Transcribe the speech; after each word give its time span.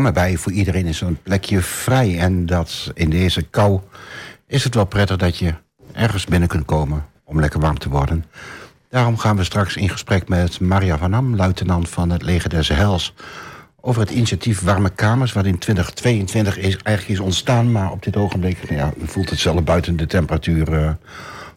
kom 0.00 0.08
erbij. 0.08 0.36
Voor 0.36 0.52
iedereen 0.52 0.86
is 0.86 0.98
zo'n 0.98 1.18
plekje 1.22 1.60
vrij. 1.60 2.18
En 2.18 2.46
dat 2.46 2.90
in 2.94 3.10
deze 3.10 3.42
kou 3.42 3.80
is 4.46 4.64
het 4.64 4.74
wel 4.74 4.84
prettig 4.84 5.16
dat 5.16 5.36
je 5.36 5.54
ergens 5.92 6.24
binnen 6.24 6.48
kunt 6.48 6.64
komen 6.64 7.06
om 7.24 7.40
lekker 7.40 7.60
warm 7.60 7.78
te 7.78 7.88
worden. 7.88 8.24
Daarom 8.88 9.18
gaan 9.18 9.36
we 9.36 9.44
straks 9.44 9.76
in 9.76 9.88
gesprek 9.88 10.28
met 10.28 10.60
Maria 10.60 10.98
van 10.98 11.14
Am, 11.14 11.36
luitenant 11.36 11.88
van 11.88 12.10
het 12.10 12.22
Leger 12.22 12.50
des 12.50 12.68
Heils, 12.68 13.14
over 13.80 14.00
het 14.00 14.10
initiatief 14.10 14.60
Warme 14.60 14.90
Kamers, 14.90 15.32
wat 15.32 15.44
in 15.44 15.58
2022 15.58 16.58
is, 16.58 16.76
eigenlijk 16.76 17.18
is 17.18 17.24
ontstaan, 17.24 17.72
maar 17.72 17.90
op 17.90 18.02
dit 18.02 18.16
ogenblik 18.16 18.70
ja, 18.70 18.92
voelt 19.04 19.30
het 19.30 19.38
zelf 19.38 19.64
buiten 19.64 19.96
de 19.96 20.06
temperatuur 20.06 20.72
uh, 20.72 20.90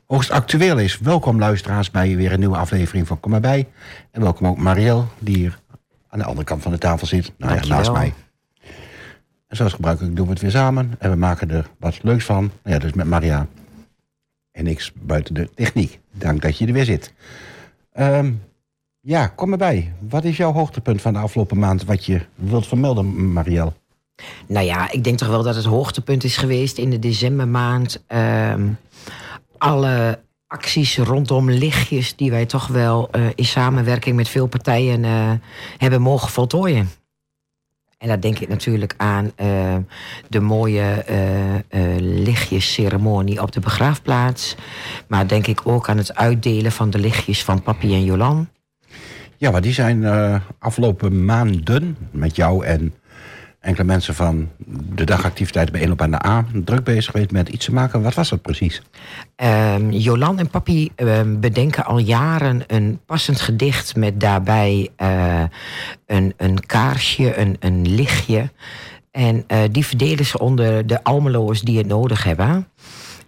hoogst 0.07 0.31
actueel 0.31 0.77
is. 0.77 0.99
Welkom 0.99 1.39
luisteraars 1.39 1.91
bij 1.91 2.16
weer 2.16 2.31
een 2.31 2.39
nieuwe 2.39 2.57
aflevering 2.57 3.07
van 3.07 3.19
Kom 3.19 3.31
maar 3.31 3.39
bij. 3.39 3.67
En 4.11 4.21
welkom 4.21 4.47
ook 4.47 4.57
Marielle, 4.57 5.03
die 5.19 5.38
hier 5.38 5.59
aan 6.09 6.19
de 6.19 6.25
andere 6.25 6.45
kant 6.45 6.61
van 6.61 6.71
de 6.71 6.77
tafel 6.77 7.07
zit, 7.07 7.31
nou 7.38 7.55
ja, 7.55 7.66
naast 7.66 7.91
mij. 7.91 8.13
En 9.53 9.59
zoals 9.59 9.73
gebruikelijk 9.73 10.16
doen 10.16 10.25
we 10.25 10.31
het 10.31 10.41
weer 10.41 10.52
samen 10.52 10.91
en 10.99 11.09
we 11.09 11.16
maken 11.16 11.49
er 11.52 11.70
wat 11.80 12.03
leuks 12.03 12.25
van. 12.25 12.44
Nou 12.44 12.75
ja, 12.75 12.80
dus 12.80 12.94
met 12.94 13.07
Maria 13.07 13.48
en 14.52 14.63
niks 14.63 14.91
buiten 14.94 15.34
de 15.34 15.49
techniek. 15.55 15.99
Dank 16.11 16.41
dat 16.41 16.57
je 16.57 16.67
er 16.67 16.73
weer 16.73 16.85
zit. 16.85 17.13
Um, 17.99 18.41
ja, 18.99 19.27
kom 19.27 19.52
erbij. 19.52 19.94
Wat 19.99 20.23
is 20.23 20.38
jouw 20.38 20.52
hoogtepunt 20.52 21.02
van 21.02 21.14
de 21.14 21.19
afgelopen 21.19 21.59
maand 21.59 21.86
wat 21.86 22.05
je 22.05 22.22
wilt 22.36 22.67
vermelden, 22.67 23.33
Marielle? 23.33 23.73
Nou 24.47 24.66
ja, 24.66 24.92
ik 24.92 25.03
denk 25.03 25.17
toch 25.17 25.27
wel 25.27 25.44
dat 25.44 25.55
het 25.55 25.66
hoogtepunt 25.66 26.23
is 26.23 26.38
geweest 26.38 26.77
in 26.77 26.89
de 26.89 26.99
decembermaand. 26.99 28.03
Um, 28.08 28.77
alle 29.58 30.20
acties 30.47 30.97
rondom 30.97 31.49
lichtjes 31.49 32.16
die 32.16 32.31
wij 32.31 32.45
toch 32.45 32.67
wel 32.67 33.09
uh, 33.16 33.25
in 33.36 33.45
samenwerking 33.45 34.16
met 34.16 34.30
veel 34.30 34.47
partijen 34.47 35.03
uh, 35.03 35.31
hebben 35.77 36.02
mogen 36.02 36.30
voltooien. 36.30 36.89
En 38.03 38.09
daar 38.09 38.21
denk 38.21 38.39
ik 38.39 38.47
natuurlijk 38.47 38.93
aan 38.97 39.31
uh, 39.41 39.75
de 40.29 40.39
mooie 40.39 41.05
uh, 41.09 41.95
lichtjesceremonie 41.99 43.41
op 43.41 43.51
de 43.51 43.59
begraafplaats. 43.59 44.55
Maar 45.07 45.27
denk 45.27 45.47
ik 45.47 45.61
ook 45.63 45.89
aan 45.89 45.97
het 45.97 46.15
uitdelen 46.15 46.71
van 46.71 46.89
de 46.89 46.99
lichtjes 46.99 47.43
van 47.43 47.61
Papi 47.61 47.93
en 47.93 48.03
Jolan. 48.03 48.49
Ja, 49.37 49.51
maar 49.51 49.61
die 49.61 49.73
zijn 49.73 50.05
afgelopen 50.59 51.25
maanden 51.25 51.97
met 52.11 52.35
jou 52.35 52.65
en 52.65 52.93
enkele 53.64 53.86
mensen 53.86 54.16
van 54.16 54.50
de 54.95 55.03
dagactiviteit 55.03 55.72
bij 55.72 55.81
1 55.81 55.92
op 55.92 56.02
aan 56.02 56.11
de 56.11 56.25
A 56.25 56.45
druk 56.53 56.83
bezig 56.83 57.11
geweest 57.11 57.31
met 57.31 57.50
iets 57.50 57.66
te 57.66 57.73
maken. 57.73 58.02
Wat 58.02 58.14
was 58.14 58.30
dat 58.30 58.42
precies? 58.42 58.81
Um, 59.75 59.92
Jolan 59.92 60.39
en 60.39 60.50
Papi 60.50 60.92
um, 60.95 61.39
bedenken 61.39 61.86
al 61.86 61.97
jaren 61.97 62.64
een 62.67 63.00
passend 63.05 63.42
gedicht 63.42 63.95
met 63.95 64.20
daarbij 64.20 64.89
uh, 64.97 65.44
een, 66.05 66.33
een 66.38 66.66
kaarsje, 66.66 67.38
een, 67.38 67.58
een 67.59 67.95
lichtje. 67.95 68.52
En 69.11 69.44
uh, 69.47 69.58
die 69.72 69.86
verdelen 69.86 70.25
ze 70.25 70.39
onder 70.39 70.88
de 70.88 71.03
Almeloers 71.03 71.61
die 71.61 71.77
het 71.77 71.88
nodig 71.88 72.23
hebben. 72.23 72.67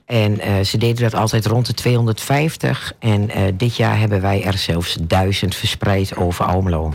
En 0.05 0.31
uh, 0.31 0.59
ze 0.59 0.77
deden 0.77 1.01
dat 1.01 1.13
altijd 1.15 1.45
rond 1.45 1.65
de 1.65 1.73
250. 1.73 2.93
En 2.99 3.29
dit 3.57 3.75
jaar 3.75 3.99
hebben 3.99 4.21
wij 4.21 4.43
er 4.43 4.57
zelfs 4.57 4.97
duizend 5.01 5.55
verspreid 5.55 6.15
over 6.15 6.45
Almelo. 6.45 6.93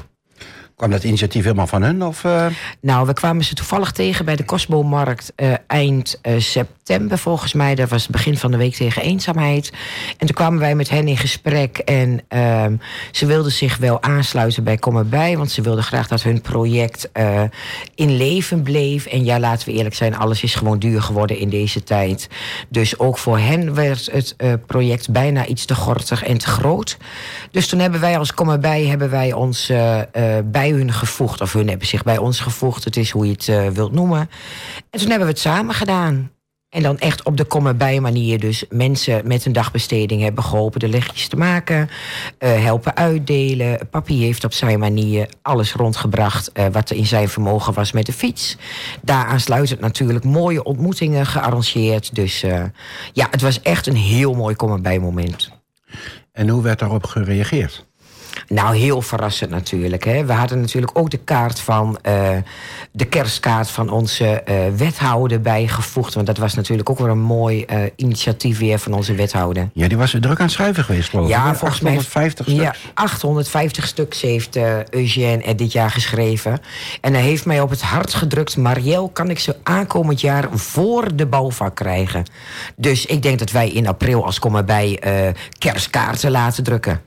Kwam 0.81 0.93
dat 0.93 1.05
initiatief 1.05 1.43
helemaal 1.43 1.67
van 1.67 1.83
hun? 1.83 2.05
Of, 2.05 2.25
uh... 2.25 2.47
Nou, 2.81 3.07
we 3.07 3.13
kwamen 3.13 3.45
ze 3.45 3.55
toevallig 3.55 3.93
tegen 3.93 4.25
bij 4.25 4.37
de 4.37 4.45
Cosmo-markt 4.45 5.33
uh, 5.37 5.53
eind 5.67 6.21
uh, 6.23 6.39
september 6.39 7.19
volgens 7.19 7.53
mij. 7.53 7.75
Dat 7.75 7.89
was 7.89 8.03
het 8.03 8.11
begin 8.11 8.37
van 8.37 8.51
de 8.51 8.57
week 8.57 8.75
tegen 8.75 9.03
eenzaamheid. 9.03 9.73
En 10.19 10.27
toen 10.27 10.35
kwamen 10.35 10.59
wij 10.59 10.75
met 10.75 10.89
hen 10.89 11.09
in 11.09 11.17
gesprek. 11.17 11.79
En 11.79 12.21
ehm, 12.29 12.77
ze 13.11 13.27
wilden 13.27 13.53
zich 13.53 13.77
wel 13.77 14.03
aansluiten 14.03 14.65
bij 14.65 14.77
Kom 14.77 14.97
erbij. 14.97 15.37
Want 15.37 15.51
ze 15.51 15.63
wilden 15.63 15.85
graag 15.85 16.09
dat 16.09 16.23
hun 16.23 16.41
project 16.41 17.11
in 17.95 18.17
leven 18.17 18.63
bleef. 18.63 19.07
En 19.07 19.25
ja, 19.25 19.41
laten 19.41 19.69
we 19.69 19.75
eerlijk 19.75 19.95
zijn, 19.95 20.17
alles 20.17 20.43
is 20.43 20.55
gewoon 20.55 20.79
duur 20.79 21.03
geworden 21.03 21.39
in 21.39 21.49
deze 21.49 21.83
tijd. 21.83 22.29
Dus 22.69 22.99
ook 22.99 23.19
voor 23.19 23.39
hen 23.39 23.75
werd 23.75 24.09
het 24.13 24.37
project 24.67 25.11
bijna 25.11 25.47
iets 25.47 25.65
te 25.65 25.75
gortig 25.75 26.25
en 26.25 26.39
te 26.39 26.47
groot. 26.47 26.97
Dus 27.51 27.69
toen 27.69 27.81
hebben 27.81 28.01
wij 28.01 28.19
als 28.19 28.35
Kom 28.35 28.51
erbij 28.51 28.85
hebben 28.85 29.11
wij 29.11 29.33
ons 29.33 29.73
bij 30.45 30.70
hun 30.75 30.93
gevoegd. 30.93 31.41
Of 31.41 31.53
hun 31.53 31.69
hebben 31.69 31.87
zich 31.87 32.03
bij 32.03 32.19
ons 32.19 32.41
gevoegd. 32.41 32.85
Het 32.85 32.97
is 32.97 33.11
hoe 33.11 33.27
je 33.27 33.33
het 33.33 33.47
uh, 33.47 33.69
wilt 33.69 33.93
noemen. 33.93 34.31
En 34.91 34.99
toen 34.99 35.09
hebben 35.09 35.27
we 35.27 35.33
het 35.33 35.43
samen 35.43 35.75
gedaan. 35.75 36.31
En 36.69 36.83
dan 36.83 36.99
echt 36.99 37.23
op 37.23 37.37
de 37.37 37.45
kom 37.45 37.77
bij 37.77 38.01
manier. 38.01 38.41
Dus 38.41 38.65
mensen 38.69 39.27
met 39.27 39.45
een 39.45 39.53
dagbesteding 39.53 40.23
hebben 40.23 40.45
geholpen 40.45 40.81
de 40.81 40.89
lichtjes 40.89 41.29
te 41.29 41.37
maken. 41.37 41.89
Uh, 42.39 42.63
helpen 42.63 42.97
uitdelen. 42.97 43.89
Papi 43.91 44.23
heeft 44.23 44.45
op 44.45 44.53
zijn 44.53 44.79
manier 44.79 45.29
alles 45.43 45.73
rondgebracht. 45.73 46.51
Uh, 46.55 46.67
wat 46.73 46.91
er 46.91 46.97
in 46.97 47.07
zijn 47.07 47.29
vermogen 47.29 47.73
was 47.73 47.93
met 47.93 48.07
de 48.07 48.13
fiets. 48.13 48.57
Daaraan 49.03 49.41
sluitend 49.41 49.81
natuurlijk 49.81 50.25
mooie 50.25 50.63
ontmoetingen 50.63 51.27
gearrangeerd. 51.27 52.15
Dus 52.15 52.41
ja, 53.13 53.29
het 53.31 53.41
was 53.41 53.63
echt 53.63 53.87
een 53.87 53.97
heel 53.97 54.35
mooi 54.35 54.55
kom 54.55 54.83
bij 54.83 54.99
moment. 54.99 55.51
En 56.33 56.49
hoe 56.49 56.63
werd 56.63 56.79
daarop 56.79 57.07
gereageerd? 57.07 57.89
Nou, 58.49 58.77
heel 58.77 59.03
verrassend 59.03 59.51
natuurlijk. 59.51 60.05
Hè. 60.05 60.25
We 60.25 60.33
hadden 60.33 60.61
natuurlijk 60.61 60.99
ook 60.99 61.11
de 61.11 61.19
kaart 61.19 61.61
van 61.61 61.99
uh, 62.09 62.29
de 62.93 63.05
kerstkaart 63.05 63.71
van 63.71 63.91
onze 63.91 64.43
uh, 64.49 64.55
wethouder 64.77 65.41
bijgevoegd. 65.41 66.15
Want 66.15 66.27
dat 66.27 66.39
was 66.39 66.55
natuurlijk 66.55 66.91
ook 66.91 66.99
weer 66.99 67.09
een 67.09 67.21
mooi 67.21 67.65
uh, 67.71 67.83
initiatief 67.97 68.59
weer 68.59 68.79
van 68.79 68.93
onze 68.93 69.15
wethouder. 69.15 69.71
Ja, 69.73 69.89
die 69.89 69.97
was 69.97 70.15
er 70.15 70.21
druk 70.21 70.39
aan 70.39 70.45
het 70.45 70.55
schrijven 70.55 70.85
geweest, 70.85 71.09
geloof 71.09 71.25
ik. 71.25 71.33
Ja, 71.33 71.55
volgens 71.55 71.81
850 71.81 72.47
mij, 72.47 72.55
stuks. 72.57 72.79
Ja, 72.79 72.91
850 72.95 73.87
stuks 73.87 74.21
heeft 74.21 74.59
Eugène 74.91 75.55
dit 75.55 75.73
jaar 75.73 75.91
geschreven. 75.91 76.61
En 77.01 77.13
hij 77.13 77.23
heeft 77.23 77.45
mij 77.45 77.61
op 77.61 77.71
het 77.71 77.83
hart 77.83 78.15
gedrukt... 78.15 78.57
Marielle, 78.57 79.13
kan 79.13 79.31
ik 79.31 79.39
ze 79.39 79.57
aankomend 79.63 80.21
jaar 80.21 80.49
voor 80.53 81.17
de 81.17 81.27
bouwvak 81.27 81.77
krijgen? 81.77 82.25
Dus 82.77 83.07
ik 83.07 83.23
denk 83.23 83.39
dat 83.39 83.51
wij 83.51 83.69
in 83.69 83.87
april 83.87 84.25
als 84.25 84.39
kom 84.39 84.57
erbij 84.57 85.03
kerstkaarten 85.59 86.31
laten 86.31 86.65
drukken. 86.65 87.01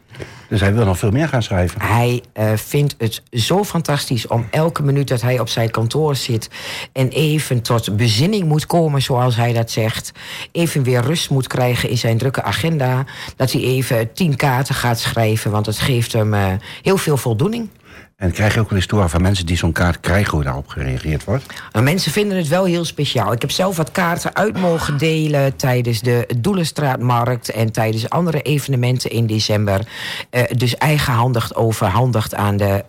Dus 0.47 0.61
hij 0.61 0.73
wil 0.73 0.85
nog 0.85 0.97
veel 0.97 1.11
meer 1.11 1.27
gaan 1.27 1.43
schrijven. 1.43 1.81
Hij 1.81 2.23
uh, 2.39 2.51
vindt 2.55 2.95
het 2.97 3.21
zo 3.31 3.63
fantastisch 3.63 4.27
om 4.27 4.47
elke 4.51 4.83
minuut 4.83 5.07
dat 5.07 5.21
hij 5.21 5.39
op 5.39 5.49
zijn 5.49 5.71
kantoor 5.71 6.15
zit 6.15 6.49
en 6.91 7.09
even 7.09 7.61
tot 7.61 7.97
bezinning 7.97 8.47
moet 8.47 8.65
komen, 8.65 9.01
zoals 9.01 9.35
hij 9.35 9.53
dat 9.53 9.71
zegt. 9.71 10.11
Even 10.51 10.83
weer 10.83 11.01
rust 11.01 11.29
moet 11.29 11.47
krijgen 11.47 11.89
in 11.89 11.97
zijn 11.97 12.17
drukke 12.17 12.43
agenda. 12.43 13.05
Dat 13.35 13.51
hij 13.51 13.61
even 13.61 14.13
tien 14.13 14.35
kaarten 14.35 14.75
gaat 14.75 14.99
schrijven, 14.99 15.51
want 15.51 15.65
het 15.65 15.79
geeft 15.79 16.13
hem 16.13 16.33
uh, 16.33 16.47
heel 16.81 16.97
veel 16.97 17.17
voldoening. 17.17 17.69
En 18.15 18.31
krijg 18.31 18.53
je 18.53 18.59
ook 18.59 18.69
wel 18.69 18.79
eens 18.79 19.11
van 19.11 19.21
mensen 19.21 19.45
die 19.45 19.57
zo'n 19.57 19.71
kaart 19.71 19.99
krijgen 19.99 20.31
hoe 20.31 20.43
daarop 20.43 20.67
gereageerd 20.67 21.23
wordt? 21.23 21.45
Mensen 21.81 22.11
vinden 22.11 22.37
het 22.37 22.47
wel 22.47 22.65
heel 22.65 22.85
speciaal. 22.85 23.31
Ik 23.31 23.41
heb 23.41 23.51
zelf 23.51 23.77
wat 23.77 23.91
kaarten 23.91 24.35
uit 24.35 24.59
mogen 24.59 24.97
delen 24.97 25.55
tijdens 25.55 26.01
de 26.01 26.27
Doelenstraatmarkt 26.37 27.49
en 27.49 27.71
tijdens 27.71 28.09
andere 28.09 28.41
evenementen 28.41 29.09
in 29.09 29.27
december. 29.27 29.87
Uh, 30.31 30.43
dus 30.57 30.75
eigenhandig 30.75 31.55
overhandigd 31.55 32.35
aan 32.35 32.57
de 32.57 32.83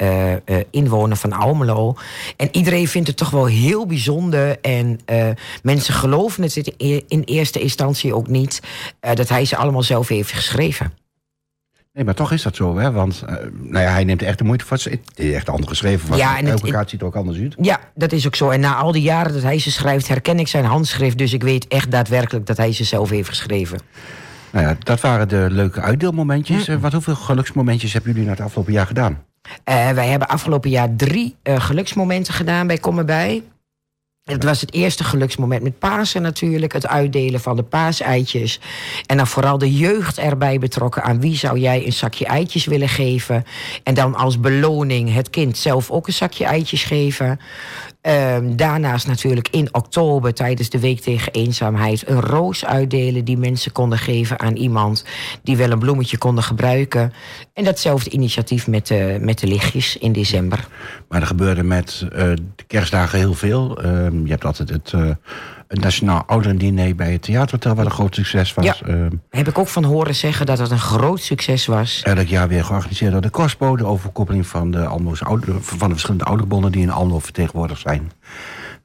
uh, 0.46 0.56
inwoner 0.70 1.16
van 1.16 1.32
Almelo. 1.32 1.96
En 2.36 2.48
iedereen 2.52 2.88
vindt 2.88 3.08
het 3.08 3.16
toch 3.16 3.30
wel 3.30 3.46
heel 3.46 3.86
bijzonder. 3.86 4.60
En 4.60 5.00
mensen 5.62 5.94
geloven 5.94 6.42
het 6.42 6.74
in 7.08 7.22
eerste 7.24 7.60
instantie 7.60 8.14
ook 8.14 8.28
niet 8.28 8.60
dat 9.00 9.28
hij 9.28 9.44
ze 9.44 9.56
allemaal 9.56 9.82
zelf 9.82 10.08
heeft 10.08 10.32
geschreven. 10.32 10.92
Nee, 11.94 12.04
maar 12.04 12.14
toch 12.14 12.32
is 12.32 12.42
dat 12.42 12.56
zo, 12.56 12.78
hè? 12.78 12.92
Want 12.92 13.24
uh, 13.28 13.36
nou 13.52 13.84
ja, 13.84 13.90
hij 13.90 14.04
neemt 14.04 14.22
echt 14.22 14.38
de 14.38 14.44
moeite 14.44 14.64
voor. 14.64 14.76
Het 14.76 15.00
is 15.14 15.32
echt 15.32 15.48
anders 15.48 15.68
geschreven. 15.68 16.08
Want 16.08 16.20
ja, 16.20 16.38
en 16.38 16.46
elke 16.46 16.70
kaart 16.70 16.90
ziet 16.90 17.00
er 17.00 17.06
ook 17.06 17.16
anders 17.16 17.38
uit. 17.38 17.54
Ja, 17.60 17.80
dat 17.94 18.12
is 18.12 18.26
ook 18.26 18.34
zo. 18.34 18.50
En 18.50 18.60
na 18.60 18.74
al 18.74 18.92
die 18.92 19.02
jaren 19.02 19.32
dat 19.32 19.42
hij 19.42 19.58
ze 19.58 19.70
schrijft, 19.70 20.08
herken 20.08 20.38
ik 20.38 20.48
zijn 20.48 20.64
handschrift. 20.64 21.18
Dus 21.18 21.32
ik 21.32 21.42
weet 21.42 21.68
echt 21.68 21.90
daadwerkelijk 21.90 22.46
dat 22.46 22.56
hij 22.56 22.72
ze 22.72 22.84
zelf 22.84 23.10
heeft 23.10 23.28
geschreven. 23.28 23.78
Nou 24.50 24.66
ja, 24.66 24.76
dat 24.78 25.00
waren 25.00 25.28
de 25.28 25.46
leuke 25.50 25.80
uitdeelmomentjes. 25.80 26.66
Hm. 26.66 26.78
Wat 26.78 26.92
hoeveel 26.92 27.14
geluksmomentjes 27.14 27.92
hebben 27.92 28.10
jullie 28.10 28.26
nou 28.26 28.36
het 28.36 28.46
afgelopen 28.46 28.72
jaar 28.72 28.86
gedaan? 28.86 29.22
Uh, 29.64 29.90
wij 29.90 30.08
hebben 30.08 30.28
afgelopen 30.28 30.70
jaar 30.70 30.96
drie 30.96 31.36
uh, 31.42 31.60
geluksmomenten 31.60 32.34
gedaan 32.34 32.66
bij 32.66 32.78
Kom 32.78 32.98
erbij. 32.98 33.42
Het 34.24 34.44
was 34.44 34.60
het 34.60 34.72
eerste 34.72 35.04
geluksmoment 35.04 35.62
met 35.62 35.78
Pasen 35.78 36.22
natuurlijk. 36.22 36.72
Het 36.72 36.86
uitdelen 36.86 37.40
van 37.40 37.56
de 37.56 37.62
paaseitjes. 37.62 38.60
En 39.06 39.16
dan 39.16 39.26
vooral 39.26 39.58
de 39.58 39.74
jeugd 39.74 40.18
erbij 40.18 40.58
betrokken. 40.58 41.02
Aan 41.02 41.20
wie 41.20 41.36
zou 41.36 41.58
jij 41.58 41.86
een 41.86 41.92
zakje 41.92 42.26
eitjes 42.26 42.64
willen 42.64 42.88
geven? 42.88 43.44
En 43.82 43.94
dan 43.94 44.14
als 44.14 44.40
beloning 44.40 45.14
het 45.14 45.30
kind 45.30 45.58
zelf 45.58 45.90
ook 45.90 46.06
een 46.06 46.12
zakje 46.12 46.44
eitjes 46.44 46.84
geven. 46.84 47.40
Um, 48.06 48.56
daarnaast 48.56 49.06
natuurlijk 49.06 49.48
in 49.48 49.68
oktober 49.72 50.34
tijdens 50.34 50.70
de 50.70 50.80
Week 50.80 51.00
tegen 51.00 51.32
Eenzaamheid... 51.32 52.08
een 52.08 52.20
roos 52.20 52.64
uitdelen 52.64 53.24
die 53.24 53.38
mensen 53.38 53.72
konden 53.72 53.98
geven 53.98 54.40
aan 54.40 54.56
iemand... 54.56 55.04
die 55.42 55.56
wel 55.56 55.70
een 55.70 55.78
bloemetje 55.78 56.18
konden 56.18 56.44
gebruiken. 56.44 57.12
En 57.52 57.64
datzelfde 57.64 58.10
initiatief 58.10 58.66
met 58.66 58.86
de, 58.86 59.18
met 59.20 59.38
de 59.38 59.46
lichtjes 59.46 59.96
in 59.96 60.12
december. 60.12 60.68
Maar 61.08 61.20
er 61.20 61.26
gebeurde 61.26 61.62
met 61.62 62.06
uh, 62.12 62.18
de 62.56 62.64
kerstdagen 62.66 63.18
heel 63.18 63.34
veel. 63.34 63.84
Uh, 63.84 63.90
je 64.24 64.30
hebt 64.30 64.44
altijd 64.44 64.68
het, 64.68 64.92
uh, 64.94 65.10
het 65.74 65.84
Nationaal 65.84 66.22
Ouderendiner 66.26 66.94
bij 66.94 67.12
het 67.12 67.22
Theaterhotel... 67.22 67.74
wat 67.74 67.84
een 67.84 67.90
groot 67.90 68.14
succes 68.14 68.54
was. 68.54 68.64
Ja. 68.64 68.76
Uh, 68.86 69.06
Heb 69.30 69.48
ik 69.48 69.58
ook 69.58 69.68
van 69.68 69.84
horen 69.84 70.14
zeggen 70.14 70.46
dat 70.46 70.58
het 70.58 70.70
een 70.70 70.78
groot 70.78 71.20
succes 71.20 71.66
was. 71.66 72.02
elk 72.02 72.26
jaar 72.26 72.48
weer 72.48 72.64
georganiseerd 72.64 73.12
door 73.12 73.20
de 73.20 73.30
Kostbo... 73.30 73.76
de 73.76 73.86
overkoppeling 73.86 74.46
van 74.46 74.70
de, 74.70 74.86
Almo's 74.86 75.22
ouder, 75.22 75.54
van 75.60 75.88
de 75.88 75.94
verschillende 75.94 76.24
ouderbonden... 76.24 76.72
die 76.72 76.82
in 76.82 76.90
Almelo 76.90 77.18
vertegenwoordigd 77.18 77.80
zijn. 77.80 78.12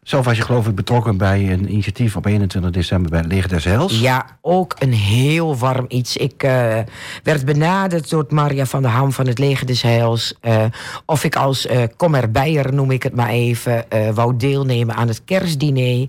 Zelf 0.02 0.26
was 0.26 0.38
je 0.38 0.44
geloof 0.44 0.68
ik 0.68 0.76
betrokken 0.76 1.18
bij 1.18 1.52
een 1.52 1.72
initiatief 1.72 2.16
op 2.16 2.26
21 2.26 2.72
december 2.72 3.12
bij 3.12 3.20
het 3.20 3.32
Leger 3.32 3.50
des 3.50 3.64
Heils. 3.64 4.00
Ja, 4.00 4.26
ook 4.42 4.76
een 4.80 4.94
heel 4.94 5.58
warm 5.58 5.86
iets. 5.88 6.18
Ik 6.18 6.44
uh, 6.44 6.78
werd 7.24 7.46
benaderd 7.46 8.10
door 8.10 8.26
Maria 8.30 8.66
van 8.66 8.82
der 8.82 8.92
Ham 8.92 9.12
van 9.12 9.28
het 9.28 9.40
Leger 9.40 9.66
des 9.66 9.82
Heils. 9.82 10.34
Uh, 10.42 10.64
of 11.06 11.24
ik 11.24 11.36
als 11.36 11.66
uh, 11.66 11.84
kommerbijer, 11.98 12.74
noem 12.74 12.92
ik 12.92 13.04
het 13.04 13.16
maar 13.16 13.30
even, 13.30 13.86
wou 14.14 14.38
deelnemen 14.38 14.96
aan 14.96 15.08
het 15.08 15.24
kerstdiner. 15.24 16.08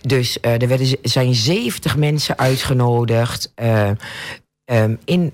Dus 0.00 0.38
er 0.40 0.68
werden, 0.68 0.96
zijn 1.02 1.34
70 1.34 1.96
mensen 1.96 2.38
uitgenodigd 2.38 3.52
um, 4.66 4.98
in, 5.04 5.32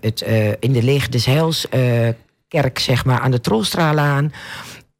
het, 0.00 0.20
in 0.60 0.72
de 0.72 0.82
Leger 0.82 1.10
des 1.10 1.26
kerk, 2.48 2.78
zeg 2.78 3.04
maar, 3.04 3.20
aan 3.20 3.30
de 3.30 3.40
Trolstraalaan. 3.40 4.32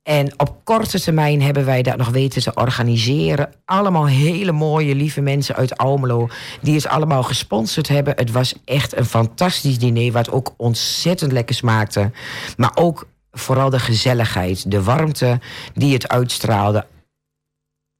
En 0.04 0.32
op 0.36 0.56
korte 0.64 1.00
termijn 1.00 1.42
hebben 1.42 1.64
wij 1.64 1.82
dat 1.82 1.96
nog 1.96 2.08
weten 2.08 2.42
te 2.42 2.54
organiseren. 2.54 3.50
Allemaal 3.64 4.06
hele 4.06 4.52
mooie, 4.52 4.94
lieve 4.94 5.20
mensen 5.20 5.54
uit 5.54 5.76
Almelo... 5.76 6.28
die 6.60 6.74
het 6.74 6.86
allemaal 6.86 7.22
gesponsord 7.22 7.88
hebben. 7.88 8.16
Het 8.16 8.30
was 8.30 8.54
echt 8.64 8.96
een 8.96 9.04
fantastisch 9.04 9.78
diner... 9.78 10.12
wat 10.12 10.30
ook 10.30 10.54
ontzettend 10.56 11.32
lekker 11.32 11.54
smaakte. 11.54 12.10
Maar 12.56 12.72
ook 12.74 13.06
vooral 13.32 13.70
de 13.70 13.78
gezelligheid, 13.78 14.70
de 14.70 14.82
warmte 14.82 15.40
die 15.74 15.92
het 15.92 16.08
uitstraalde. 16.08 16.86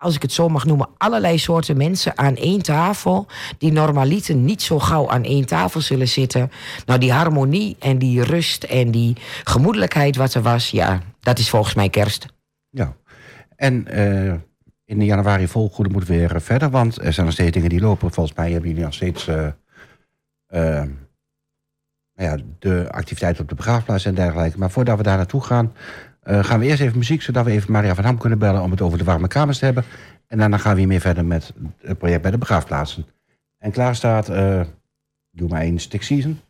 Als 0.05 0.15
ik 0.15 0.23
het 0.23 0.33
zo 0.33 0.49
mag 0.49 0.65
noemen, 0.65 0.89
allerlei 0.97 1.39
soorten 1.39 1.77
mensen 1.77 2.19
aan 2.19 2.37
één 2.37 2.62
tafel... 2.62 3.27
die 3.59 3.73
normaliter 3.73 4.35
niet 4.35 4.62
zo 4.62 4.79
gauw 4.79 5.09
aan 5.09 5.25
één 5.25 5.47
tafel 5.47 5.81
zullen 5.81 6.09
zitten. 6.09 6.51
Nou, 6.87 7.01
die 7.01 7.12
harmonie 7.12 7.77
en 7.79 7.99
die 7.99 8.23
rust 8.23 8.65
en 8.65 8.91
die 8.91 9.17
gemoedelijkheid 9.45 10.17
wat 10.17 10.35
er 10.35 10.43
was... 10.43 10.71
ja, 10.71 11.01
dat 11.21 11.39
is 11.39 11.51
volgens 11.51 11.75
mij 11.75 11.89
kerst. 11.89 12.27
Ja, 12.71 12.97
en 13.56 13.87
uh, 13.99 14.35
in 14.85 15.05
januari 15.05 15.49
volgoede 15.49 15.91
moet 15.91 16.06
weer 16.06 16.41
verder, 16.41 16.71
want 16.71 17.01
er 17.01 17.12
zijn 17.12 17.27
nog 17.27 17.35
steeds 17.35 17.53
dingen 17.53 17.69
die 17.69 17.81
lopen. 17.81 18.12
Volgens 18.12 18.37
mij 18.37 18.51
hebben 18.51 18.69
jullie 18.69 18.85
nog 18.85 18.95
steeds 18.95 19.29
uh, 19.29 19.49
nou 20.49 20.89
ja, 22.15 22.37
de 22.59 22.87
activiteiten 22.91 23.43
op 23.43 23.49
de 23.49 23.55
begraafplaats 23.55 24.05
en 24.05 24.15
dergelijke. 24.15 24.59
Maar 24.59 24.71
voordat 24.71 24.97
we 24.97 25.03
daar 25.03 25.17
naartoe 25.17 25.43
gaan, 25.43 25.73
gaan 26.25 26.59
we 26.59 26.67
eerst 26.67 26.81
even 26.81 26.99
muziek, 26.99 27.23
zodat 27.23 27.44
we 27.44 27.50
even 27.50 27.73
Maria 27.73 27.94
van 27.94 28.05
Ham 28.05 28.19
kunnen 28.19 28.38
bellen 28.38 28.62
om 28.62 28.71
het 28.71 28.81
over 28.81 28.99
de 28.99 29.05
warme 29.05 29.29
kamers 29.29 29.59
te 29.59 29.65
hebben. 29.65 29.85
En 30.26 30.38
daarna 30.38 30.56
gaan 30.56 30.76
we 30.76 30.87
weer 30.87 31.00
verder 31.00 31.25
met 31.25 31.53
het 31.81 31.99
project 31.99 32.23
bij 32.23 32.31
de 32.31 32.38
begraafplaatsen. 32.38 33.06
En 33.59 33.71
klaar 33.71 33.94
staat, 33.94 34.26
doe 35.31 35.49
maar 35.49 35.61
één 35.61 35.79
stick 35.79 36.03
season. 36.03 36.41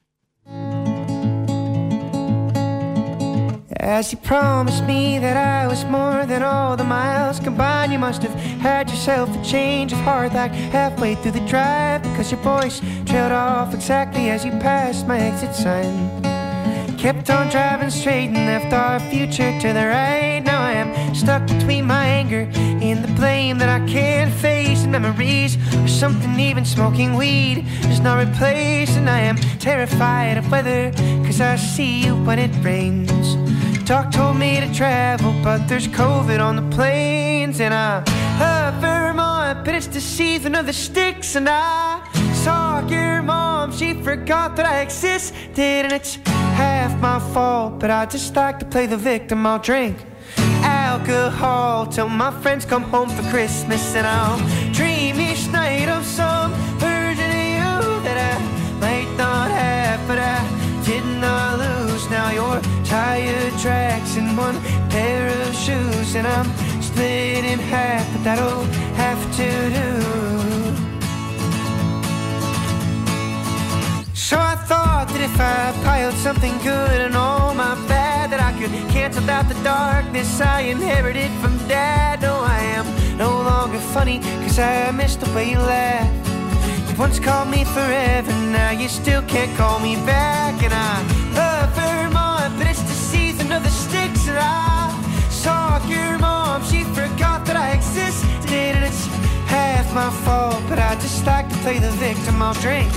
As 3.76 4.10
you 4.10 4.22
promised 4.22 4.84
me 4.86 5.20
that 5.20 5.36
I 5.36 5.66
was 5.66 5.84
more 5.84 6.26
than 6.26 6.42
all 6.42 6.76
the 6.76 6.84
miles 6.84 7.38
combined, 7.38 7.92
you 7.92 7.98
must 7.98 8.22
have 8.22 8.34
had 8.60 8.88
yourself 8.88 9.28
a 9.36 9.44
change 9.44 9.92
of 9.92 10.00
heart 10.00 10.32
like 10.32 10.52
halfway 10.72 11.14
through 11.14 11.32
the 11.32 11.44
drive 11.46 12.02
because 12.02 12.30
your 12.30 12.40
voice 12.42 12.80
trailed 13.04 13.32
off 13.32 13.74
exactly 13.74 14.30
as 14.30 14.42
you 14.44 14.52
passed 14.52 15.06
my 15.06 15.18
exit 15.18 15.54
sign. 15.54 16.33
Kept 17.04 17.28
on 17.28 17.50
driving 17.50 17.90
straight 17.90 18.30
and 18.30 18.46
left 18.46 18.72
our 18.72 18.98
future 18.98 19.52
to 19.60 19.72
the 19.74 19.86
right. 19.88 20.40
Now 20.42 20.62
I 20.62 20.72
am 20.72 21.14
stuck 21.14 21.46
between 21.46 21.84
my 21.84 22.06
anger 22.06 22.48
and 22.56 23.04
the 23.04 23.12
blame 23.12 23.58
that 23.58 23.68
I 23.68 23.86
can't 23.86 24.32
face. 24.32 24.84
And 24.84 24.92
memories 24.92 25.58
or 25.76 25.86
something, 25.86 26.40
even 26.40 26.64
smoking 26.64 27.12
weed 27.12 27.66
does 27.82 28.00
not 28.00 28.26
replace. 28.26 28.96
And 28.96 29.10
I 29.10 29.18
am 29.18 29.36
terrified 29.58 30.38
of 30.38 30.50
weather 30.50 30.92
because 31.20 31.42
I 31.42 31.56
see 31.56 32.06
you 32.06 32.16
when 32.24 32.38
it 32.38 32.50
rains. 32.64 33.34
Doc 33.84 34.10
told 34.10 34.38
me 34.38 34.60
to 34.60 34.72
travel, 34.72 35.34
but 35.42 35.68
there's 35.68 35.88
COVID 35.88 36.40
on 36.40 36.56
the 36.56 36.74
planes. 36.74 37.60
And 37.60 37.74
I 37.74 37.98
love 38.40 38.80
Vermont, 38.80 39.62
but 39.62 39.74
it's 39.74 39.88
the 39.88 40.00
season 40.00 40.54
of 40.54 40.64
the 40.64 40.72
sticks. 40.72 41.36
And 41.36 41.50
I 41.50 42.00
saw 42.44 42.86
your 42.88 43.22
mom, 43.22 43.72
she 43.72 43.94
forgot 43.94 44.54
that 44.56 44.66
I 44.66 44.82
existed. 44.82 45.80
And 45.86 45.92
it's 45.92 46.16
half 46.62 46.92
my 47.00 47.18
fault, 47.32 47.80
but 47.80 47.90
I 47.90 48.04
just 48.04 48.36
like 48.36 48.58
to 48.58 48.66
play 48.66 48.86
the 48.86 48.98
victim. 48.98 49.46
I'll 49.46 49.58
drink 49.58 49.96
alcohol 50.62 51.86
till 51.86 52.08
my 52.08 52.30
friends 52.42 52.66
come 52.66 52.82
home 52.82 53.08
for 53.08 53.24
Christmas. 53.30 53.82
And 53.96 54.06
I'll 54.06 54.38
dream 54.72 55.18
each 55.18 55.46
night 55.48 55.88
of 55.88 56.04
some 56.04 56.52
version 56.78 57.30
of 57.40 57.44
you 57.56 57.74
that 58.06 58.18
I 58.32 58.36
might 58.84 59.10
not 59.16 59.50
have, 59.50 60.00
but 60.06 60.18
I 60.18 60.40
did 60.84 61.04
not 61.24 61.58
lose. 61.64 62.04
Now 62.10 62.28
you're 62.30 62.60
tire 62.84 63.50
tracks 63.62 64.18
and 64.18 64.36
one 64.36 64.60
pair 64.90 65.28
of 65.40 65.54
shoes, 65.54 66.14
and 66.14 66.26
I'm 66.26 66.48
split 66.82 67.44
in 67.52 67.58
half, 67.58 68.06
but 68.12 68.22
that'll 68.22 68.64
have 69.02 69.22
to 69.38 69.48
do. 69.80 70.73
So 74.24 74.38
I 74.38 74.54
thought 74.54 75.08
that 75.08 75.20
if 75.20 75.38
I 75.38 75.76
piled 75.84 76.14
something 76.14 76.56
good 76.64 76.98
and 76.98 77.14
all 77.14 77.52
my 77.52 77.74
bad, 77.86 78.32
that 78.32 78.40
I 78.40 78.58
could 78.58 78.72
cancel 78.88 79.28
out 79.28 79.50
the 79.50 79.62
darkness 79.62 80.40
I 80.40 80.60
inherited 80.62 81.30
from 81.42 81.58
dad. 81.68 82.22
No, 82.22 82.40
I 82.40 82.60
am 82.72 82.86
no 83.18 83.28
longer 83.28 83.78
funny, 83.92 84.20
cause 84.40 84.58
I 84.58 84.92
missed 84.92 85.20
the 85.20 85.30
way 85.34 85.50
you 85.50 85.58
laughed. 85.58 86.24
You 86.88 86.96
once 86.96 87.20
called 87.20 87.50
me 87.50 87.64
forever, 87.64 88.32
now 88.48 88.70
you 88.70 88.88
still 88.88 89.20
can't 89.28 89.54
call 89.58 89.78
me 89.78 89.96
back, 90.06 90.54
and 90.62 90.72
I 90.72 90.94
love 91.36 91.68
Vermont, 91.76 92.56
but 92.56 92.66
it's 92.66 92.80
the 92.80 92.96
season 93.12 93.52
of 93.52 93.62
the 93.62 93.68
sticks, 93.68 94.26
and 94.26 94.38
I 94.40 94.88
saw 95.28 95.84
your 95.86 96.16
mom, 96.18 96.64
she 96.64 96.84
forgot 96.96 97.44
that 97.44 97.56
I 97.56 97.72
existed, 97.72 98.72
and 98.72 98.86
it's 98.86 99.04
half 99.52 99.84
my 99.92 100.08
fault, 100.24 100.62
but 100.66 100.78
I 100.78 100.94
just 100.94 101.26
like 101.26 101.46
to 101.50 101.56
play 101.56 101.78
the 101.78 101.90
victim. 102.00 102.40
I'll 102.40 102.54
drink 102.54 102.90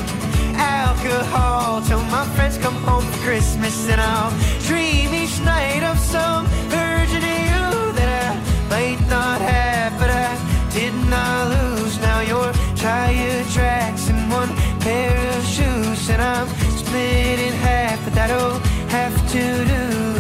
alcohol 0.58 1.82
till 1.82 2.04
my 2.04 2.26
friends 2.36 2.58
come 2.58 2.76
home 2.76 3.06
for 3.06 3.20
Christmas, 3.20 3.90
and 3.90 4.02
I'll 4.02 4.32
dream 4.68 5.14
each 5.14 5.40
night 5.42 5.84
of 5.84 5.98
some 6.00 6.46
of 6.46 7.10
you 7.14 7.94
that 7.98 8.10
I 8.28 8.70
might 8.70 9.02
not 9.10 9.40
have, 9.42 9.98
but 10.00 10.10
I 10.10 10.32
did 10.72 10.94
not 11.10 11.50
lose. 11.54 12.00
Now 12.00 12.20
you're 12.22 12.54
tire 12.76 13.44
tracks 13.56 14.10
and 14.10 14.32
one 14.32 14.50
pair 14.80 15.16
of 15.38 15.44
shoes, 15.46 16.10
and 16.10 16.22
I'm 16.22 16.48
split 16.78 17.40
in 17.40 17.54
half, 17.54 18.04
but 18.04 18.14
that'll 18.14 18.60
have 18.90 19.16
to 19.32 19.66
do. 19.66 20.17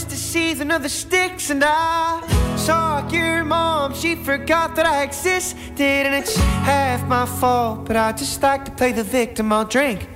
But 0.00 0.10
the 0.10 0.16
season 0.16 0.70
of 0.70 0.84
the 0.84 0.88
sticks, 0.88 1.50
and 1.50 1.62
I 1.64 2.22
saw 2.56 3.06
your 3.10 3.42
mom. 3.42 3.94
She 3.94 4.14
forgot 4.14 4.76
that 4.76 4.86
I 4.86 5.02
existed, 5.02 6.06
and 6.06 6.14
it's 6.14 6.36
half 6.36 7.04
my 7.08 7.26
fault. 7.26 7.84
But 7.84 7.96
I 7.96 8.12
just 8.12 8.40
like 8.40 8.64
to 8.66 8.70
play 8.70 8.92
the 8.92 9.02
victim. 9.02 9.52
I'll 9.52 9.64
drink 9.64 10.08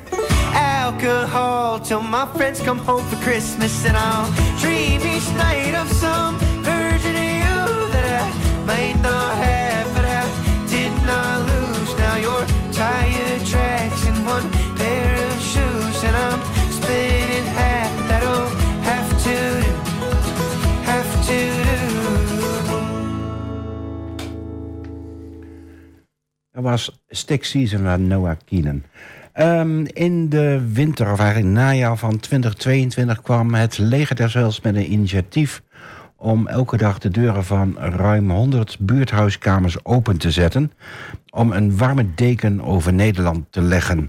alcohol 0.55 1.81
till 1.81 2.01
my 2.01 2.27
friends 2.37 2.61
come 2.61 2.79
home 2.79 3.05
for 3.07 3.17
Christmas, 3.17 3.85
and 3.85 3.97
I'll 3.97 4.31
dream 4.61 5.01
each 5.01 5.29
night 5.35 5.75
of 5.75 5.91
some 5.91 6.39
version 6.63 7.17
of 7.17 7.31
you 7.43 7.63
that 7.95 8.07
I 8.23 8.65
might 8.65 9.03
not 9.03 9.35
have, 9.37 9.87
but 9.97 10.05
I 10.05 10.23
did 10.69 10.93
not 11.05 11.41
lose. 11.51 11.99
Now 11.99 12.17
you're 12.25 12.47
tire 12.73 13.39
tracks 13.45 14.07
and 14.07 14.25
one 14.25 14.49
pair 14.77 15.13
of 15.27 15.41
shoes, 15.41 16.05
and 16.05 16.15
I'm 16.15 16.41
split 16.71 17.22
Dat 26.53 26.63
was 26.63 27.03
Stick 27.09 27.45
Season 27.45 27.83
van 27.83 28.07
Noah 28.07 28.37
Keenan. 28.45 28.83
Um, 29.35 29.87
in 29.87 30.29
de 30.29 30.69
winter, 30.73 31.13
of 31.13 31.21
eigenlijk 31.21 31.55
najaar 31.55 31.97
van 31.97 32.19
2022... 32.19 33.23
kwam 33.23 33.55
het 33.55 33.79
leger 33.79 34.17
des 34.17 34.35
Heils 34.35 34.61
met 34.61 34.77
een 34.77 34.93
initiatief... 34.93 35.63
om 36.17 36.47
elke 36.47 36.77
dag 36.77 36.99
de 36.99 37.09
deuren 37.09 37.45
van 37.45 37.79
ruim 37.79 38.31
100 38.31 38.77
buurthuiskamers 38.81 39.85
open 39.85 40.19
te 40.19 40.31
zetten... 40.31 40.73
om 41.31 41.53
een 41.53 41.77
warme 41.77 42.15
deken 42.15 42.61
over 42.61 42.93
Nederland 42.93 43.47
te 43.51 43.61
leggen. 43.61 44.09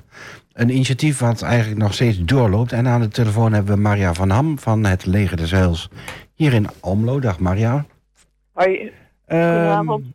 Een 0.54 0.70
initiatief 0.70 1.20
wat 1.20 1.42
eigenlijk 1.42 1.82
nog 1.82 1.94
steeds 1.94 2.24
doorloopt. 2.24 2.72
En 2.72 2.88
aan 2.88 3.02
de 3.02 3.08
telefoon 3.08 3.54
hebben 3.54 3.76
we 3.76 3.82
Maria 3.82 4.14
van 4.14 4.30
Ham 4.30 4.60
van 4.60 4.84
het 4.84 5.06
leger 5.06 5.38
des 5.38 5.52
Heils... 5.52 5.90
hier 6.34 6.54
in 6.54 6.68
Almelo. 6.80 7.20
Dag 7.20 7.40
Maria. 7.40 7.86
Hoi, 8.52 8.92
Ehm, 9.26 9.42
Goedenavond. 9.42 10.06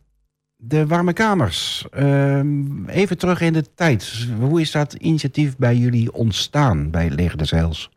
De 0.61 0.87
warme 0.87 1.13
kamers. 1.13 1.87
Ehm, 1.91 2.89
even 2.89 3.17
terug 3.17 3.41
in 3.41 3.53
de 3.53 3.73
tijd. 3.75 4.27
Hoe 4.39 4.61
is 4.61 4.71
dat 4.71 4.93
initiatief 4.93 5.57
bij 5.57 5.75
jullie 5.75 6.13
ontstaan 6.13 6.91
bij 6.91 7.09
Leger 7.09 7.37
des 7.37 7.51
Heils? 7.51 7.89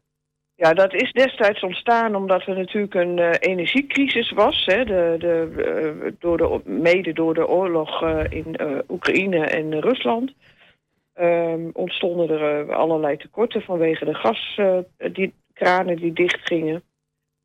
Ja, 0.54 0.72
dat 0.72 0.94
is 0.94 1.12
destijds 1.12 1.62
ontstaan 1.62 2.14
omdat 2.14 2.46
er 2.46 2.56
natuurlijk 2.56 2.94
een 2.94 3.18
eh, 3.18 3.30
energiecrisis 3.40 4.30
was. 4.30 4.64
Hè, 4.64 4.84
de, 4.84 5.16
de, 5.18 5.62
eh, 6.04 6.12
door 6.18 6.36
de, 6.36 6.60
mede 6.64 7.12
door 7.12 7.34
de 7.34 7.48
oorlog 7.48 8.02
eh, 8.02 8.24
in 8.30 8.56
Oekraïne 8.88 9.46
en 9.46 9.80
Rusland. 9.80 10.32
Ehm, 11.14 11.68
ontstonden 11.72 12.28
er 12.28 12.74
allerlei 12.74 13.16
tekorten 13.16 13.62
vanwege 13.62 14.04
de 14.04 14.14
gaskranen 14.14 15.96
die, 15.96 15.96
die 15.96 16.12
dichtgingen. 16.12 16.82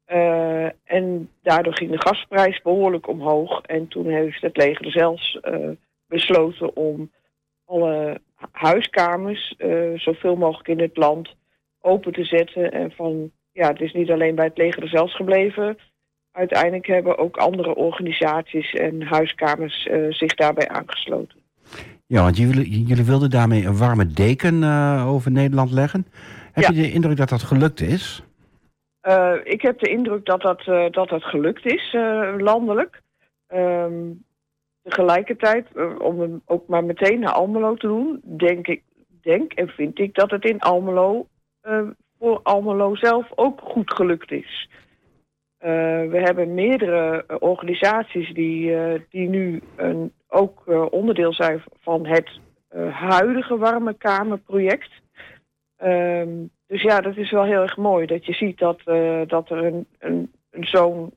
Eh, 0.08 0.66
en 0.84 1.30
daardoor 1.42 1.74
ging 1.74 1.92
de 1.92 2.02
gasprijs 2.02 2.62
behoorlijk 2.62 3.08
omhoog. 3.08 3.62
En 3.62 3.88
toen 3.88 4.08
heeft 4.08 4.42
het 4.42 4.58
leger 4.58 4.92
zelfs 4.92 5.40
eh, 5.42 5.70
besloten 6.08 6.76
om 6.76 7.12
alle 7.66 8.22
huiskamers 8.52 9.56
eh, 9.58 9.70
zoveel 9.96 10.36
mogelijk 10.36 10.68
in 10.68 10.80
het 10.80 10.98
land 10.98 11.36
open 11.82 12.14
te 12.14 12.24
zetten. 12.24 12.72
En 12.72 12.92
van, 12.92 13.32
ja, 13.52 13.68
het 13.68 13.82
is 13.82 13.94
niet 13.94 14.10
alleen 14.12 14.36
bij 14.36 14.46
het 14.46 14.58
leger 14.58 14.88
zelfs 14.88 15.16
gebleven. 15.16 15.78
Uiteindelijk 16.32 16.88
hebben 16.88 17.18
ook 17.18 17.38
andere 17.38 17.76
organisaties 17.76 18.74
en 18.74 19.02
huiskamers 19.02 19.88
zich 20.10 20.34
daarbij 20.36 20.68
aangesloten. 20.68 21.40
Ja, 22.06 22.22
want 22.24 22.38
jullie, 22.38 22.84
jullie 22.86 23.04
wilden 23.04 23.30
daarmee 23.30 23.66
een 23.66 23.78
warme 23.78 24.08
deken 24.08 24.64
over 25.08 25.32
Nederland 25.32 25.72
leggen. 25.72 26.08
Heb 26.52 26.64
Ja. 26.64 26.70
je 26.70 26.82
de 26.82 26.92
indruk 26.92 27.18
dat 27.18 27.30
dat 27.30 27.44
gelukt 27.44 27.82
is? 27.82 28.26
Eh, 29.08 29.36
ik 29.44 29.62
heb 29.62 29.80
de 29.80 29.90
indruk 29.90 30.26
dat 30.26 30.42
dat, 30.42 30.68
eh, 30.68 30.86
dat, 30.90 31.10
dat 31.10 31.24
gelukt 31.24 31.66
is, 31.66 31.94
eh, 31.94 32.34
landelijk. 32.38 33.02
Ehm, 33.48 34.12
tegelijkertijd, 34.82 35.68
om 36.00 36.20
hem 36.20 36.42
ook 36.46 36.68
maar 36.68 36.84
meteen 36.84 37.20
naar 37.20 37.32
Almelo 37.32 37.76
te 37.76 37.88
doen, 37.88 38.22
denk 38.24 38.68
ik 38.68 38.84
denk 39.22 39.54
en 39.54 39.68
vind 39.68 40.00
ik 40.00 40.14
dat 40.14 40.32
het 40.32 40.46
in 40.46 40.60
Almelo 40.60 41.28
voor 42.20 42.40
Almelo 42.44 42.96
zelf 42.96 43.32
ook 43.36 43.62
goed 43.62 43.94
gelukt 43.94 44.32
is. 44.32 44.70
We 45.58 46.20
hebben 46.24 46.54
meerdere 46.54 47.26
organisaties 47.40 48.34
die, 48.34 48.76
die 49.10 49.30
nu 49.30 49.62
een, 49.76 50.14
ook 50.28 50.64
onderdeel 50.92 51.34
zijn 51.34 51.64
van 51.80 52.06
het 52.06 52.40
huidige 52.92 53.58
warme 53.58 53.94
kamerproject. 53.94 54.92
Ehm, 55.78 56.46
dus 56.68 56.82
ja, 56.82 57.02
dat 57.02 57.18
is 57.18 57.32
wel 57.32 57.44
heel 57.44 57.62
erg 57.62 57.78
mooi 57.78 58.06
dat 58.06 58.26
je 58.26 58.34
ziet 58.34 58.58
dat, 58.58 58.82
eh, 58.86 59.22
dat 59.28 59.50
er 59.50 59.66
een, 59.66 59.88
een, 60.00 60.32
een 60.52 60.64
zo'n 60.64 61.14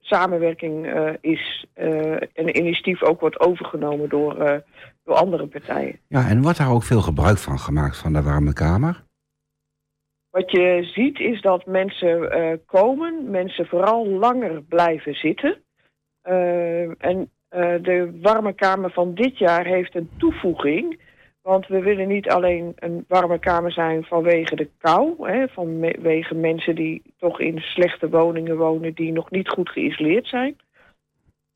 samenwerking 0.00 0.86
eh, 0.86 1.12
is 1.20 1.66
eh, 1.72 2.12
en 2.12 2.30
een 2.32 2.56
initiatief 2.56 3.02
ook 3.02 3.20
wordt 3.20 3.40
overgenomen 3.40 4.08
door, 4.08 4.62
door 5.04 5.14
andere 5.14 5.46
partijen. 5.46 5.98
Ja, 6.08 6.28
en 6.28 6.42
wordt 6.42 6.58
daar 6.58 6.72
ook 6.72 6.82
veel 6.82 7.00
gebruik 7.00 7.38
van 7.38 7.58
gemaakt 7.58 7.98
van 7.98 8.12
de 8.12 8.22
warme 8.22 8.52
kamer? 8.52 9.02
Wat 10.30 10.50
je 10.50 10.90
ziet 10.94 11.18
is 11.18 11.40
dat 11.40 11.66
mensen 11.66 12.60
komen, 12.66 13.30
mensen 13.30 13.66
vooral 13.66 14.06
langer 14.06 14.62
blijven 14.62 15.14
zitten. 15.14 15.62
En 16.98 17.30
de 17.82 18.18
warme 18.22 18.52
kamer 18.52 18.90
van 18.90 19.14
dit 19.14 19.38
jaar 19.38 19.64
heeft 19.64 19.94
een 19.94 20.10
toevoeging. 20.16 21.00
Want 21.48 21.66
we 21.66 21.80
willen 21.80 22.08
niet 22.08 22.28
alleen 22.28 22.72
een 22.76 23.04
warme 23.08 23.38
kamer 23.38 23.72
zijn 23.72 24.04
vanwege 24.04 24.56
de 24.56 24.68
kou, 24.78 25.30
hè, 25.30 25.48
vanwege 25.48 26.34
mensen 26.34 26.74
die 26.74 27.02
toch 27.18 27.40
in 27.40 27.58
slechte 27.58 28.08
woningen 28.08 28.56
wonen 28.56 28.94
die 28.94 29.12
nog 29.12 29.30
niet 29.30 29.48
goed 29.48 29.68
geïsoleerd 29.68 30.26
zijn. 30.26 30.56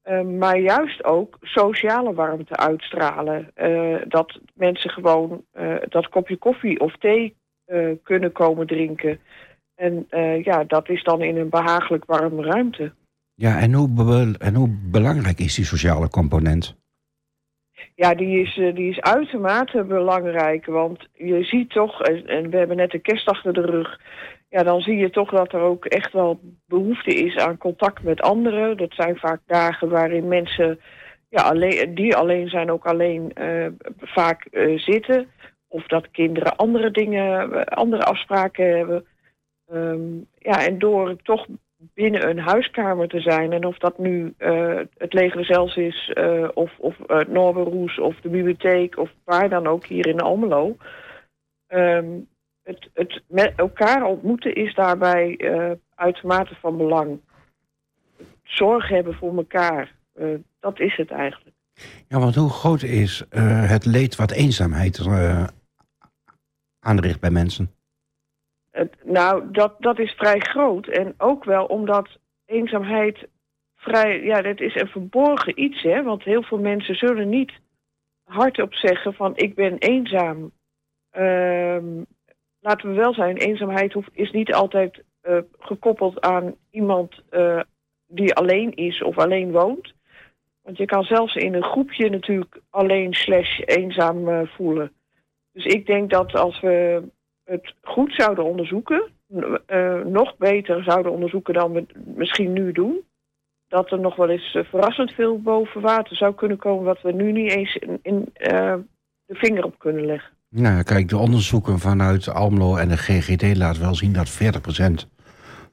Eh, 0.03 0.23
maar 0.23 0.59
juist 0.59 1.05
ook 1.05 1.37
sociale 1.41 2.15
warmte 2.15 2.57
uitstralen. 2.57 3.51
Eh, 3.55 3.97
dat 4.09 4.41
mensen 4.55 4.91
gewoon 4.91 5.45
eh, 5.53 5.75
dat 5.89 6.09
kopje 6.09 6.37
koffie 6.37 6.81
of 6.81 6.97
thee 6.97 7.37
kunnen 8.03 8.33
komen 8.33 8.67
drinken. 8.67 9.19
En 9.75 10.07
ja, 10.43 10.65
dat 10.65 10.89
is 10.89 11.03
dan 11.03 11.23
in 11.23 11.37
een 11.37 11.49
behagelijk 11.49 12.05
warme 12.05 12.43
ruimte. 12.43 12.93
Ja, 13.35 13.59
en 13.59 13.73
hoe, 13.73 14.35
en 14.39 14.55
hoe 14.55 14.69
belangrijk 14.91 15.39
is 15.39 15.55
die 15.55 15.65
sociale 15.65 16.09
component? 16.09 16.77
Ja, 17.99 18.15
die 18.15 18.41
is, 18.41 18.57
eh, 18.59 18.75
die 18.75 18.91
is 18.91 19.01
uitermate 19.01 19.85
belangrijk. 19.85 20.67
Want 20.67 21.09
je 21.13 21.45
ziet 21.45 21.71
toch, 21.71 22.03
en, 22.03 22.51
we 22.51 22.57
hebben 22.57 22.77
net 22.77 22.91
de 22.91 22.99
kerst 22.99 23.29
achter 23.29 23.53
de 23.53 23.61
rug. 23.61 24.01
Ja, 24.49 24.63
dan 24.63 24.81
zie 24.81 24.97
je 24.97 25.11
toch 25.11 25.31
dat 25.31 25.53
er 25.53 25.61
ook 25.61 25.85
echt 25.85 26.13
wel 26.13 26.41
behoefte 26.67 27.15
is 27.15 27.37
aan 27.37 27.59
contact 27.59 28.03
met 28.03 28.21
anderen. 28.21 28.77
Dat 28.77 28.93
zijn 28.93 29.17
vaak 29.17 29.41
dagen 29.47 29.89
waarin 29.89 30.29
mensen 30.29 30.81
ja, 31.29 31.43
alleen, 31.43 31.95
die 31.95 32.17
alleen 32.17 32.49
zijn, 32.49 32.71
ook 32.71 32.87
alleen 32.87 33.33
eh, 33.33 33.67
vaak 34.01 34.45
eh, 34.45 34.79
zitten. 34.79 35.29
Of 35.69 35.87
dat 35.87 36.11
kinderen 36.11 36.57
andere 36.57 36.91
dingen, 36.91 37.65
andere 37.65 38.03
afspraken 38.03 38.77
hebben. 38.77 39.05
Ehm, 39.67 40.19
ja, 40.39 40.67
en 40.67 40.79
door 40.79 41.17
toch 41.23 41.47
binnen 41.95 42.29
een 42.29 42.39
huiskamer 42.39 43.09
te 43.09 43.21
zijn. 43.21 43.53
En 43.53 43.65
of 43.65 43.79
dat 43.79 43.99
nu 43.99 44.35
eh, 44.37 44.81
het 44.97 45.13
leger 45.13 45.45
zelfs 45.45 45.77
is, 45.77 46.11
eh, 46.15 46.49
of, 46.55 46.79
of 46.79 46.97
uh, 47.07 47.21
Noorberoes, 47.29 47.99
of 47.99 48.21
de 48.21 48.29
bibliotheek, 48.29 48.99
of 48.99 49.11
waar 49.25 49.49
dan 49.49 49.67
ook 49.67 49.87
hier 49.87 50.07
in 50.07 50.21
Almelo. 50.21 50.77
Ehm, 51.67 52.07
het, 52.63 52.89
het 52.95 53.23
met 53.29 53.53
elkaar 53.57 54.05
ontmoeten 54.05 54.55
is 54.55 54.75
daarbij 54.75 55.37
eh, 55.37 55.71
uitermate 55.95 56.55
van 56.55 56.77
belang. 56.77 57.21
Zorg 58.43 58.89
hebben 58.89 59.15
voor 59.15 59.37
elkaar, 59.37 59.95
eh, 60.13 60.27
dat 60.61 60.81
is 60.81 60.97
het 60.97 61.11
eigenlijk. 61.11 61.57
Ja, 62.09 62.19
want 62.19 62.35
hoe 62.35 62.51
groot 62.51 62.83
is 62.83 63.25
eh, 63.29 63.71
het 63.71 63.85
leed 63.85 64.17
wat 64.17 64.31
eenzaamheid 64.31 64.99
eh, 64.99 65.47
aanricht 66.81 67.21
bij 67.21 67.31
mensen? 67.31 67.71
Nou, 69.05 69.51
dat, 69.51 69.75
dat 69.79 69.99
is 69.99 70.13
vrij 70.13 70.39
groot. 70.39 70.87
En 70.87 71.15
ook 71.19 71.45
wel 71.45 71.65
omdat 71.65 72.09
eenzaamheid 72.47 73.29
vrij... 73.77 74.23
Ja, 74.23 74.43
dat 74.43 74.61
is 74.61 74.75
een 74.75 74.89
verborgen 74.89 75.61
iets, 75.61 75.83
hè. 75.83 76.03
Want 76.03 76.23
heel 76.23 76.43
veel 76.43 76.59
mensen 76.59 76.95
zullen 76.95 77.29
niet 77.29 77.53
hardop 78.25 78.75
zeggen 78.75 79.15
van... 79.15 79.33
ik 79.37 79.55
ben 79.55 79.79
eenzaam. 79.79 80.51
Ehm, 81.11 82.03
laten 82.61 82.89
we 82.89 82.95
wel 82.95 83.15
zijn, 83.15 83.37
eenzaamheid 83.37 83.93
hoeft, 83.93 84.11
is 84.13 84.31
niet 84.31 84.55
altijd 84.55 85.03
uh, 85.23 85.39
gekoppeld 85.59 86.21
aan 86.21 86.55
iemand 86.71 87.23
uh, 87.31 87.61
die 88.07 88.35
alleen 88.35 88.75
is 88.75 89.03
of 89.03 89.19
alleen 89.19 89.51
woont. 89.51 89.93
Want 90.63 90.77
je 90.77 90.87
kan 90.87 91.03
zelfs 91.03 91.35
in 91.35 91.55
een 91.55 91.65
groepje 91.65 92.11
natuurlijk 92.11 92.61
alleen 92.71 93.15
slash 93.15 93.61
eenzaam 93.65 94.29
uh, 94.29 94.41
voelen. 94.47 94.93
Dus 95.53 95.65
ik 95.65 95.87
denk 95.87 96.11
dat 96.11 96.35
als 96.35 96.61
we 96.61 97.03
het 97.49 97.75
goed 97.83 98.15
zouden 98.15 98.45
onderzoeken, 98.45 99.11
uh, 99.67 100.01
nog 100.05 100.37
beter 100.37 100.83
zouden 100.83 101.13
onderzoeken 101.13 101.55
dan 101.55 101.73
we 101.73 101.87
misschien 102.17 102.53
nu 102.53 102.73
doen, 102.73 103.01
dat 103.69 103.91
er 103.91 104.01
nog 104.01 104.17
wel 104.17 104.29
eens 104.29 104.55
uh, 104.55 104.65
verrassend 104.65 105.13
veel 105.13 105.41
boven 105.41 105.81
water 105.81 106.17
zou 106.17 106.35
kunnen 106.35 106.59
komen 106.59 106.85
wat 106.85 107.03
we 107.03 107.13
nu 107.13 107.33
niet 107.33 107.53
eens 107.53 107.77
in, 107.77 107.99
in 108.03 108.15
uh, 108.37 108.75
de 109.27 109.35
vinger 109.35 109.65
op 109.65 109.79
kunnen 109.79 110.07
leggen. 110.07 110.31
Nou, 110.51 110.83
kijk, 110.83 111.09
de 111.09 111.17
onderzoeken 111.17 111.79
vanuit 111.79 112.29
Almelo 112.29 112.77
en 112.77 112.89
de 112.89 112.97
GGD 112.97 113.57
laten 113.57 113.83
wel 113.83 113.95
zien 113.95 114.13
dat 114.13 114.41
40% 115.05 115.09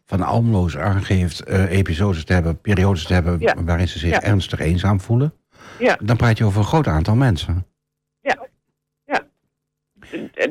van 0.06 0.22
Almelo's 0.22 0.78
aangeeft 0.78 1.50
uh, 1.50 1.72
episodes 1.72 2.26
te 2.26 2.34
hebben, 2.34 2.62
periodes 2.62 3.06
te 3.06 3.14
hebben 3.14 3.40
ja. 3.40 3.64
waarin 3.64 3.88
ze 3.88 4.00
zich 4.00 4.10
ja. 4.10 4.22
ernstig 4.22 4.60
eenzaam 4.60 5.00
voelen. 5.00 5.34
Ja. 5.80 5.98
Dan 6.04 6.18
praat 6.18 6.38
je 6.38 6.44
over 6.44 6.60
een 6.60 6.66
groot 6.66 6.88
aantal 6.88 7.16
mensen. 7.16 7.66
Ja. 8.22 8.48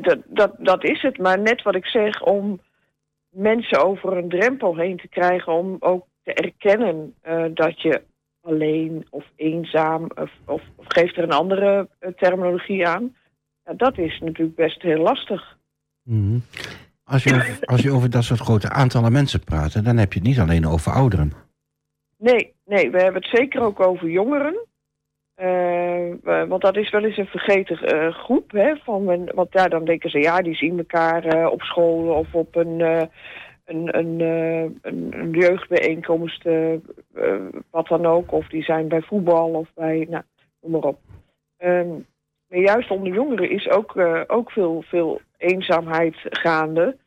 Dat, 0.01 0.17
dat, 0.25 0.55
dat 0.57 0.83
is 0.83 1.01
het. 1.01 1.17
Maar 1.17 1.39
net 1.39 1.61
wat 1.61 1.75
ik 1.75 1.85
zeg, 1.85 2.23
om 2.23 2.59
mensen 3.29 3.85
over 3.85 4.17
een 4.17 4.29
drempel 4.29 4.75
heen 4.77 4.97
te 4.97 5.07
krijgen, 5.07 5.53
om 5.53 5.77
ook 5.79 6.05
te 6.23 6.33
erkennen 6.33 7.13
uh, 7.27 7.45
dat 7.53 7.81
je 7.81 8.01
alleen 8.41 9.07
of 9.09 9.25
eenzaam, 9.35 10.07
of, 10.15 10.31
of, 10.45 10.61
of 10.75 10.85
geeft 10.87 11.17
er 11.17 11.23
een 11.23 11.31
andere 11.31 11.87
uh, 11.99 12.09
terminologie 12.09 12.87
aan. 12.87 13.15
Ja, 13.65 13.73
dat 13.73 13.97
is 13.97 14.19
natuurlijk 14.19 14.55
best 14.55 14.81
heel 14.81 15.01
lastig. 15.01 15.57
Mm 16.03 16.29
-hmm. 16.29 16.41
als, 17.03 17.23
je 17.23 17.35
over, 17.35 17.65
als 17.65 17.81
je 17.81 17.91
over 17.91 18.09
dat 18.09 18.23
soort 18.23 18.39
grote 18.39 18.69
aantallen 18.69 19.11
mensen 19.11 19.43
praat, 19.43 19.83
dan 19.83 19.97
heb 19.97 20.13
je 20.13 20.19
het 20.19 20.27
niet 20.27 20.39
alleen 20.39 20.67
over 20.67 20.91
ouderen. 20.91 21.31
Nee, 22.17 22.53
nee, 22.65 22.91
we 22.91 22.97
hebben 22.97 23.21
het 23.21 23.39
zeker 23.39 23.61
ook 23.61 23.79
over 23.79 24.09
jongeren. 24.09 24.67
Uh, 25.41 26.43
want 26.47 26.61
dat 26.61 26.77
is 26.77 26.89
wel 26.89 27.03
eens 27.03 27.17
een 27.17 27.25
vergeten 27.25 27.95
uh, 27.95 28.13
groep. 28.13 28.51
Hè, 28.51 28.75
van 28.75 29.25
want 29.33 29.47
ja, 29.51 29.67
dan 29.67 29.85
denken 29.85 30.09
ze, 30.09 30.19
ja, 30.19 30.41
die 30.41 30.55
zien 30.55 30.77
elkaar 30.77 31.35
uh, 31.35 31.47
op 31.51 31.61
school 31.61 32.13
of 32.13 32.33
op 32.33 32.55
een, 32.55 32.79
een, 33.65 33.97
een, 33.97 34.19
een, 34.81 35.13
een, 35.19 35.31
jeugdbijeenkomst, 35.31 36.43
wat 37.69 37.87
dan 37.87 38.05
ook. 38.05 38.31
Of 38.31 38.47
die 38.47 38.63
zijn 38.63 38.87
bij 38.87 39.01
voetbal 39.01 39.49
of 39.49 39.69
bij, 39.73 40.07
nou, 40.09 40.23
noem 40.61 40.71
maar 40.71 40.81
op. 40.81 40.99
Um, 41.57 42.05
maar 42.47 42.59
juist 42.59 42.91
onder 42.91 43.13
jongeren 43.13 43.49
is 43.49 43.69
ook, 43.69 43.97
ook 44.27 44.51
veel, 44.51 44.83
veel 44.87 45.21
eenzaamheid 45.37 46.15
gaande. 46.21 46.97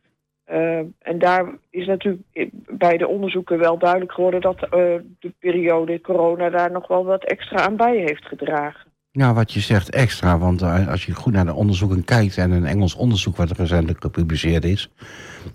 Eh, 0.49 0.79
en 0.99 1.19
daar 1.19 1.45
is 1.71 1.87
natuurlijk 1.87 2.23
bij 2.69 2.97
de 2.97 3.09
onderzoeken 3.09 3.59
wel 3.59 3.79
duidelijk 3.79 4.13
geworden 4.13 4.41
dat 4.41 4.63
eh, 4.63 4.71
de 5.19 5.33
periode 5.39 6.01
corona 6.01 6.51
daar 6.51 6.71
nog 6.71 6.87
wel 6.87 7.05
wat 7.05 7.25
extra 7.25 7.61
aan 7.61 7.77
bij 7.77 7.97
heeft 7.97 8.25
gedragen. 8.25 8.87
Ja, 9.11 9.35
wat 9.35 9.53
je 9.53 9.61
zegt 9.61 9.91
extra, 9.91 10.39
want 10.39 10.63
eh, 10.63 10.89
als 10.89 11.07
je 11.07 11.15
goed 11.15 11.33
naar 11.33 11.45
de 11.45 11.55
onderzoeken 11.55 12.05
kijkt... 12.05 12.37
en 12.37 12.51
een 12.51 12.67
Engels 12.67 12.95
onderzoek 12.95 13.37
wat 13.37 13.51
recentelijk 13.51 14.01
gepubliceerd 14.03 14.65
is... 14.65 14.91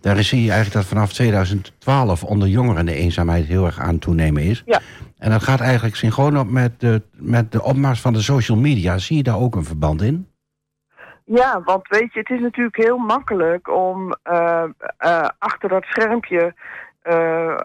daar 0.01 0.23
zie 0.23 0.43
je 0.43 0.51
eigenlijk 0.51 0.73
dat 0.73 0.85
vanaf 0.85 1.13
2012 1.13 2.23
onder 2.23 2.47
jongeren 2.47 2.85
de 2.85 2.95
eenzaamheid 2.95 3.45
heel 3.45 3.65
erg 3.65 3.79
aan 3.79 3.99
toenemen 3.99 4.43
is. 4.43 4.63
Ja. 4.65 4.81
En 5.17 5.29
dat 5.29 5.43
gaat 5.43 5.59
eigenlijk 5.59 5.95
synchroon 5.95 6.39
op 6.39 6.49
met 6.49 6.79
de, 6.79 7.01
met 7.11 7.51
de 7.51 7.63
opmars 7.63 8.01
van 8.01 8.13
de 8.13 8.21
social 8.21 8.57
media. 8.57 8.97
Zie 8.97 9.17
je 9.17 9.23
daar 9.23 9.39
ook 9.39 9.55
een 9.55 9.65
verband 9.65 10.01
in? 10.01 10.27
Ja, 11.25 11.61
want 11.63 11.87
weet 11.87 12.13
je, 12.13 12.19
het 12.19 12.29
is 12.29 12.39
natuurlijk 12.39 12.77
heel 12.77 12.97
makkelijk 12.97 13.69
om 13.69 14.15
uh, 14.31 14.63
uh, 14.99 15.29
achter 15.39 15.69
dat 15.69 15.83
schermpje... 15.83 16.53
Uh, 17.03 17.55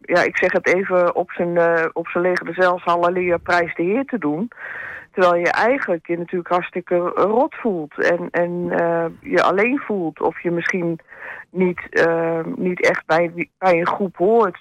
ja, 0.00 0.22
ik 0.22 0.38
zeg 0.38 0.52
het 0.52 0.74
even 0.74 1.14
op 1.14 1.30
zijn, 1.30 1.58
op 1.92 2.08
zijn 2.08 2.24
legende 2.24 2.52
zelfs 2.52 2.84
halleluja 2.84 3.36
prijs 3.36 3.74
de 3.74 3.82
heer 3.82 4.04
te 4.04 4.18
doen... 4.18 4.50
Terwijl 5.12 5.40
je 5.40 5.50
eigenlijk 5.50 6.06
je 6.06 6.18
natuurlijk 6.18 6.50
hartstikke 6.50 6.96
rot 7.14 7.54
voelt. 7.54 8.04
En, 8.04 8.28
en 8.30 8.68
je 9.20 9.42
alleen 9.42 9.78
voelt. 9.78 10.20
Of 10.20 10.42
je 10.42 10.50
misschien 10.50 10.98
niet, 11.50 12.06
niet 12.56 12.88
echt 12.88 13.06
bij, 13.06 13.48
bij 13.58 13.78
een 13.78 13.86
groep 13.86 14.16
hoort. 14.16 14.58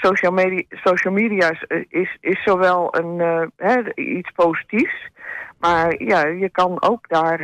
Social, 0.00 0.32
media, 0.32 0.62
social 0.68 1.14
media 1.14 1.50
is, 1.88 2.16
is 2.20 2.42
zowel 2.42 2.96
een, 2.96 3.50
hè, 3.56 3.94
iets 3.94 4.30
positiefs... 4.30 5.14
Maar 5.58 6.02
ja, 6.02 6.26
je 6.26 6.48
kan 6.50 6.82
ook 6.82 7.08
daar 7.08 7.40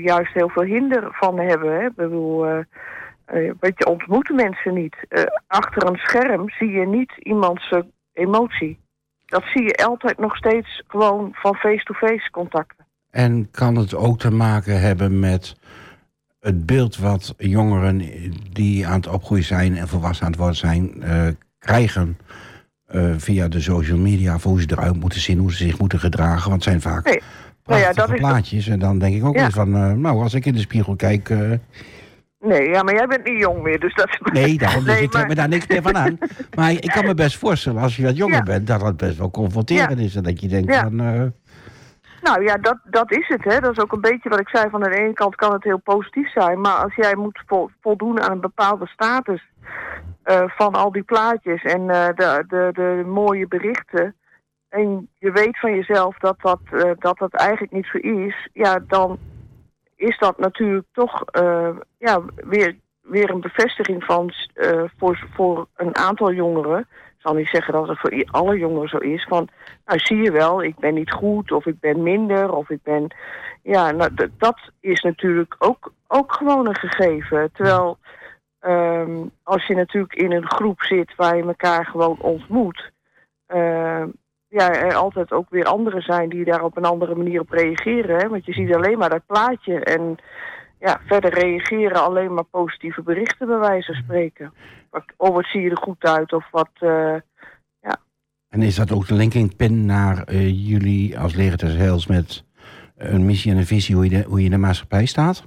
juist 0.00 0.32
heel 0.32 0.48
veel 0.48 0.62
hinder 0.62 1.08
van 1.10 1.38
hebben. 1.38 1.80
Hè? 1.80 1.88
Bedoel, 1.94 2.46
je 3.26 3.86
ontmoet 3.86 4.28
mensen 4.28 4.74
niet. 4.74 4.96
achter 5.46 5.86
een 5.86 5.96
scherm 5.96 6.50
zie 6.50 6.70
je 6.70 6.86
niet 6.86 7.12
iemands 7.18 7.72
emotie. 8.12 8.78
Dat 9.26 9.42
zie 9.44 9.62
je 9.62 9.86
altijd 9.86 10.18
nog 10.18 10.36
steeds 10.36 10.82
gewoon 10.86 11.30
van 11.32 11.54
face-to-face 11.54 12.12
-face 12.12 12.30
contacten. 12.30 12.86
En 13.10 13.50
kan 13.50 13.76
het 13.76 13.94
ook 13.94 14.18
te 14.18 14.30
maken 14.30 14.80
hebben 14.80 15.20
met 15.20 15.56
het 16.46 16.66
beeld 16.66 16.96
wat 16.96 17.34
jongeren 17.38 18.02
die 18.52 18.86
aan 18.86 18.96
het 18.96 19.08
opgroeien 19.08 19.44
zijn 19.44 19.76
en 19.76 19.88
volwassen 19.88 20.24
aan 20.24 20.30
het 20.30 20.40
worden 20.40 20.56
zijn, 20.56 21.02
krijgen 21.58 22.18
uh, 22.94 23.14
via 23.16 23.48
de 23.48 23.60
social 23.60 23.98
media... 23.98 24.38
voor 24.38 24.50
hoe 24.50 24.60
ze 24.60 24.66
eruit 24.70 25.00
moeten 25.00 25.20
zien, 25.20 25.38
hoe 25.38 25.50
ze 25.50 25.56
zich 25.56 25.78
moeten 25.78 26.00
gedragen. 26.00 26.50
Want 26.50 26.64
het 26.64 26.72
zijn 26.72 26.80
vaak 26.80 27.04
nee. 27.04 27.20
nou 27.64 27.80
ja, 27.80 27.92
dat 27.92 28.14
plaatjes. 28.14 28.68
En 28.68 28.78
dan 28.78 28.98
denk 28.98 29.16
ik 29.16 29.24
ook 29.24 29.36
ja. 29.36 29.44
eens 29.44 29.54
van... 29.54 29.76
Uh, 29.76 29.92
nou, 29.92 30.22
als 30.22 30.34
ik 30.34 30.46
in 30.46 30.52
de 30.52 30.58
spiegel 30.58 30.96
kijk... 30.96 31.28
Nee, 32.40 32.68
ja, 32.68 32.82
maar 32.82 32.94
jij 32.94 33.06
bent 33.06 33.24
niet 33.24 33.40
jong 33.40 33.62
meer, 33.62 33.80
dus 33.80 33.94
dat... 33.94 34.18
Nee, 34.32 34.58
daarom, 34.58 34.84
dus 34.84 34.94
nee, 34.94 35.02
ik 35.02 35.12
maar... 35.12 35.12
trek 35.12 35.28
me 35.28 35.34
daar 35.34 35.48
niks 35.48 35.66
meer 35.66 35.82
van 35.82 35.96
aan. 35.96 36.18
Maar 36.56 36.70
ik 36.70 36.90
kan 36.94 37.04
me 37.04 37.14
best 37.14 37.36
voorstellen, 37.36 37.82
als 37.82 37.96
je 37.96 38.02
wat 38.02 38.16
jonger 38.16 38.36
ja. 38.36 38.42
bent... 38.42 38.66
dat 38.66 38.80
dat 38.80 38.96
best 38.96 39.18
wel 39.18 39.30
confronterend 39.30 39.98
is. 39.98 40.14
En 40.14 40.22
dat 40.22 40.40
je 40.40 40.48
denkt 40.48 40.76
van... 40.76 41.32
Nou 42.26 42.42
ja, 42.44 42.56
dat, 42.56 42.78
dat 42.84 43.12
is 43.12 43.28
het. 43.28 43.44
Hè. 43.44 43.60
Dat 43.60 43.72
is 43.76 43.82
ook 43.82 43.92
een 43.92 44.00
beetje 44.00 44.28
wat 44.28 44.40
ik 44.40 44.48
zei. 44.48 44.70
Van 44.70 44.80
de 44.80 44.96
ene 44.96 45.12
kant 45.12 45.34
kan 45.34 45.52
het 45.52 45.64
heel 45.64 45.78
positief 45.78 46.30
zijn. 46.32 46.60
Maar 46.60 46.82
als 46.82 46.94
jij 46.94 47.16
moet 47.16 47.42
voldoen 47.80 48.22
aan 48.22 48.32
een 48.32 48.40
bepaalde 48.40 48.86
status... 48.86 49.48
Uh, 50.30 50.42
van 50.46 50.74
al 50.74 50.92
die 50.92 51.02
plaatjes 51.02 51.62
en 51.62 51.80
uh, 51.80 52.06
de, 52.14 52.44
de, 52.48 52.70
de 52.72 53.02
mooie 53.06 53.48
berichten... 53.48 54.14
en 54.68 55.08
je 55.18 55.32
weet 55.32 55.58
van 55.58 55.74
jezelf 55.74 56.18
dat 56.18 56.36
dat, 56.40 56.60
uh, 56.72 56.90
dat 56.98 57.18
dat 57.18 57.32
eigenlijk 57.32 57.72
niet 57.72 57.86
zo 57.86 57.98
is... 57.98 58.48
ja, 58.52 58.78
dan 58.86 59.18
is 59.96 60.18
dat 60.18 60.38
natuurlijk 60.38 60.86
toch 60.92 61.24
ja, 61.98 62.20
weer, 62.36 62.76
weer 63.02 63.30
een 63.30 63.40
bevestiging 63.40 64.04
van... 64.04 64.32
voor, 64.98 65.26
voor 65.34 65.66
een 65.76 65.96
aantal 65.96 66.32
jongeren... 66.32 66.88
zal 67.26 67.34
niet 67.34 67.48
zeggen 67.48 67.72
dat 67.72 67.88
het 67.88 67.98
voor 67.98 68.24
alle 68.30 68.58
jongeren 68.58 68.88
zo 68.88 68.98
is... 68.98 69.24
van, 69.28 69.48
nou 69.86 69.98
zie 69.98 70.22
je 70.22 70.32
wel, 70.32 70.62
ik 70.62 70.76
ben 70.78 70.94
niet 70.94 71.10
goed 71.10 71.52
of 71.52 71.66
ik 71.66 71.80
ben 71.80 72.02
minder 72.02 72.52
of 72.52 72.70
ik 72.70 72.82
ben... 72.82 73.14
ja, 73.62 73.90
nou, 73.90 74.10
dat 74.38 74.58
is 74.80 75.02
natuurlijk 75.02 75.56
ook, 75.58 75.92
ook 76.06 76.32
gewoon 76.32 76.66
een 76.66 76.76
gegeven. 76.76 77.52
Terwijl... 77.52 77.98
Um, 78.60 79.30
als 79.42 79.66
je 79.66 79.74
natuurlijk 79.74 80.14
in 80.14 80.32
een 80.32 80.50
groep 80.50 80.82
zit 80.82 81.14
waar 81.16 81.36
je 81.36 81.42
elkaar 81.42 81.86
gewoon 81.86 82.16
ontmoet... 82.20 82.90
Uh, 83.54 84.02
ja, 84.48 84.72
er 84.72 84.94
altijd 84.94 85.32
ook 85.32 85.50
weer 85.50 85.64
anderen 85.64 86.02
zijn 86.02 86.28
die 86.28 86.44
daar 86.44 86.62
op 86.62 86.76
een 86.76 86.84
andere 86.84 87.14
manier 87.14 87.40
op 87.40 87.50
reageren. 87.50 88.16
Hè? 88.16 88.28
Want 88.28 88.44
je 88.44 88.52
ziet 88.52 88.74
alleen 88.74 88.98
maar 88.98 89.10
dat 89.10 89.26
plaatje 89.26 89.80
en 89.80 90.16
ja, 90.78 91.00
verder 91.06 91.34
reageren 91.34 92.04
alleen 92.04 92.34
maar 92.34 92.44
positieve 92.44 93.02
berichten 93.02 93.46
bij 93.46 93.58
wijze 93.58 93.92
van 93.92 94.02
spreken. 94.02 94.52
Of 95.16 95.28
wat 95.28 95.44
zie 95.44 95.60
je 95.60 95.70
er 95.70 95.76
goed 95.76 96.04
uit 96.04 96.32
of 96.32 96.50
wat... 96.50 96.70
Uh, 96.80 97.16
ja. 97.80 97.96
En 98.48 98.62
is 98.62 98.76
dat 98.76 98.92
ook 98.92 99.06
de 99.06 99.14
linking 99.14 99.56
pin 99.56 99.86
naar 99.86 100.32
uh, 100.32 100.68
jullie 100.68 101.18
als 101.18 101.34
Leger 101.34 101.58
des 101.58 101.74
Heils 101.74 102.06
met 102.06 102.44
een 102.96 103.26
missie 103.26 103.52
en 103.52 103.58
een 103.58 103.66
visie 103.66 103.94
hoe 103.94 104.04
je, 104.04 104.10
de, 104.10 104.22
hoe 104.22 104.38
je 104.38 104.44
in 104.44 104.50
de 104.50 104.56
maatschappij 104.56 105.06
staat? 105.06 105.46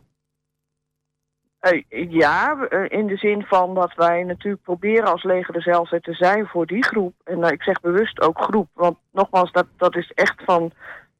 Uh, 1.61 2.11
ja, 2.11 2.69
in 2.87 3.07
de 3.07 3.17
zin 3.17 3.43
van 3.43 3.73
dat 3.73 3.93
wij 3.95 4.23
natuurlijk 4.23 4.63
proberen 4.63 5.11
als 5.11 5.23
leger 5.23 5.53
dezelfde 5.53 6.01
te 6.01 6.13
zijn 6.13 6.47
voor 6.47 6.65
die 6.65 6.83
groep. 6.83 7.13
En 7.23 7.39
uh, 7.39 7.49
ik 7.49 7.63
zeg 7.63 7.79
bewust 7.79 8.21
ook 8.21 8.41
groep, 8.41 8.67
want 8.73 8.97
nogmaals, 9.11 9.51
dat, 9.51 9.67
dat 9.77 9.95
is 9.95 10.11
echt 10.15 10.43
van, 10.45 10.71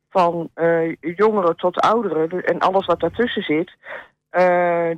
van 0.09 0.49
uh, 0.55 0.95
jongeren 0.99 1.55
tot 1.55 1.79
ouderen 1.79 2.43
en 2.43 2.59
alles 2.59 2.85
wat 2.85 2.99
daartussen 2.99 3.43
zit. 3.43 3.75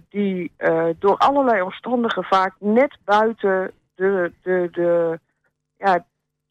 Die 0.09 0.51
door 0.99 1.17
allerlei 1.17 1.61
omstandigheden 1.61 2.23
vaak 2.23 2.53
net 2.59 2.97
buiten 3.05 3.71
de, 3.95 4.31
de, 4.41 4.67
de, 4.71 5.19
ja, 5.77 6.05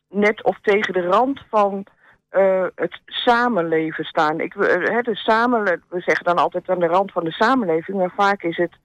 net 0.09 0.43
of 0.45 0.61
tegen 0.61 0.93
de 0.93 1.03
rand 1.03 1.41
van 1.49 1.87
uh, 2.31 2.67
het 2.75 3.01
samenleven 3.07 4.05
staan. 4.05 4.41
Ik, 4.41 4.55
de 4.55 5.11
samenle 5.13 5.81
we 5.89 6.01
zeggen 6.01 6.25
dan 6.25 6.37
altijd 6.37 6.69
aan 6.69 6.79
de 6.79 6.87
rand 6.87 7.13
van 7.13 7.25
de 7.25 7.33
samenleving, 7.33 7.99
maar 7.99 8.13
vaak 8.17 8.43
is 8.43 8.57
het 8.57 8.77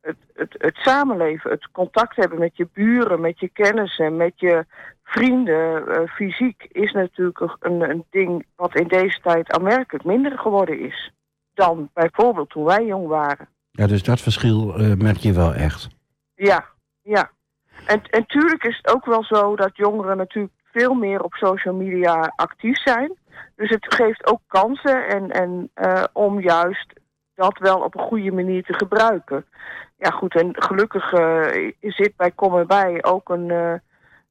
het, 0.00 0.16
het 0.34 0.54
het 0.58 0.76
samenleven, 0.76 1.50
het 1.50 1.70
contact 1.70 2.16
hebben 2.16 2.38
met 2.38 2.56
je 2.56 2.68
buren, 2.72 3.20
met 3.20 3.40
je 3.40 3.48
kennissen, 3.48 4.16
met 4.16 4.32
je 4.36 4.64
vrienden, 5.02 6.08
fysiek, 6.08 6.68
is 6.72 6.92
natuurlijk 6.92 7.56
een, 7.60 7.90
een 7.90 8.04
ding 8.10 8.46
wat 8.56 8.78
in 8.78 8.88
deze 8.88 9.20
tijd 9.20 9.52
aanmerkelijk 9.52 10.04
minder 10.04 10.38
geworden 10.38 10.78
is 10.78 11.12
dan 11.54 11.90
bijvoorbeeld 11.92 12.50
toen 12.50 12.64
wij 12.64 12.84
jong 12.84 13.06
waren. 13.06 13.48
Ja, 13.70 13.86
dus 13.86 14.02
dat 14.02 14.20
verschil 14.20 14.74
merk 14.96 15.16
je 15.16 15.32
wel 15.32 15.54
echt. 15.54 15.88
Ja, 16.34 16.64
ja. 17.02 17.30
En, 17.86 18.02
en 18.10 18.26
tuurlijk 18.26 18.64
is 18.64 18.76
het 18.82 18.94
ook 18.94 19.04
wel 19.04 19.24
zo 19.24 19.56
dat 19.56 19.76
jongeren 19.76 20.16
natuurlijk 20.16 20.54
veel 20.74 20.94
meer 20.94 21.22
op 21.22 21.34
social 21.34 21.74
media 21.74 22.32
actief 22.36 22.78
zijn. 22.78 23.12
Dus 23.56 23.70
het 23.70 23.94
geeft 23.94 24.26
ook 24.26 24.40
kansen 24.46 25.08
en, 25.08 25.30
en 25.30 25.70
uh, 25.74 26.04
om 26.12 26.40
juist 26.40 26.92
dat 27.34 27.58
wel 27.58 27.78
op 27.78 27.94
een 27.94 28.04
goede 28.04 28.32
manier 28.32 28.62
te 28.64 28.74
gebruiken. 28.74 29.44
Ja 29.98 30.10
goed, 30.10 30.34
en 30.34 30.50
gelukkig 30.52 31.12
uh, 31.12 31.70
zit 31.80 32.16
bij 32.16 32.30
Kom 32.30 32.54
erbij 32.54 33.04
ook 33.04 33.28
een, 33.28 33.48
uh, 33.48 33.74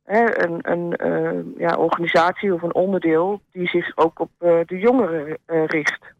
hè, 0.03 0.45
een, 0.45 0.71
een 0.71 1.53
ja, 1.57 1.75
organisatie 1.75 2.53
of 2.53 2.62
een 2.62 2.75
onderdeel 2.75 3.41
die 3.51 3.67
zich 3.67 3.97
ook 3.97 4.19
op 4.19 4.31
de 4.39 4.77
jongeren 4.79 5.38
richt. 5.45 6.13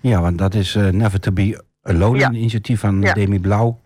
Ja, 0.00 0.20
want 0.20 0.38
dat 0.38 0.54
is 0.54 0.74
Never 0.74 1.20
to 1.20 1.32
be 1.32 1.64
Alone, 1.82 2.18
ja. 2.18 2.28
een 2.28 2.34
initiatief 2.34 2.80
van 2.80 3.00
ja. 3.00 3.12
Demi 3.12 3.40
Blauw. 3.40 3.80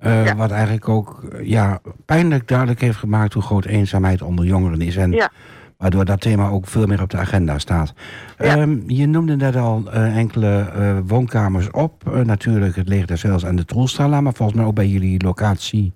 Uh, 0.00 0.26
ja. 0.26 0.36
Wat 0.36 0.50
eigenlijk 0.50 0.88
ook 0.88 1.22
ja, 1.42 1.80
pijnlijk 2.04 2.48
duidelijk 2.48 2.80
heeft 2.80 2.98
gemaakt 2.98 3.32
hoe 3.32 3.42
groot 3.42 3.64
eenzaamheid 3.64 4.22
onder 4.22 4.44
jongeren 4.44 4.80
is. 4.80 4.96
En 4.96 5.30
waardoor 5.76 6.04
dat 6.04 6.20
thema 6.20 6.48
ook 6.48 6.66
veel 6.66 6.86
meer 6.86 7.02
op 7.02 7.10
de 7.10 7.16
agenda 7.16 7.58
staat. 7.58 7.94
Um, 8.38 8.84
je 8.86 9.06
noemde 9.06 9.36
net 9.36 9.56
al 9.56 9.82
uh, 9.86 10.16
enkele 10.16 11.02
woonkamers 11.06 11.70
op. 11.70 12.22
natuurlijk 12.24 12.76
het 12.76 12.88
Leger 12.88 13.06
des 13.06 13.22
Heils 13.22 13.42
en 13.42 13.56
de 13.56 13.64
Troelstrala. 13.64 14.20
Maar 14.20 14.34
volgens 14.34 14.58
mij 14.58 14.66
ook 14.66 14.74
bij 14.74 14.88
jullie 14.88 15.22
locatie 15.22 15.94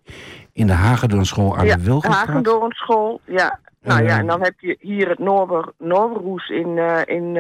in 0.52 0.66
de 0.66 0.72
Hagendoornschool 0.72 1.56
aan 1.56 1.66
ja, 1.66 1.76
de 1.76 1.82
Wilgenstraat. 1.82 2.26
Hagendoornschool, 2.26 3.20
ja. 3.24 3.58
Nou 3.88 4.04
ja, 4.04 4.18
en 4.18 4.26
dan 4.26 4.42
heb 4.42 4.60
je 4.60 4.76
hier 4.80 5.08
het 5.08 5.18
Noorber, 5.18 5.72
Noorberhoes 5.78 6.48
in, 6.48 6.78
in 7.06 7.32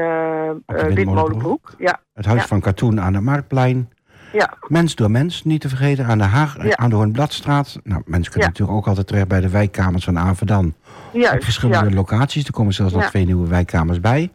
Witmolenbroek. 0.94 1.74
Ja. 1.78 2.00
Het 2.14 2.26
Huis 2.26 2.44
van 2.44 2.60
Katoen 2.60 3.00
aan 3.00 3.14
het 3.14 3.22
Marktplein. 3.22 3.88
Ja. 4.32 4.54
Mens 4.66 4.94
door 4.94 5.10
mens, 5.10 5.44
niet 5.44 5.60
te 5.60 5.68
vergeten, 5.68 6.04
aan 6.06 6.18
de, 6.18 6.24
Haag, 6.24 6.62
ja. 6.62 6.76
aan 6.76 6.90
de 6.90 6.96
Hoornbladstraat. 6.96 7.78
Nou, 7.82 8.02
mensen 8.04 8.32
kunnen 8.32 8.48
ja. 8.48 8.58
natuurlijk 8.58 8.78
ook 8.78 8.86
altijd 8.86 9.06
terecht 9.06 9.28
bij 9.28 9.40
de 9.40 9.48
wijkkamers 9.48 10.04
van 10.04 10.18
Avedan. 10.18 10.74
Juist, 11.12 11.34
Op 11.34 11.42
verschillende 11.42 11.94
locaties. 11.94 12.44
Er 12.44 12.52
komen 12.52 12.74
zelfs 12.74 12.92
nog 12.92 13.04
twee 13.04 13.24
nieuwe 13.24 13.48
wijkkamers 13.48 14.00
bij. 14.00 14.30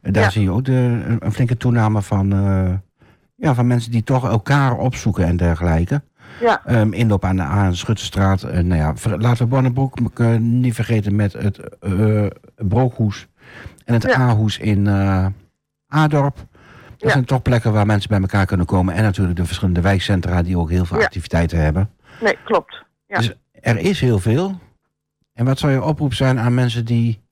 Daar 0.00 0.32
zie 0.32 0.42
je 0.42 0.50
ook 0.50 0.64
de, 0.64 1.16
een 1.18 1.32
flinke 1.32 1.56
toename 1.56 2.02
van, 2.02 2.34
uh, 2.34 2.72
ja, 3.36 3.54
van 3.54 3.66
mensen 3.66 3.90
die 3.90 4.04
toch 4.04 4.28
elkaar 4.28 4.76
opzoeken 4.76 5.24
en 5.24 5.36
dergelijke. 5.36 6.02
Ja. 6.40 6.62
Um, 6.80 6.92
inloop 6.92 7.24
aan 7.24 7.36
de 7.36 7.42
Aan 7.42 7.76
Schuttenstraat. 7.76 8.42
Uh, 8.42 8.50
nou 8.50 8.74
ja, 8.74 8.96
ver, 8.96 9.20
laten 9.20 9.44
we 9.44 9.50
Bonnenbroek 9.50 10.20
uh, 10.20 10.36
niet 10.36 10.74
vergeten 10.74 11.16
met 11.16 11.32
het 11.32 11.60
Brookhoes 12.56 13.26
en 13.84 13.94
het 13.94 14.16
A-hoes 14.16 14.58
in 14.58 14.88
Adorp. 15.88 16.46
Dat 16.96 17.10
zijn 17.10 17.24
toch 17.24 17.42
plekken 17.42 17.72
waar 17.72 17.86
mensen 17.86 18.10
bij 18.10 18.20
elkaar 18.20 18.46
kunnen 18.46 18.66
komen. 18.66 18.94
En 18.94 19.02
natuurlijk 19.02 19.36
de 19.36 19.44
verschillende 19.44 19.80
wijkcentra 19.80 20.42
die 20.42 20.58
ook 20.58 20.70
heel 20.70 20.84
veel 20.84 20.98
Ja. 20.98 21.04
activiteiten 21.04 21.58
hebben. 21.58 21.90
Nee, 22.20 22.38
klopt. 22.44 22.84
Ja. 23.06 23.18
Dus 23.18 23.32
er 23.52 23.78
is 23.78 24.00
heel 24.00 24.18
veel. 24.18 24.58
En 25.32 25.44
wat 25.44 25.58
zou 25.58 25.72
je 25.72 25.82
oproep 25.82 26.14
zijn 26.14 26.38
aan 26.38 26.54
mensen 26.54 26.84
die 26.84 27.22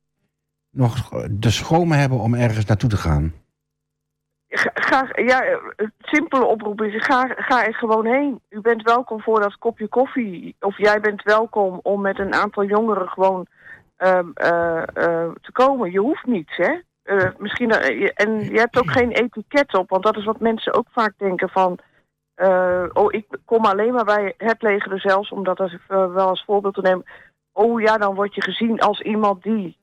nog 0.70 1.08
de 1.30 1.50
schromen 1.50 1.98
hebben 1.98 2.18
om 2.18 2.34
ergens 2.34 2.64
naartoe 2.64 2.90
te 2.90 2.96
gaan? 2.96 3.32
Ga, 4.56 5.08
ja, 5.12 5.60
het 5.76 5.92
simpele 6.00 6.44
oproep 6.44 6.82
is, 6.82 7.04
ga, 7.04 7.26
ga 7.36 7.66
er 7.66 7.74
gewoon 7.74 8.06
heen. 8.06 8.40
U 8.48 8.60
bent 8.60 8.82
welkom 8.82 9.20
voor 9.20 9.40
dat 9.40 9.58
kopje 9.58 9.88
koffie. 9.88 10.56
Of 10.60 10.78
jij 10.78 11.00
bent 11.00 11.22
welkom 11.22 11.80
om 11.82 12.00
met 12.00 12.18
een 12.18 12.34
aantal 12.34 12.64
jongeren 12.64 13.08
gewoon 13.08 13.46
ehm, 13.96 14.28
eh, 14.34 14.82
eh, 14.82 15.30
te 15.40 15.52
komen. 15.52 15.90
Je 15.90 15.98
hoeft 15.98 16.26
niets, 16.26 16.56
hè. 16.56 16.78
Eh, 17.02 17.30
misschien, 17.38 17.70
en 17.70 18.38
je 18.38 18.58
hebt 18.58 18.78
ook 18.78 18.90
geen 18.90 19.10
etiket 19.10 19.74
op, 19.74 19.88
want 19.88 20.02
dat 20.02 20.16
is 20.16 20.24
wat 20.24 20.40
mensen 20.40 20.74
ook 20.74 20.86
vaak 20.90 21.12
denken 21.16 21.48
van... 21.48 21.78
oh, 22.92 23.12
ik 23.12 23.26
kom 23.44 23.64
alleen 23.64 23.92
maar 23.92 24.04
bij 24.04 24.34
het 24.36 24.62
leger 24.62 25.00
zelfs, 25.00 25.30
om 25.30 25.44
dat 25.44 25.60
als, 25.60 25.76
wel 25.88 26.28
als 26.28 26.44
voorbeeld 26.44 26.74
te 26.74 26.80
nemen. 26.80 27.04
Oh 27.52 27.80
ja, 27.80 27.98
dan 27.98 28.14
word 28.14 28.34
je 28.34 28.42
gezien 28.42 28.80
als 28.80 29.00
iemand 29.00 29.42
die 29.42 29.76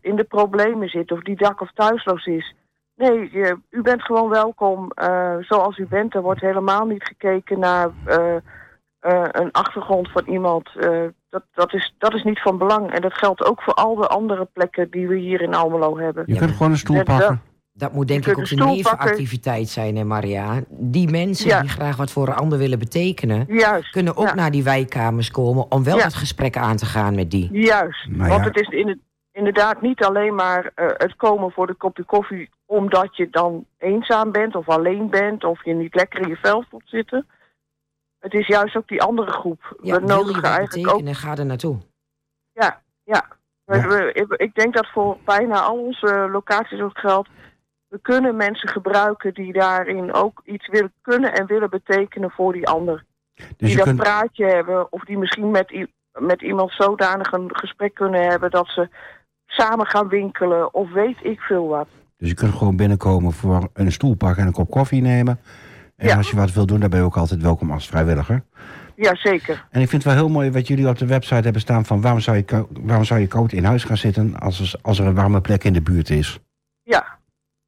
in 0.00 0.16
de 0.16 0.26
problemen 0.28 0.88
zit 0.88 1.12
of 1.12 1.20
die 1.20 1.36
dak- 1.36 1.60
of 1.60 1.72
thuisloos 1.72 2.26
is. 2.26 2.54
Nee, 2.96 3.28
je- 3.32 3.58
u 3.70 3.82
bent 3.82 4.02
gewoon 4.02 4.28
welkom 4.28 4.90
eh, 4.90 5.34
zoals 5.40 5.78
u 5.78 5.86
bent. 5.86 6.14
Er 6.14 6.22
wordt 6.22 6.40
helemaal 6.40 6.86
niet 6.86 7.02
gekeken 7.04 7.58
naar 7.58 7.88
eh, 8.04 8.34
eh, 9.00 9.22
een 9.30 9.50
achtergrond 9.52 10.10
van 10.10 10.22
iemand. 10.26 10.70
Eh, 10.80 11.00
dat, 11.30 11.42
dat, 11.54 11.72
is, 11.74 11.94
dat 11.98 12.14
is 12.14 12.22
niet 12.22 12.40
van 12.40 12.58
belang. 12.58 12.90
En 12.90 13.00
dat 13.02 13.14
geldt 13.14 13.44
ook 13.44 13.62
voor 13.62 13.74
al 13.74 13.94
de 13.94 14.06
andere 14.06 14.48
plekken 14.52 14.90
die 14.90 15.08
we 15.08 15.16
hier 15.16 15.40
in 15.40 15.54
Almelo 15.54 15.98
hebben. 15.98 16.22
Je 16.26 16.32
Ja, 16.32 16.38
kunt 16.38 16.52
gewoon 16.52 16.72
een 16.72 16.78
stoel 16.78 16.96
Dat- 16.96 17.04
pakken. 17.04 17.40
Dat 17.76 17.92
moet 17.92 18.08
denk 18.08 18.24
Je 18.24 18.30
ik 18.30 18.36
kunt 18.36 18.46
ook 18.46 18.52
een 18.52 18.58
een 18.66 18.72
stoel 18.74 18.82
pakken. 18.82 18.98
nevenactiviteit 19.06 19.68
zijn, 19.68 19.96
hè 19.96 20.04
Maria? 20.04 20.60
Die 20.68 21.10
mensen 21.10 21.48
Ja. 21.48 21.60
die 21.60 21.70
graag 21.70 21.96
wat 21.96 22.10
voor 22.10 22.28
een 22.28 22.34
ander 22.34 22.58
willen 22.58 22.78
betekenen... 22.78 23.44
Juist. 23.48 23.90
kunnen 23.90 24.16
ook 24.16 24.26
ja. 24.26 24.34
naar 24.34 24.50
die 24.50 24.62
wijkkamers 24.64 25.30
komen... 25.30 25.70
om 25.70 25.84
wel 25.84 25.96
Ja. 25.96 26.04
het 26.04 26.14
gesprek 26.14 26.56
aan 26.56 26.76
te 26.76 26.86
gaan 26.86 27.14
met 27.14 27.30
die. 27.30 27.48
Juist. 27.52 28.06
Nou 28.10 28.28
Want 28.28 28.44
het 28.44 28.56
is 28.60 28.68
in 28.68 28.88
het, 28.88 28.98
inderdaad 29.34 29.80
niet 29.80 30.04
alleen 30.04 30.34
maar 30.34 30.70
eh, 30.74 30.86
het 30.92 31.16
komen 31.16 31.50
voor 31.52 31.66
de 31.66 31.74
kopje 31.74 32.04
koffie... 32.04 32.50
omdat 32.66 33.16
je 33.16 33.30
dan 33.30 33.66
eenzaam 33.78 34.32
bent 34.32 34.54
of 34.54 34.68
alleen 34.68 35.10
bent... 35.10 35.44
of 35.44 35.64
je 35.64 35.74
niet 35.74 35.94
lekker 35.94 36.20
in 36.20 36.28
je 36.28 36.36
vel 36.36 36.64
voelt 36.70 36.82
zitten. 36.88 37.26
Het 38.18 38.34
is 38.34 38.46
juist 38.46 38.76
ook 38.76 38.88
die 38.88 39.02
andere 39.02 39.30
groep. 39.30 39.60
Ja, 39.82 39.94
we 40.00 40.06
wil 40.06 40.08
je 40.08 40.14
nodigen 40.24 40.42
eigenlijk 40.42 40.88
ook 40.88 40.92
betekenen, 40.96 41.14
ga 41.14 41.36
er 41.36 41.46
naartoe. 41.46 41.78
Ja, 42.52 42.80
ja. 43.04 43.24
We- 43.64 43.76
Ja. 43.76 43.86
we- 43.88 44.12
ik- 44.12 44.32
ik 44.40 44.54
denk 44.54 44.74
dat 44.74 44.86
voor 44.92 45.16
bijna 45.24 45.60
al 45.60 45.78
onze 45.78 46.28
locaties 46.32 46.80
ook 46.80 46.98
geldt. 46.98 47.28
We 47.88 47.98
kunnen 48.02 48.36
mensen 48.36 48.68
gebruiken 48.68 49.34
die 49.34 49.52
daarin 49.52 50.12
ook 50.12 50.40
iets 50.44 50.68
willen 50.68 50.92
kunnen 51.02 51.32
en 51.34 51.46
willen 51.46 51.70
betekenen 51.70 52.30
voor 52.30 52.52
die 52.52 52.68
ander. 52.68 53.04
Dus 53.34 53.46
die 53.56 53.68
je 53.68 53.76
dat 53.76 53.84
kunt, 53.84 53.98
praatje 53.98 54.44
hebben 54.46 54.92
of 54.92 55.04
die 55.04 55.18
misschien 55.18 55.50
met, 55.50 55.86
met 56.18 56.42
iemand 56.42 56.72
zodanig 56.72 57.32
een 57.32 57.56
gesprek 57.56 57.94
kunnen 57.94 58.22
hebben 58.28 58.50
dat 58.50 58.68
ze 58.68 58.88
samen 59.56 59.86
gaan 59.86 60.08
winkelen 60.08 60.74
of 60.74 60.92
weet 60.92 61.16
ik 61.22 61.40
veel 61.40 61.66
wat. 61.68 61.88
dus 62.16 62.28
je 62.28 62.34
kunt 62.34 62.54
gewoon 62.54 62.76
binnenkomen 62.76 63.32
voor 63.32 63.68
een 63.72 63.92
stoel 63.92 64.14
pakken 64.14 64.40
en 64.42 64.46
een 64.46 64.52
kop 64.54 64.70
koffie 64.70 65.02
nemen. 65.02 65.40
En 65.96 66.08
Ja. 66.08 66.16
als 66.16 66.30
je 66.30 66.36
wat 66.36 66.52
wil 66.52 66.66
doen, 66.66 66.80
dan 66.80 66.90
ben 66.90 66.98
je 66.98 67.04
ook 67.04 67.16
altijd 67.16 67.42
welkom 67.42 67.70
als 67.70 67.86
vrijwilliger. 67.88 68.42
Ja, 68.96 69.14
zeker. 69.16 69.64
En 69.70 69.80
ik 69.80 69.88
vind 69.88 70.04
het 70.04 70.12
wel 70.12 70.22
heel 70.22 70.32
mooi 70.32 70.50
wat 70.50 70.66
jullie 70.68 70.88
op 70.88 70.98
de 70.98 71.06
website 71.06 71.34
hebben 71.42 71.60
staan 71.60 71.84
van 71.84 72.00
waarom 72.00 72.20
zou 72.20 72.36
je, 72.36 72.66
waarom 72.80 73.04
zou 73.04 73.20
je 73.20 73.26
koud 73.26 73.52
in 73.52 73.64
huis 73.64 73.84
gaan 73.84 73.96
zitten 73.96 74.38
als 74.38 74.60
er, 74.60 74.78
als 74.82 74.98
er 74.98 75.06
een 75.06 75.14
warme 75.14 75.40
plek 75.40 75.64
in 75.64 75.72
de 75.72 75.82
buurt 75.82 76.10
is. 76.10 76.38
Ja, 76.82 77.04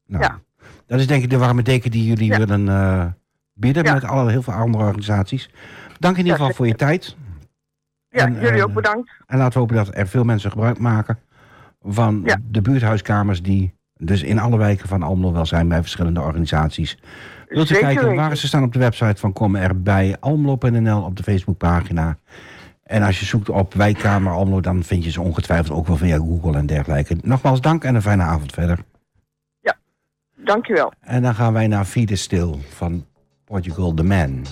Nou, 0.07 0.23
Ja. 0.23 0.39
Dat 0.87 0.99
is 1.01 1.07
denk 1.07 1.23
ik 1.23 1.31
de 1.31 1.39
warme 1.39 1.63
deken 1.63 1.91
die 1.91 2.05
jullie 2.07 2.31
Ja. 2.31 2.39
willen 2.39 2.69
eh, 2.69 3.07
bieden 3.55 3.85
Ja. 3.85 3.93
met 3.93 4.05
alle, 4.05 4.31
heel 4.31 4.43
veel 4.43 4.53
andere 4.53 4.85
organisaties. 4.85 5.51
Dank 5.99 6.17
in 6.17 6.23
ieder 6.25 6.39
geval 6.39 6.55
voor 6.55 6.67
je 6.67 6.75
tijd. 6.75 7.17
ja 8.09 8.25
En, 8.27 8.33
jullie 8.35 8.51
eh, 8.59 8.65
ook 8.65 8.73
bedankt. 8.75 9.11
En 9.27 9.39
laten 9.39 9.53
we 9.53 9.59
hopen 9.59 9.77
dat 9.77 9.97
er 9.97 10.07
veel 10.09 10.25
mensen 10.25 10.51
gebruik 10.51 10.79
maken 10.79 11.19
van 11.87 12.23
Ja. 12.25 12.37
de 12.51 12.63
buurthuiskamers 12.63 13.43
die 13.43 13.75
dus 13.99 14.23
in 14.23 14.39
alle 14.39 14.57
wijken 14.59 14.89
van 14.89 15.03
Almelo 15.03 15.33
wel 15.33 15.47
zijn 15.47 15.69
bij 15.69 15.81
verschillende 15.81 16.21
organisaties. 16.21 16.99
Wilt 17.49 17.65
u 17.71 17.75
Zeker 17.75 17.83
kijken 17.87 18.03
weten. 18.09 18.17
waar 18.23 18.37
ze 18.37 18.47
staan 18.47 18.63
op 18.63 18.73
de 18.73 18.79
website 18.79 19.21
van 19.21 19.33
Kom 19.33 19.57
erbij 19.57 20.17
Almelo.nl 20.21 21.03
op 21.03 21.17
de 21.17 21.23
Facebookpagina. 21.23 22.19
En 22.83 23.03
als 23.03 23.21
je 23.21 23.27
zoekt 23.27 23.49
op 23.49 23.75
wijkkamer 23.75 24.33
Almelo, 24.33 24.61
dan 24.61 24.83
vind 24.83 25.05
je 25.05 25.11
ze 25.11 25.21
ongetwijfeld 25.21 25.79
ook 25.79 25.87
wel 25.87 25.97
via 25.97 26.17
Google 26.17 26.57
en 26.57 26.67
dergelijke. 26.67 27.17
Nogmaals 27.23 27.61
dank 27.61 27.85
en 27.85 27.95
een 27.95 28.03
fijne 28.03 28.23
avond 28.23 28.53
verder. 28.53 28.79
Dankjewel. 30.45 30.93
En 31.01 31.23
dan 31.23 31.35
gaan 31.35 31.53
wij 31.53 31.67
naar 31.67 31.85
Feed 31.85 32.11
It 32.11 32.19
Still 32.19 32.55
van 32.69 33.05
Portugal 33.45 33.95
The 33.95 34.03
Man. 34.03 34.43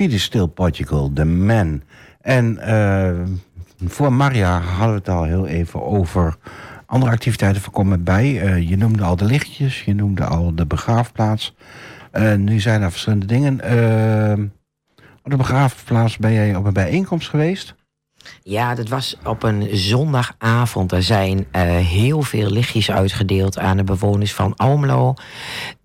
Fide 0.00 0.18
Still 0.18 0.46
Portugal, 0.46 1.12
The 1.12 1.24
Man. 1.24 1.82
En 2.20 2.58
eh, 2.58 3.20
voor 3.86 4.12
Maria 4.12 4.60
hadden 4.60 4.88
we 4.88 4.98
het 4.98 5.08
al 5.08 5.24
heel 5.24 5.46
even 5.46 5.82
over 5.82 6.36
andere 6.86 7.12
activiteiten 7.12 7.62
voor 7.62 7.72
Kom 7.72 8.04
bij. 8.04 8.40
Eh, 8.40 8.68
je 8.68 8.76
noemde 8.76 9.02
al 9.02 9.16
de 9.16 9.24
lichtjes, 9.24 9.84
je 9.84 9.94
noemde 9.94 10.24
al 10.24 10.54
de 10.54 10.66
begraafplaats. 10.66 11.54
Eh, 12.10 12.34
nu 12.34 12.60
zijn 12.60 12.82
er 12.82 12.90
verschillende 12.90 13.26
dingen. 13.26 13.52
Op 15.22 15.30
de 15.30 15.36
begraafplaats 15.36 16.16
ben 16.16 16.32
jij 16.32 16.54
op 16.54 16.64
een 16.64 16.72
bijeenkomst 16.72 17.28
geweest. 17.28 17.74
Ja, 18.42 18.74
dat 18.74 18.88
was 18.88 19.16
op 19.24 19.42
een 19.42 19.68
zondagavond. 19.72 20.92
Er 20.92 21.02
zijn 21.02 21.46
eh, 21.50 21.62
heel 21.76 22.22
veel 22.22 22.50
lichtjes 22.50 22.90
uitgedeeld 22.90 23.58
aan 23.58 23.76
de 23.76 23.84
bewoners 23.84 24.34
van 24.34 24.56
Almelo. 24.56 25.14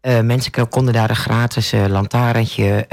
Eh, 0.01 0.19
mensen 0.19 0.69
konden 0.69 0.93
daar 0.93 1.09
een 1.09 1.15
gratis 1.15 1.71
eh, 1.71 1.85
lantaarntje 1.85 2.87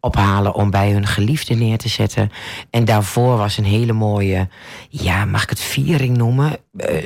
ophalen 0.00 0.54
om 0.54 0.70
bij 0.70 0.92
hun 0.92 1.06
geliefde 1.06 1.54
neer 1.54 1.78
te 1.78 1.88
zetten. 1.88 2.30
En 2.70 2.84
daarvoor 2.84 3.36
was 3.36 3.56
een 3.56 3.64
hele 3.64 3.92
mooie, 3.92 4.48
ja, 4.88 5.24
mag 5.24 5.42
ik 5.42 5.50
het 5.50 5.60
viering 5.60 6.16
noemen? 6.16 6.56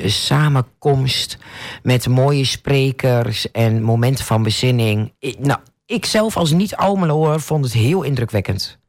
Samenkomst 0.05 1.37
met 1.83 2.07
mooie 2.07 2.45
sprekers 2.45 3.51
en 3.51 3.81
momenten 3.83 4.25
van 4.25 4.43
bezinning. 4.43 5.13
Ik, 5.19 5.39
nou, 5.39 5.59
ik 5.85 6.05
zelf 6.05 6.37
als 6.37 6.51
niet-Almeloer 6.51 7.41
vond 7.41 7.63
het 7.63 7.73
heel 7.73 8.03
indrukwekkend. 8.03 8.79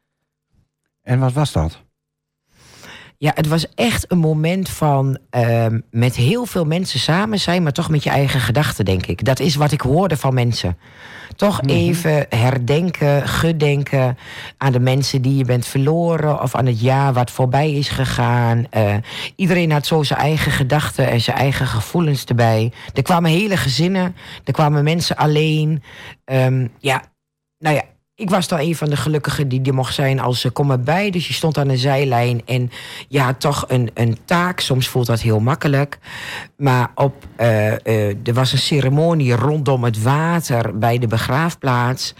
En 1.03 1.19
wat 1.19 1.33
was 1.33 1.53
dat? 1.53 1.87
Ja, 3.21 3.33
het 3.35 3.47
was 3.47 3.75
echt 3.75 4.13
een 4.13 4.19
moment 4.19 4.69
van 4.69 5.19
ehm, 5.31 5.81
met 5.91 6.17
heel 6.17 6.47
veel 6.47 6.65
mensen 6.65 6.99
samen 7.01 7.39
zijn, 7.39 7.63
maar 7.63 7.73
toch 7.73 7.91
met 7.91 8.03
je 8.03 8.11
eigen 8.11 8.41
gedachten, 8.41 8.85
denk 8.85 9.07
ik. 9.07 9.25
Dat 9.25 9.41
is 9.41 9.55
wat 9.55 9.73
ik 9.73 9.81
hoorde 9.81 10.17
van 10.17 10.35
mensen. 10.35 10.79
Toch 11.37 11.63
even 11.67 12.27
herdenken, 12.29 13.29
gedenken 13.29 14.19
aan 14.57 14.73
de 14.73 14.81
mensen 14.81 15.23
die 15.23 15.37
je 15.37 15.45
bent 15.45 15.67
verloren 15.67 16.43
of 16.43 16.55
aan 16.55 16.67
het 16.67 16.81
jaar 16.81 17.13
wat 17.13 17.31
voorbij 17.31 17.73
is 17.73 17.89
gegaan. 17.89 18.67
Eh, 18.71 18.95
iedereen 19.37 19.71
had 19.71 19.87
zo 19.87 20.03
zijn 20.03 20.21
eigen 20.21 20.53
gedachten 20.53 21.09
en 21.09 21.21
zijn 21.21 21.37
eigen 21.37 21.67
gevoelens 21.67 22.25
erbij. 22.25 22.73
Er 22.95 23.03
kwamen 23.03 23.31
hele 23.31 23.57
gezinnen, 23.57 24.17
er 24.45 24.53
kwamen 24.53 24.85
mensen 24.85 25.17
alleen. 25.17 25.83
Ehm, 26.25 26.67
ja, 26.79 27.03
nou 27.59 27.75
ja, 27.75 27.83
ik 28.19 28.31
was 28.31 28.49
dan 28.49 28.59
een 28.59 28.77
van 28.77 28.89
de 28.91 28.97
gelukkigen 28.97 29.49
die 29.49 29.61
die 29.61 29.73
mocht 29.73 29.95
zijn 29.95 30.21
als 30.21 30.41
ze 30.41 30.51
kom 30.51 30.71
erbij. 30.71 31.11
Dus 31.11 31.27
je 31.27 31.33
stond 31.35 31.59
aan 31.59 31.69
de 31.69 31.77
zijlijn 31.77 32.43
en 32.47 32.71
had 33.11 33.41
toch 33.41 33.65
een, 33.69 33.91
een 33.95 34.19
taak. 34.25 34.61
Soms 34.61 34.89
voelt 34.89 35.07
dat 35.07 35.21
heel 35.21 35.41
makkelijk. 35.41 35.99
Maar 36.57 36.91
op, 36.95 37.25
eh, 37.37 37.73
eh, 37.87 38.17
er 38.25 38.35
was 38.35 38.53
een 38.53 38.59
ceremonie 38.59 39.33
rondom 39.33 39.85
het 39.85 40.03
water 40.03 40.79
bij 40.79 40.99
de 40.99 41.07
begraafplaats. 41.07 42.15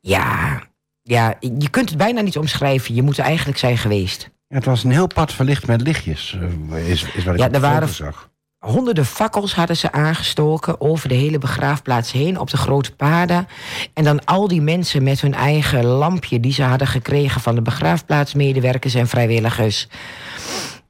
Ja, 0.00 0.62
ja, 1.02 1.34
je 1.40 1.70
kunt 1.70 1.88
het 1.88 1.98
bijna 1.98 2.20
niet 2.20 2.36
omschrijven. 2.38 2.94
Je 2.94 3.02
moet 3.02 3.18
er 3.18 3.24
eigenlijk 3.24 3.58
zijn 3.58 3.78
geweest. 3.78 4.30
Ja, 4.48 4.56
het 4.56 4.64
was 4.64 4.84
een 4.84 4.90
heel 4.90 5.06
pad 5.06 5.32
verlicht 5.32 5.66
met 5.66 5.80
lichtjes, 5.80 6.38
eh, 6.72 6.88
is, 6.88 7.04
is 7.14 7.24
wat 7.24 7.34
ik 7.34 7.40
Ja, 7.40 7.50
er 7.50 7.60
waren- 7.60 7.88
zag. 7.88 8.30
Honderden 8.58 9.04
fakkels 9.06 9.54
hadden 9.54 9.76
ze 9.76 9.92
aangestoken 9.92 10.80
over 10.80 11.08
de 11.08 11.14
hele 11.14 11.38
begraafplaats 11.38 12.12
heen 12.12 12.38
op 12.38 12.50
de 12.50 12.56
grote 12.56 12.94
paden. 12.94 13.46
En 13.94 14.04
dan 14.04 14.24
al 14.24 14.48
die 14.48 14.60
mensen 14.60 15.02
met 15.02 15.20
hun 15.20 15.34
eigen 15.34 15.84
lampje 15.84 16.40
die 16.40 16.52
ze 16.52 16.62
hadden 16.62 16.86
gekregen 16.86 17.40
van 17.40 17.54
de 17.54 17.62
begraafplaatsmedewerkers 17.62 18.94
en 18.94 19.08
vrijwilligers. 19.08 19.88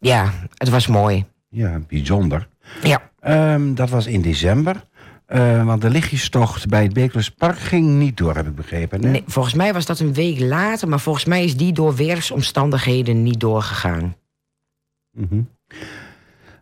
Ja, 0.01 0.33
het 0.55 0.69
was 0.69 0.87
mooi. 0.87 1.25
Ja, 1.49 1.81
bijzonder. 1.89 2.49
Ja, 2.83 3.07
Ehm, 3.21 3.75
dat 3.75 3.91
was 3.91 4.07
in 4.07 4.23
december. 4.23 4.85
Eh, 5.27 5.65
want 5.65 5.83
de 5.83 5.91
lichtjestocht 5.91 6.69
bij 6.69 6.83
het 6.83 6.93
Beeklerspark 6.93 7.59
ging 7.59 7.87
niet 7.89 8.17
door, 8.17 8.35
heb 8.35 8.47
ik 8.47 8.55
begrepen. 8.55 9.05
hè? 9.05 9.11
nee, 9.11 9.23
volgens 9.27 9.55
mij 9.55 9.73
was 9.73 9.87
dat 9.87 9.99
een 10.01 10.15
week 10.15 10.41
later, 10.41 10.89
maar 10.89 11.01
volgens 11.01 11.25
mij 11.25 11.45
is 11.45 11.57
die 11.57 11.73
door 11.73 11.95
weersomstandigheden 11.95 13.23
niet 13.23 13.41
doorgegaan. 13.41 14.17
Mhm. 15.13 15.41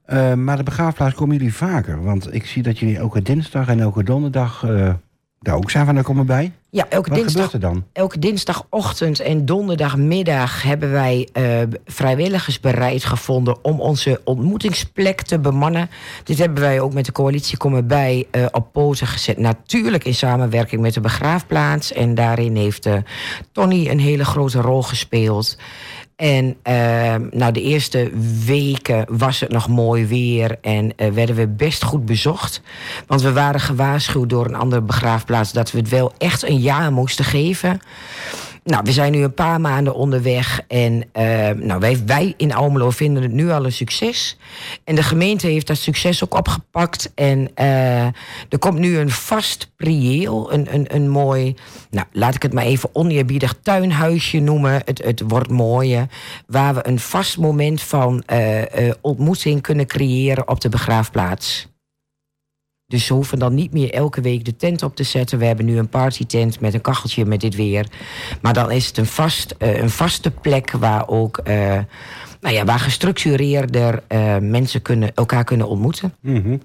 Eh, 0.07 0.35
maar 0.35 0.57
de 0.57 0.63
begraafplaats 0.63 1.15
komen 1.15 1.37
jullie 1.37 1.55
vaker. 1.55 2.03
Want 2.03 2.35
ik 2.35 2.47
zie 2.47 2.63
dat 2.63 2.79
jullie 2.79 2.97
elke 2.97 3.23
dinsdag 3.23 3.69
en 3.69 3.81
elke 3.81 4.05
donderdag 4.05 4.65
eh, 4.65 4.95
daar 5.41 5.55
ook 5.55 5.71
zijn 5.71 5.85
van 5.87 5.95
daar 5.95 6.05
komen 6.05 6.27
bij. 6.27 6.53
Ja, 6.71 6.87
elke 6.89 7.09
Wat 7.09 7.19
dinsdag 7.19 7.45
gebeurt 7.45 7.65
er 7.65 7.71
dan? 7.71 7.85
Elke 7.93 8.19
dinsdagochtend 8.19 9.21
en 9.21 9.45
donderdagmiddag 9.45 10.63
hebben 10.63 10.91
wij 10.91 11.29
eh, 11.33 11.45
vrijwilligers 11.85 12.61
bereid 12.61 13.05
gevonden 13.05 13.65
om 13.65 13.81
onze 13.81 14.21
ontmoetingsplek 14.25 15.23
te 15.23 15.39
bemannen. 15.39 15.91
Dit 16.25 16.39
hebben 16.39 16.61
wij 16.61 16.81
ook 16.81 16.95
met 16.95 17.05
de 17.05 17.13
coalitie 17.13 17.57
Komen 17.57 17.87
bij 17.87 18.27
op 18.51 18.73
poten 18.73 19.07
gezet. 19.07 19.39
Natuurlijk 19.39 20.05
in 20.05 20.15
samenwerking 20.15 20.81
met 20.81 20.95
de 20.95 21.01
begraafplaats. 21.01 21.93
En 21.93 22.15
daarin 22.15 22.57
heeft 22.57 22.89
Tony 23.53 23.89
een 23.89 24.01
hele 24.01 24.25
grote 24.25 24.61
rol 24.61 24.83
gespeeld. 24.83 25.57
En 26.17 26.57
eh, 26.63 27.15
nou, 27.31 27.53
de 27.53 27.63
eerste 27.63 28.11
weken 28.45 29.07
was 29.09 29.41
het 29.41 29.51
nog 29.51 29.69
mooi 29.69 30.07
weer 30.07 30.59
en 30.61 30.93
eh, 30.97 31.11
werden 31.11 31.37
we 31.37 31.49
best 31.49 31.83
goed 31.83 32.07
bezocht. 32.07 32.61
Want 33.07 33.23
we 33.23 33.33
waren 33.33 33.61
gewaarschuwd 33.61 34.31
door 34.31 34.47
een 34.47 34.55
andere 34.55 34.83
begraafplaats 34.83 35.53
dat 35.53 35.71
we 35.73 35.79
het 35.79 35.89
wel 35.89 36.13
echt 36.19 36.43
een 36.43 36.59
jaar 36.59 36.93
moesten 36.93 37.25
geven. 37.25 37.81
Nou, 38.67 38.83
we 38.85 38.93
zijn 38.93 39.13
nu 39.13 39.23
een 39.23 39.35
paar 39.35 39.61
maanden 39.61 39.95
onderweg 39.95 40.61
en 40.69 41.05
eh, 41.13 41.51
nou, 41.51 41.81
wij, 41.81 42.03
wij 42.07 42.35
in 42.37 42.55
Almelo 42.55 42.91
vinden 42.91 43.23
het 43.23 43.33
nu 43.33 43.51
al 43.51 43.65
een 43.65 43.73
succes. 43.73 44.39
En 44.85 44.95
de 44.95 45.03
gemeente 45.03 45.47
heeft 45.47 45.67
dat 45.67 45.77
succes 45.77 46.25
ook 46.25 46.35
opgepakt. 46.35 47.13
En 47.15 47.51
eh, 47.55 48.05
er 48.49 48.59
komt 48.59 48.79
nu 48.79 48.99
een 48.99 49.11
vast 49.11 49.71
prieel, 49.77 50.53
een, 50.53 50.75
een, 50.75 50.95
een 50.95 51.09
mooi, 51.09 51.55
nou, 51.91 52.07
laat 52.13 52.35
ik 52.35 52.43
het 52.43 52.53
maar 52.53 52.65
even 52.65 52.89
oneerbiedig 52.93 53.55
tuinhuisje 53.63 54.39
noemen. 54.39 54.83
Het, 54.85 55.05
het 55.05 55.23
wordt 55.27 55.51
mooier, 55.51 56.07
waar 56.47 56.75
we 56.75 56.89
een 56.89 57.01
vast 57.01 57.39
moment 57.39 57.83
van 57.83 58.23
eh, 58.23 58.89
eh, 58.89 58.95
ontmoeting 59.01 59.63
kunnen 59.63 59.87
creëren 59.87 60.49
op 60.49 60.61
de 60.61 60.69
begraafplaats. 60.69 61.69
Dus 62.89 63.07
ze 63.07 63.13
hoeven 63.13 63.39
dan 63.39 63.55
niet 63.55 63.73
meer 63.73 63.93
elke 63.93 64.21
week 64.21 64.45
de 64.45 64.57
tent 64.57 64.83
op 64.83 64.97
te 64.97 65.03
zetten. 65.03 65.39
We 65.39 65.45
hebben 65.45 65.65
nu 65.65 65.79
een 65.79 65.89
partytent 65.89 66.61
met 66.61 66.75
een 66.75 66.81
kacheltje 66.81 67.25
met 67.25 67.41
dit 67.41 67.55
weer. 67.55 67.87
Maar 68.43 68.53
dan 68.53 68.71
is 68.71 68.87
het 68.87 68.97
een, 68.97 69.07
vast, 69.07 69.55
eh, 69.59 69.81
een 69.81 69.91
vaste 69.91 70.31
plek 70.31 70.71
waar 70.71 71.09
ook 71.09 71.39
eh, 71.39 71.79
nou 72.41 72.55
ja, 72.55 72.65
waar 72.65 72.79
gestructureerder 72.79 74.03
eh, 74.09 74.39
mensen 74.39 74.83
kunnen, 74.83 75.15
elkaar 75.15 75.45
kunnen 75.45 75.69
ontmoeten. 75.69 76.15
Mhm. 76.21 76.57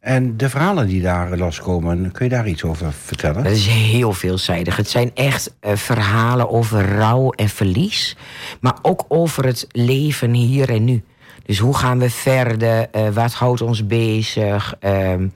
En 0.00 0.36
de 0.36 0.48
verhalen 0.48 0.86
die 0.86 1.02
daar 1.02 1.36
loskomen, 1.36 2.12
kun 2.12 2.24
je 2.24 2.30
daar 2.30 2.48
iets 2.48 2.64
over 2.64 2.92
vertellen? 2.92 3.44
Dat 3.44 3.52
is 3.52 3.66
heel 3.66 4.12
veelzijdig. 4.12 4.76
Het 4.76 4.88
zijn 4.88 5.10
echt 5.14 5.54
verhalen 5.60 6.50
over 6.50 6.96
rouw 6.96 7.30
en 7.30 7.48
verlies. 7.48 8.16
Maar 8.60 8.78
ook 8.82 9.04
over 9.08 9.44
het 9.44 9.66
leven 9.68 10.32
hier 10.32 10.70
en 10.70 10.84
nu. 10.84 11.02
Dus 11.48 11.58
hoe 11.58 11.76
gaan 11.76 11.98
we 11.98 12.10
verder? 12.10 12.90
Eh, 12.90 13.08
wat 13.08 13.32
houdt 13.32 13.60
ons 13.60 13.86
bezig? 13.86 14.76
Ehm, 14.80 15.28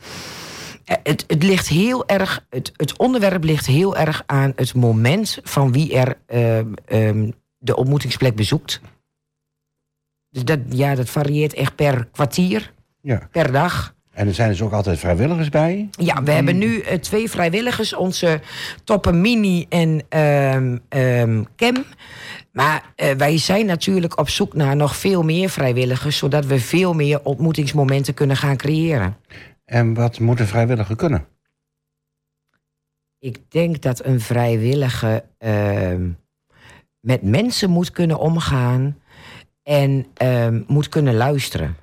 eh, 0.84 0.96
het, 1.02 1.24
het, 1.26 1.42
ligt 1.42 1.68
heel 1.68 2.06
erg, 2.06 2.46
het, 2.50 2.72
het 2.76 2.96
onderwerp 2.98 3.44
ligt 3.44 3.66
heel 3.66 3.96
erg 3.96 4.22
aan 4.26 4.52
het 4.56 4.74
moment 4.74 5.38
van 5.42 5.72
wie 5.72 5.94
er 5.94 6.18
ehm, 6.26 6.72
ehm, 6.84 7.30
de 7.58 7.76
ontmoetingsplek 7.76 8.36
bezoekt. 8.36 8.80
Dus 10.30 10.44
dat, 10.44 10.58
ja, 10.68 10.94
dat 10.94 11.10
varieert 11.10 11.54
echt 11.54 11.74
per 11.74 12.04
kwartier, 12.12 12.72
Ja. 13.00 13.28
per 13.30 13.52
dag. 13.52 13.94
En 14.12 14.26
er 14.26 14.34
zijn 14.34 14.48
dus 14.48 14.62
ook 14.62 14.72
altijd 14.72 14.98
vrijwilligers 14.98 15.48
bij. 15.48 15.88
Ja, 15.90 16.22
we 16.22 16.30
hebben 16.30 16.58
nu 16.58 16.80
eh, 16.80 16.98
twee 16.98 17.30
vrijwilligers, 17.30 17.94
onze 17.94 18.40
Toppen 18.84 19.20
Mini 19.20 19.66
en 19.68 20.02
ehm 20.08 20.78
ehm, 20.88 21.42
Cam. 21.56 21.84
Maar 22.52 22.92
eh, 22.96 23.10
wij 23.10 23.38
zijn 23.38 23.66
natuurlijk 23.66 24.18
op 24.18 24.28
zoek 24.28 24.54
naar 24.54 24.76
nog 24.76 24.96
veel 24.96 25.22
meer 25.22 25.48
vrijwilligers, 25.48 26.16
zodat 26.16 26.46
we 26.46 26.60
veel 26.60 26.94
meer 26.94 27.24
ontmoetingsmomenten 27.24 28.14
kunnen 28.14 28.36
gaan 28.36 28.56
creëren. 28.56 29.16
En 29.64 29.94
wat 29.94 30.20
moet 30.20 30.40
een 30.40 30.46
vrijwilliger 30.46 30.96
kunnen? 30.96 31.26
Ik 33.18 33.50
denk 33.50 33.82
dat 33.82 34.04
een 34.04 34.20
vrijwillige 34.20 35.24
ehm, 35.38 36.08
met 37.00 37.22
mensen 37.22 37.70
moet 37.70 37.90
kunnen 37.90 38.18
omgaan 38.18 38.98
en 39.62 40.06
ehm, 40.14 40.62
moet 40.66 40.88
kunnen 40.88 41.14
luisteren. 41.14 41.76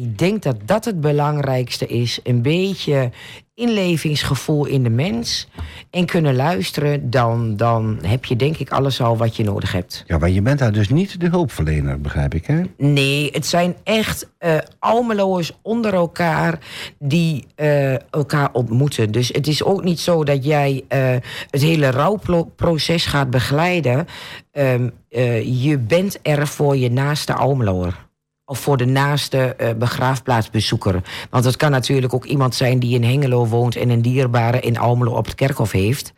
Ik 0.00 0.18
denk 0.18 0.42
dat 0.42 0.56
dat 0.64 0.84
het 0.84 1.00
belangrijkste 1.00 1.86
is. 1.86 2.20
Een 2.22 2.42
beetje 2.42 3.10
inlevingsgevoel 3.54 4.66
in 4.66 4.82
de 4.82 4.90
mens 4.90 5.48
en 5.90 6.06
kunnen 6.06 6.36
luisteren. 6.36 7.10
Dan, 7.10 7.56
dan 7.56 7.98
heb 8.02 8.24
je 8.24 8.36
denk 8.36 8.56
ik 8.56 8.70
alles 8.70 9.00
al 9.00 9.16
wat 9.16 9.36
je 9.36 9.44
nodig 9.44 9.72
hebt. 9.72 10.04
Ja, 10.06 10.18
maar 10.18 10.30
je 10.30 10.42
bent 10.42 10.58
daar 10.58 10.72
dus 10.72 10.88
niet 10.88 11.20
de 11.20 11.28
hulpverlener, 11.28 12.00
begrijp 12.00 12.34
ik, 12.34 12.46
hè? 12.46 12.62
Nee, 12.76 13.30
het 13.32 13.46
zijn 13.46 13.76
echt 13.84 14.28
eh 14.38 14.56
Almeloers 14.78 15.52
onder 15.62 15.94
elkaar 15.94 16.58
die 16.98 17.46
eh, 17.54 18.10
elkaar 18.10 18.48
ontmoeten. 18.52 19.10
Dus 19.10 19.28
het 19.28 19.46
is 19.46 19.64
ook 19.64 19.84
niet 19.84 20.00
zo 20.00 20.24
dat 20.24 20.44
jij 20.44 20.84
eh, 20.88 21.16
het 21.50 21.62
hele 21.62 21.90
rouwproces 21.90 23.06
gaat 23.06 23.30
begeleiden. 23.30 24.06
Ehm, 24.52 24.88
eh, 25.08 25.62
je 25.62 25.78
bent 25.78 26.18
er 26.22 26.46
voor 26.46 26.76
je 26.76 26.90
naaste 26.90 27.34
Almeloer. 27.34 28.07
Of 28.48 28.58
voor 28.58 28.76
de 28.76 28.84
naaste 28.84 29.38
eh, 29.54 29.68
begraafplaatsbezoeker. 29.78 31.02
Want 31.30 31.44
het 31.44 31.56
kan 31.56 31.70
natuurlijk 31.70 32.14
ook 32.14 32.24
iemand 32.24 32.54
zijn 32.54 32.78
die 32.78 32.94
in 32.94 33.04
Hengelo 33.04 33.46
woont 33.46 33.76
en 33.76 33.90
een 33.90 34.02
dierbare 34.02 34.60
in 34.60 34.78
Almelo 34.78 35.10
op 35.12 35.24
het 35.24 35.34
kerkhof 35.34 35.72
heeft. 35.72 36.12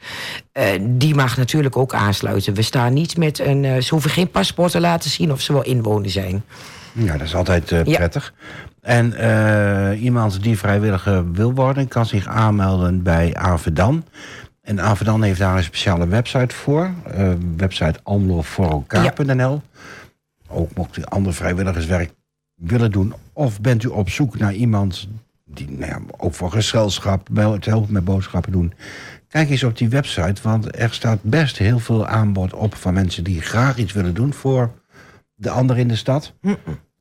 Eh, 0.53 0.65
die 0.81 1.15
mag 1.15 1.37
natuurlijk 1.37 1.77
ook 1.77 1.95
aansluiten. 1.95 2.55
We 2.55 2.63
staan 2.63 2.93
niet 2.93 3.17
met 3.17 3.39
een. 3.39 3.65
eh, 3.65 3.81
ze 3.81 3.91
hoeven 3.91 4.11
geen 4.11 4.31
paspoort 4.31 4.71
te 4.71 4.81
laten 4.81 5.11
zien 5.11 5.33
of 5.33 5.41
ze 5.41 5.53
wel 5.53 5.65
inwoner 5.65 6.11
zijn. 6.11 6.45
Ja, 6.93 7.13
dat 7.13 7.27
is 7.27 7.35
altijd 7.35 7.69
Ja. 7.69 7.83
prettig. 7.83 8.35
En 8.81 9.15
iemand 9.99 10.43
die 10.43 10.59
vrijwilliger 10.59 11.33
wil 11.33 11.53
worden, 11.55 11.89
kan 11.89 12.07
zich 12.07 12.27
aanmelden 12.27 13.03
bij 13.03 13.35
Avedan. 13.35 14.05
En 14.63 14.81
Avedan 14.81 15.23
heeft 15.23 15.39
daar 15.39 15.57
een 15.57 15.63
speciale 15.63 16.07
website 16.07 16.55
voor. 16.55 16.91
website 17.57 17.99
almelovoorelkaar.nl. 18.03 19.63
Ook 20.49 20.75
mocht 20.75 20.97
u 20.97 21.05
ander 21.05 21.35
vrijwilligerswerk 21.35 22.11
willen 22.61 22.91
doen. 22.91 23.15
Of 23.33 23.61
bent 23.61 23.83
u 23.83 23.89
op 23.89 24.11
zoek 24.11 24.39
naar 24.39 24.55
iemand 24.55 25.09
die 25.45 25.71
nou 25.71 25.91
ja, 25.91 26.01
ook 26.17 26.35
voor 26.35 26.51
gezelschap, 26.51 27.29
het 27.35 27.65
helpt 27.65 27.91
met 27.91 28.05
boodschappen 28.05 28.53
doen. 28.53 28.73
Kijk 29.29 29.51
eens 29.51 29.65
op 29.65 29.79
die 29.79 29.89
website, 29.89 30.43
want 30.43 30.79
er 30.79 30.93
staat 30.93 31.23
best 31.23 31.59
heel 31.59 31.79
veel 31.79 32.07
aanbod 32.07 32.53
op 32.53 32.75
van 32.75 32.95
mensen 32.95 33.25
die 33.25 33.41
graag 33.41 33.79
iets 33.79 33.93
willen 33.93 34.15
doen 34.15 34.33
voor 34.33 34.71
de 35.35 35.51
ander 35.51 35.79
in 35.79 35.89
de 35.89 35.97
stad. 35.97 36.35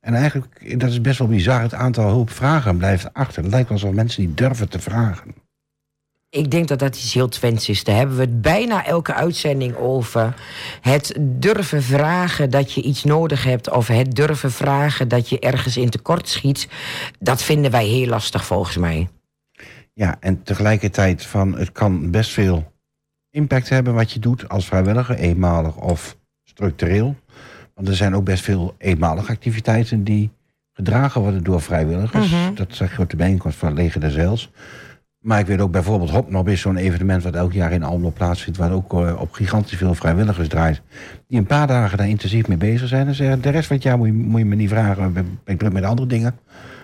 En 0.00 0.14
eigenlijk, 0.14 0.80
dat 0.80 0.90
is 0.90 1.00
best 1.00 1.18
wel 1.18 1.28
bizar, 1.28 1.62
het 1.62 1.74
aantal 1.74 2.08
hulpvragen 2.08 2.76
blijft 2.76 3.14
achter. 3.14 3.42
Het 3.42 3.52
lijkt 3.52 3.68
wel 3.68 3.78
alsof 3.78 3.94
mensen 3.94 4.22
niet 4.22 4.36
durven 4.36 4.68
te 4.68 4.78
vragen. 4.78 5.34
Ik 6.30 6.50
denk 6.50 6.68
dat 6.68 6.78
dat 6.78 6.96
iets 6.96 7.14
heel 7.14 7.28
Twents 7.28 7.68
is. 7.68 7.84
Daar 7.84 7.96
hebben 7.96 8.16
we 8.16 8.22
het 8.22 8.42
bijna 8.42 8.86
elke 8.86 9.14
uitzending 9.14 9.76
over. 9.76 10.34
Het 10.80 11.16
durven 11.20 11.82
vragen 11.82 12.50
dat 12.50 12.72
je 12.72 12.82
iets 12.82 13.04
nodig 13.04 13.44
hebt... 13.44 13.70
of 13.70 13.86
het 13.86 14.14
durven 14.14 14.52
vragen 14.52 15.08
dat 15.08 15.28
je 15.28 15.38
ergens 15.38 15.76
in 15.76 15.90
tekort 15.90 16.28
schiet... 16.28 16.68
dat 17.18 17.42
vinden 17.42 17.70
wij 17.70 17.86
heel 17.86 18.06
lastig 18.06 18.44
volgens 18.44 18.76
mij. 18.76 19.08
Ja, 19.92 20.16
en 20.20 20.42
tegelijkertijd 20.42 21.26
van, 21.26 21.58
het 21.58 21.72
kan 21.72 22.10
best 22.10 22.30
veel 22.30 22.72
impact 23.30 23.68
hebben 23.68 23.94
wat 23.94 24.12
je 24.12 24.18
doet 24.18 24.48
als 24.48 24.66
vrijwilliger, 24.66 25.16
eenmalig 25.16 25.76
of 25.76 26.16
structureel. 26.44 27.16
Want 27.74 27.88
er 27.88 27.96
zijn 27.96 28.14
ook 28.14 28.24
best 28.24 28.44
veel 28.44 28.74
eenmalige 28.78 29.32
activiteiten 29.32 30.04
die 30.04 30.30
gedragen 30.72 31.20
worden 31.20 31.44
door 31.44 31.60
vrijwilligers. 31.60 32.34
Dat 32.54 32.74
zeg 32.74 32.96
je 32.96 33.02
op 33.02 33.10
de 33.10 33.16
bijeenkomst 33.16 33.58
van 33.58 33.74
Leger 33.74 34.00
des 34.00 34.14
Heils. 34.14 34.50
Maar 35.20 35.38
ik 35.38 35.46
weet 35.46 35.60
ook 35.60 35.70
bijvoorbeeld 35.70 36.10
Hopnop 36.10 36.48
is 36.48 36.60
zo'n 36.60 36.76
evenement 36.76 37.22
wat 37.22 37.34
elk 37.34 37.52
jaar 37.52 37.72
in 37.72 37.82
Almelo 37.82 38.10
plaatsvindt, 38.10 38.58
waar 38.58 38.72
ook 38.72 38.92
eh, 38.92 39.20
op 39.20 39.32
gigantisch 39.32 39.78
veel 39.78 39.94
vrijwilligers 39.94 40.48
draait. 40.48 40.80
Die 41.28 41.38
een 41.38 41.46
paar 41.46 41.66
dagen 41.66 41.98
daar 41.98 42.08
intensief 42.08 42.48
mee 42.48 42.56
bezig 42.56 42.88
zijn. 42.88 43.06
En 43.06 43.14
zeggen, 43.14 43.40
de 43.40 43.50
rest 43.50 43.66
van 43.66 43.76
het 43.76 43.84
jaar 43.84 43.98
moet 43.98 44.06
je, 44.06 44.12
moet 44.12 44.38
je 44.38 44.46
me 44.46 44.54
niet 44.54 44.68
vragen, 44.68 45.04
ik 45.04 45.12
ben 45.12 45.38
ik 45.44 45.58
druk 45.58 45.72
met 45.72 45.84
andere 45.84 46.08
dingen. 46.08 46.38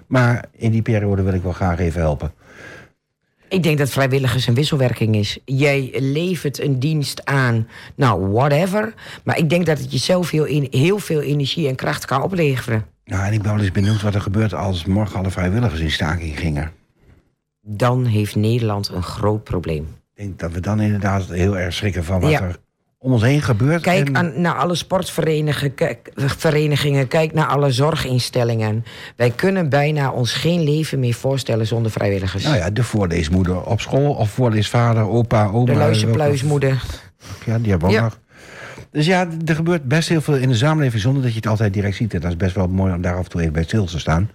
Maar 0.07 0.45
in 0.53 0.71
die 0.71 0.83
periode 0.83 1.23
wil 1.23 1.33
ik 1.33 1.43
wel 1.43 1.53
graag 1.53 1.79
even 1.79 2.01
helpen. 2.01 2.33
Ik 3.49 3.63
denk 3.63 3.79
dat 3.79 3.91
vrijwilligers 3.91 4.47
een 4.47 4.55
wisselwerking 4.55 5.17
is. 5.17 5.39
Jij 5.45 5.91
levert 5.99 6.61
een 6.63 6.79
dienst 6.79 7.25
aan, 7.25 7.69
nou, 7.95 8.27
whatever. 8.27 8.95
Maar 9.25 9.39
ik 9.39 9.51
denk 9.51 9.67
dat 9.67 9.79
het 9.79 9.93
jezelf 9.93 10.31
heel, 10.31 10.45
in, 10.45 10.67
heel 10.71 10.99
veel 10.99 11.21
energie 11.21 11.69
en 11.69 11.75
kracht 11.75 12.05
kan 12.05 12.23
opleveren. 12.23 12.85
Nou, 13.05 13.27
en 13.27 13.33
ik 13.33 13.43
ben 13.43 13.53
wel 13.53 13.63
eens 13.63 13.73
benieuwd 13.73 14.03
wat 14.03 14.15
er 14.15 14.21
gebeurt 14.21 14.55
als 14.55 14.85
morgen 14.85 15.19
alle 15.19 15.31
vrijwilligers 15.31 15.81
in 15.81 15.91
staking 15.91 16.39
gingen. 16.39 16.71
Dan 17.69 18.05
heeft 18.05 18.37
Nederland 18.37 18.89
een 18.89 19.03
groot 19.03 19.45
probleem. 19.45 19.83
Ik 20.15 20.25
denk 20.25 20.39
dat 20.39 20.53
we 20.53 20.61
dan 20.61 20.81
inderdaad 20.81 21.25
heel 21.25 21.59
erg 21.59 21.73
schrikken 21.75 22.05
van 22.05 22.21
wat 22.21 22.31
Ja. 22.31 22.41
er 22.43 22.57
om 22.99 23.13
ons 23.13 23.23
heen 23.23 23.43
gebeurt. 23.43 23.83
Kijk 23.83 24.09
En- 24.09 24.17
aan, 24.17 24.41
naar 24.41 24.55
alle 24.55 24.75
sportverenigingen, 24.75 27.09
kijk, 27.09 27.33
naar 27.33 27.47
alle 27.47 27.71
zorginstellingen. 27.71 28.85
Wij 29.17 29.31
kunnen 29.31 29.69
bijna 29.69 30.11
ons 30.11 30.33
geen 30.33 30.63
leven 30.63 31.01
meer 31.01 31.15
voorstellen 31.15 31.67
zonder 31.67 31.91
vrijwilligers. 31.91 32.45
Nou 32.45 32.57
ja, 32.57 32.71
de 32.71 32.85
voorleesmoeder 32.85 33.63
op 33.65 33.81
school 33.81 34.11
of 34.13 34.31
voorleesvader, 34.31 35.09
opa, 35.09 35.47
oma. 35.47 35.73
de 35.73 35.79
luisterpluismoeder. 35.79 36.83
Ja, 37.45 37.59
die 37.59 37.71
hebben 37.71 37.89
we 37.89 37.97
ook 37.97 38.03
nog. 38.03 38.19
Dus 38.97 39.07
ja, 39.07 39.29
er 39.45 39.55
gebeurt 39.55 39.85
best 39.85 40.09
heel 40.09 40.21
veel 40.21 40.35
in 40.35 40.49
de 40.49 40.55
samenleving 40.55 41.03
zonder 41.03 41.23
dat 41.23 41.31
je 41.31 41.37
het 41.37 41.47
altijd 41.47 41.73
direct 41.73 41.97
ziet. 41.97 42.15
En 42.15 42.21
dat 42.21 42.31
is 42.31 42.37
best 42.37 42.55
wel 42.55 42.69
mooi 42.69 42.95
om 42.95 43.01
daar 43.01 43.17
af 43.17 43.25
en 43.25 43.31
toe 43.31 43.41
even 43.41 43.53
bij 43.53 43.63
stil 43.63 43.85
te 43.85 43.99
staan. 43.99 44.31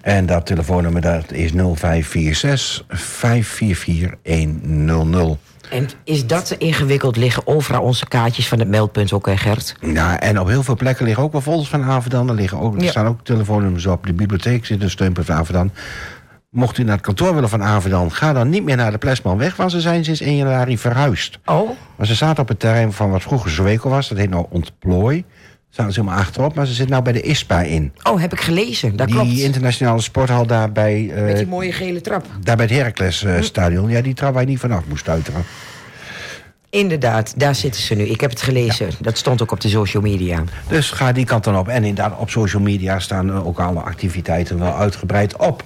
En 0.08 0.26
dat 0.26 0.46
telefoonnummer 0.46 1.02
dat 1.02 1.32
is 1.32 1.52
0546 1.52 2.84
544 2.88 4.89
100. 4.89 5.38
En 5.70 5.88
is 6.04 6.28
dat 6.28 6.56
ingewikkeld? 6.58 7.15
Liggen 7.15 7.48
overal 7.48 7.82
onze 7.82 8.08
kaartjes 8.08 8.48
van 8.48 8.60
het 8.60 8.67
meldpunt 8.67 9.13
ook, 9.13 9.26
hè 9.26 9.38
Gert? 9.38 9.76
Ja, 9.82 10.20
en 10.20 10.39
op 10.39 10.48
heel 10.48 10.63
veel 10.63 10.76
plekken 10.76 11.06
liggen 11.06 11.24
ook 11.24 11.32
wel 11.32 11.41
folders 11.41 11.70
van 11.70 11.84
Avedan. 11.84 12.30
Er, 12.30 12.36
liggen 12.36 12.60
ook, 12.60 12.76
er 12.76 12.84
Ja. 12.84 12.89
staan 12.89 13.08
ook 13.08 13.20
telefoonnummers 13.24 13.86
op. 13.86 14.06
De 14.06 14.13
bibliotheek 14.13 14.65
zit 14.65 14.82
een 14.82 14.89
steunpunt 14.89 15.26
van 15.26 15.36
Avedan. 15.36 15.72
Mocht 16.50 16.78
u 16.78 16.84
naar 16.84 16.96
het 16.96 17.06
kantoor 17.06 17.34
willen 17.34 17.50
van 17.50 17.63
Avedan, 17.63 18.12
ga 18.12 18.34
dan 18.34 18.50
niet 18.50 18.63
meer 18.63 18.76
naar 18.76 18.91
de 18.91 18.98
Plesmanweg, 18.98 19.56
want 19.56 19.72
ze 19.72 19.82
zijn 19.82 20.04
sinds 20.04 20.22
1 20.22 20.36
januari 20.36 20.78
verhuisd. 20.78 21.39
Oh, 21.46 21.70
Maar 21.96 22.08
ze 22.08 22.15
zaten 22.15 22.41
op 22.41 22.48
het 22.48 22.60
terrein 22.60 22.93
van 22.93 23.12
wat 23.12 23.22
vroeger 23.22 23.52
Zweco 23.52 23.89
was, 23.89 24.10
dat 24.10 24.17
heet 24.17 24.30
nou 24.30 24.46
Ontplooi. 24.50 25.24
Staan 25.78 25.94
ze 25.94 26.00
helemaal 26.00 26.20
achterop, 26.22 26.56
maar 26.56 26.66
ze 26.66 26.74
zitten 26.74 26.92
nou 26.92 27.04
bij 27.04 27.13
de 27.13 27.22
ISPA 27.22 27.62
in. 27.62 27.94
oh 28.04 28.22
heb 28.22 28.34
ik 28.34 28.42
gelezen. 28.42 28.96
Dat 28.96 29.08
die 29.08 29.16
klopt. 29.16 29.38
internationale 29.38 30.02
sporthal 30.02 30.46
daar 30.46 30.72
bij, 30.72 31.10
eh, 31.16 31.24
Met 31.24 31.38
die 31.38 31.48
mooie 31.48 31.72
gele 31.72 32.02
trap. 32.02 32.26
daar 32.44 32.56
bij 32.56 32.66
het 32.66 32.74
Heracles 32.76 33.24
eh, 33.24 33.42
stadion. 33.42 33.90
Ja, 33.90 34.02
die 34.02 34.13
trap 34.13 34.34
waar 34.34 34.42
je 34.42 34.48
niet 34.48 34.60
vanaf 34.60 34.84
moest 34.88 35.02
stuiteren. 35.02 35.44
Inderdaad, 36.70 37.34
daar 37.40 37.56
zitten 37.56 37.82
ze 37.82 37.96
nu. 37.96 38.04
Ik 38.04 38.22
heb 38.22 38.30
het 38.30 38.42
gelezen. 38.42 38.90
Dat 39.00 39.18
stond 39.18 39.42
ook 39.42 39.52
op 39.52 39.60
de 39.62 39.70
social 39.70 40.04
media. 40.04 40.44
Dus 40.68 40.92
ga 40.92 41.12
die 41.12 41.26
kant 41.26 41.44
dan 41.44 41.58
op. 41.58 41.68
En 41.68 41.84
inderdaad, 41.84 42.20
op 42.20 42.30
social 42.30 42.62
media 42.62 43.00
staan 43.00 43.30
eh, 43.30 43.48
ook 43.48 43.60
alle 43.60 43.80
activiteiten 43.80 44.60
wel 44.60 44.76
uitgebreid 44.76 45.38
op. 45.38 45.63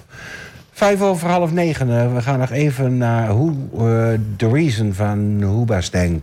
Vijf 0.72 1.00
over 1.00 1.28
half 1.28 1.52
negen. 1.52 2.14
we 2.14 2.22
gaan 2.22 2.38
nog 2.38 2.50
even 2.50 2.96
naar 2.96 3.28
hoe, 3.28 3.54
eh, 3.72 4.18
The 4.36 4.48
Reason 4.48 4.92
van 4.92 5.42
Hoebastank. 5.42 6.22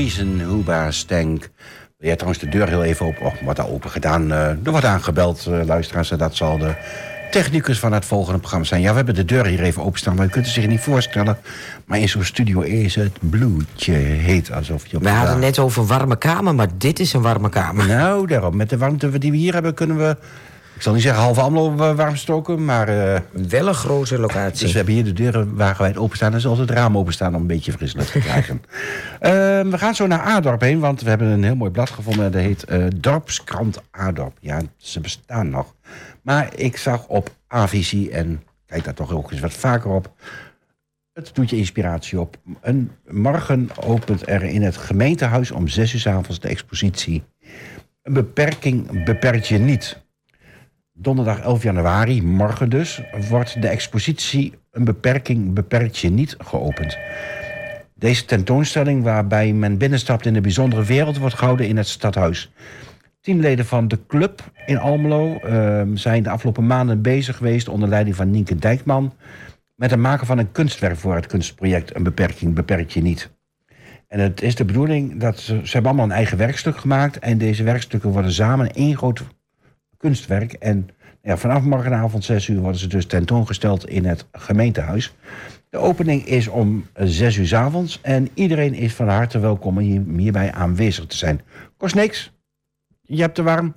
Reason, 0.00 0.40
Huba 0.40 0.90
Stank. 0.90 1.40
Wil 1.98 2.08
jij 2.08 2.16
trouwens 2.16 2.42
de 2.42 2.48
deur 2.48 2.68
heel 2.68 2.84
even 2.84 3.06
open? 3.06 3.26
Oh, 3.26 3.32
wordt 3.42 3.58
daar 3.58 3.68
open 3.68 3.90
gedaan. 3.90 4.32
Eh, 4.32 4.48
er 4.48 4.70
wordt 4.70 4.86
aangebeld, 4.86 5.46
eh, 5.46 5.64
luisteraars. 5.64 6.10
En 6.10 6.18
dat 6.18 6.36
zal 6.36 6.58
de 6.58 6.74
technicus 7.30 7.78
van 7.78 7.92
het 7.92 8.04
volgende 8.04 8.38
programma 8.38 8.66
zijn. 8.66 8.80
Ja, 8.80 8.90
we 8.90 8.96
hebben 8.96 9.14
de 9.14 9.24
deur 9.24 9.46
hier 9.46 9.62
even 9.62 9.82
openstaan. 9.82 10.14
Maar 10.14 10.24
je 10.24 10.30
kunt 10.30 10.44
het 10.44 10.54
zich 10.54 10.66
niet 10.66 10.80
voorstellen. 10.80 11.38
Maar 11.84 11.98
in 11.98 12.08
zo'n 12.08 12.24
studio 12.24 12.60
is 12.60 12.94
het 12.94 13.18
bloedje 13.20 13.92
heet. 13.92 14.52
Alsof 14.52 14.86
je 14.86 14.96
op 14.96 15.02
We 15.02 15.08
hadden 15.08 15.38
net 15.38 15.58
over 15.58 15.86
warme 15.86 16.18
kamer, 16.18 16.54
maar 16.54 16.68
dit 16.78 17.00
is 17.00 17.12
een 17.12 17.22
warme 17.22 17.48
kamer. 17.48 17.86
Nou, 17.86 18.26
daarom. 18.26 18.56
Met 18.56 18.70
de 18.70 18.78
warmte 18.78 19.18
die 19.18 19.30
we 19.30 19.36
hier 19.36 19.52
hebben 19.52 19.74
kunnen 19.74 19.96
we... 19.96 20.16
Ik 20.80 20.86
zal 20.86 20.94
niet 20.94 21.04
zeggen 21.04 21.22
half 21.22 21.38
Amlo 21.38 21.74
warm 21.94 22.16
stoken, 22.16 22.64
maar... 22.64 22.88
eh, 22.88 23.20
Wel 23.32 23.68
een 23.68 23.74
grote 23.74 24.18
locatie. 24.18 24.60
dus 24.60 24.70
we 24.70 24.76
hebben 24.76 24.94
hier 24.94 25.04
de 25.04 25.12
deuren 25.12 25.56
wagenwijd 25.56 25.96
openstaan... 25.96 26.32
en 26.32 26.40
zelfs 26.40 26.60
het 26.60 26.70
raam 26.70 26.96
openstaan 26.98 27.34
om 27.34 27.40
een 27.40 27.46
beetje 27.46 27.72
fris 27.72 27.94
lucht 27.94 28.12
te 28.12 28.18
krijgen. 28.18 28.62
Eh, 29.20 29.30
we 29.60 29.78
gaan 29.78 29.94
zo 29.94 30.06
naar 30.06 30.20
Adorp 30.20 30.60
heen, 30.60 30.78
want 30.80 31.00
we 31.02 31.08
hebben 31.08 31.26
een 31.26 31.42
heel 31.44 31.56
mooi 31.56 31.70
blad 31.70 31.90
gevonden. 31.90 32.32
Dat 32.32 32.40
heet 32.40 32.64
eh, 32.64 32.84
Dorpskrant 32.96 33.82
Adorp. 33.90 34.36
Ja, 34.40 34.60
ze 34.76 35.00
bestaan 35.00 35.48
nog. 35.50 35.74
Maar 36.22 36.48
ik 36.54 36.76
zag 36.76 37.06
op 37.06 37.30
Avisie, 37.46 38.10
en 38.10 38.42
kijk 38.66 38.84
daar 38.84 38.94
toch 38.94 39.12
ook 39.12 39.30
eens 39.30 39.40
wat 39.40 39.52
vaker 39.52 39.90
op... 39.90 40.12
Het 41.12 41.30
doet 41.34 41.50
je 41.50 41.56
inspiratie 41.56 42.20
op. 42.20 42.36
Een 42.60 42.90
morgen 43.10 43.68
opent 43.86 44.28
er 44.28 44.42
in 44.42 44.62
het 44.62 44.76
gemeentehuis 44.76 45.50
om 45.50 45.68
zes 45.68 45.92
uur 45.94 46.00
's 46.00 46.06
avonds 46.06 46.40
de 46.40 46.48
expositie. 46.48 47.22
Een 48.02 48.12
beperking 48.12 49.04
beperkt 49.04 49.48
je 49.48 49.58
niet. 49.58 50.08
Donderdag 51.02 51.40
11 51.40 51.62
januari, 51.62 52.22
morgen 52.22 52.70
dus, 52.70 53.02
wordt 53.28 53.62
de 53.62 53.68
expositie 53.68 54.54
Een 54.70 54.84
beperking 54.84 55.52
beperkt 55.52 55.98
je 55.98 56.10
niet 56.10 56.36
geopend. 56.38 56.98
Deze 57.94 58.24
tentoonstelling, 58.24 59.02
waarbij 59.02 59.52
men 59.52 59.78
binnenstapt 59.78 60.26
in 60.26 60.32
de 60.32 60.40
bijzondere 60.40 60.84
wereld, 60.84 61.18
wordt 61.18 61.34
gehouden 61.34 61.68
in 61.68 61.76
het 61.76 61.88
stadhuis. 61.88 62.52
Tien 63.20 63.40
leden 63.40 63.66
van 63.66 63.88
de 63.88 63.98
club 64.06 64.50
in 64.66 64.78
Almelo 64.78 65.36
eh, 65.36 65.82
zijn 65.94 66.22
de 66.22 66.30
afgelopen 66.30 66.66
maanden 66.66 67.02
bezig 67.02 67.36
geweest 67.36 67.68
onder 67.68 67.88
leiding 67.88 68.16
van 68.16 68.30
Nienke 68.30 68.56
Dijkman 68.56 69.12
met 69.74 69.90
het 69.90 70.00
maken 70.00 70.26
van 70.26 70.38
een 70.38 70.52
kunstwerk 70.52 70.96
voor 70.96 71.14
het 71.14 71.26
kunstproject 71.26 71.94
Een 71.94 72.02
beperking 72.02 72.54
beperkt 72.54 72.92
je 72.92 73.02
niet. 73.02 73.30
En 74.08 74.20
het 74.20 74.42
is 74.42 74.54
de 74.54 74.64
bedoeling 74.64 75.20
dat 75.20 75.38
ze, 75.38 75.60
ze 75.62 75.72
hebben 75.72 75.90
allemaal 75.90 76.10
een 76.10 76.16
eigen 76.16 76.38
werkstuk 76.38 76.76
gemaakt 76.76 77.18
en 77.18 77.38
deze 77.38 77.62
werkstukken 77.62 78.10
worden 78.10 78.32
samen 78.32 78.72
één 78.72 78.96
groot 78.96 79.22
kunstwerk. 80.00 80.52
En 80.52 80.88
ja, 81.22 81.36
vanaf 81.36 81.62
morgenavond 81.62 82.24
6 82.24 82.48
uur 82.48 82.60
worden 82.60 82.80
ze 82.80 82.86
dus 82.86 83.06
tentoongesteld 83.06 83.88
in 83.88 84.04
het 84.04 84.26
gemeentehuis. 84.32 85.14
De 85.68 85.78
opening 85.78 86.26
is 86.26 86.48
om 86.48 86.86
6 86.94 87.36
uur 87.36 87.46
's 87.46 87.52
avonds 87.52 88.00
en 88.02 88.28
iedereen 88.34 88.74
is 88.74 88.94
van 88.94 89.08
harte 89.08 89.38
welkom 89.38 89.76
om 89.76 89.82
hier, 89.82 90.02
hierbij 90.16 90.52
aanwezig 90.52 91.06
te 91.06 91.16
zijn. 91.16 91.40
Kost 91.76 91.94
niks. 91.94 92.32
Je 93.00 93.20
hebt 93.20 93.34
te 93.34 93.42
warm. 93.42 93.74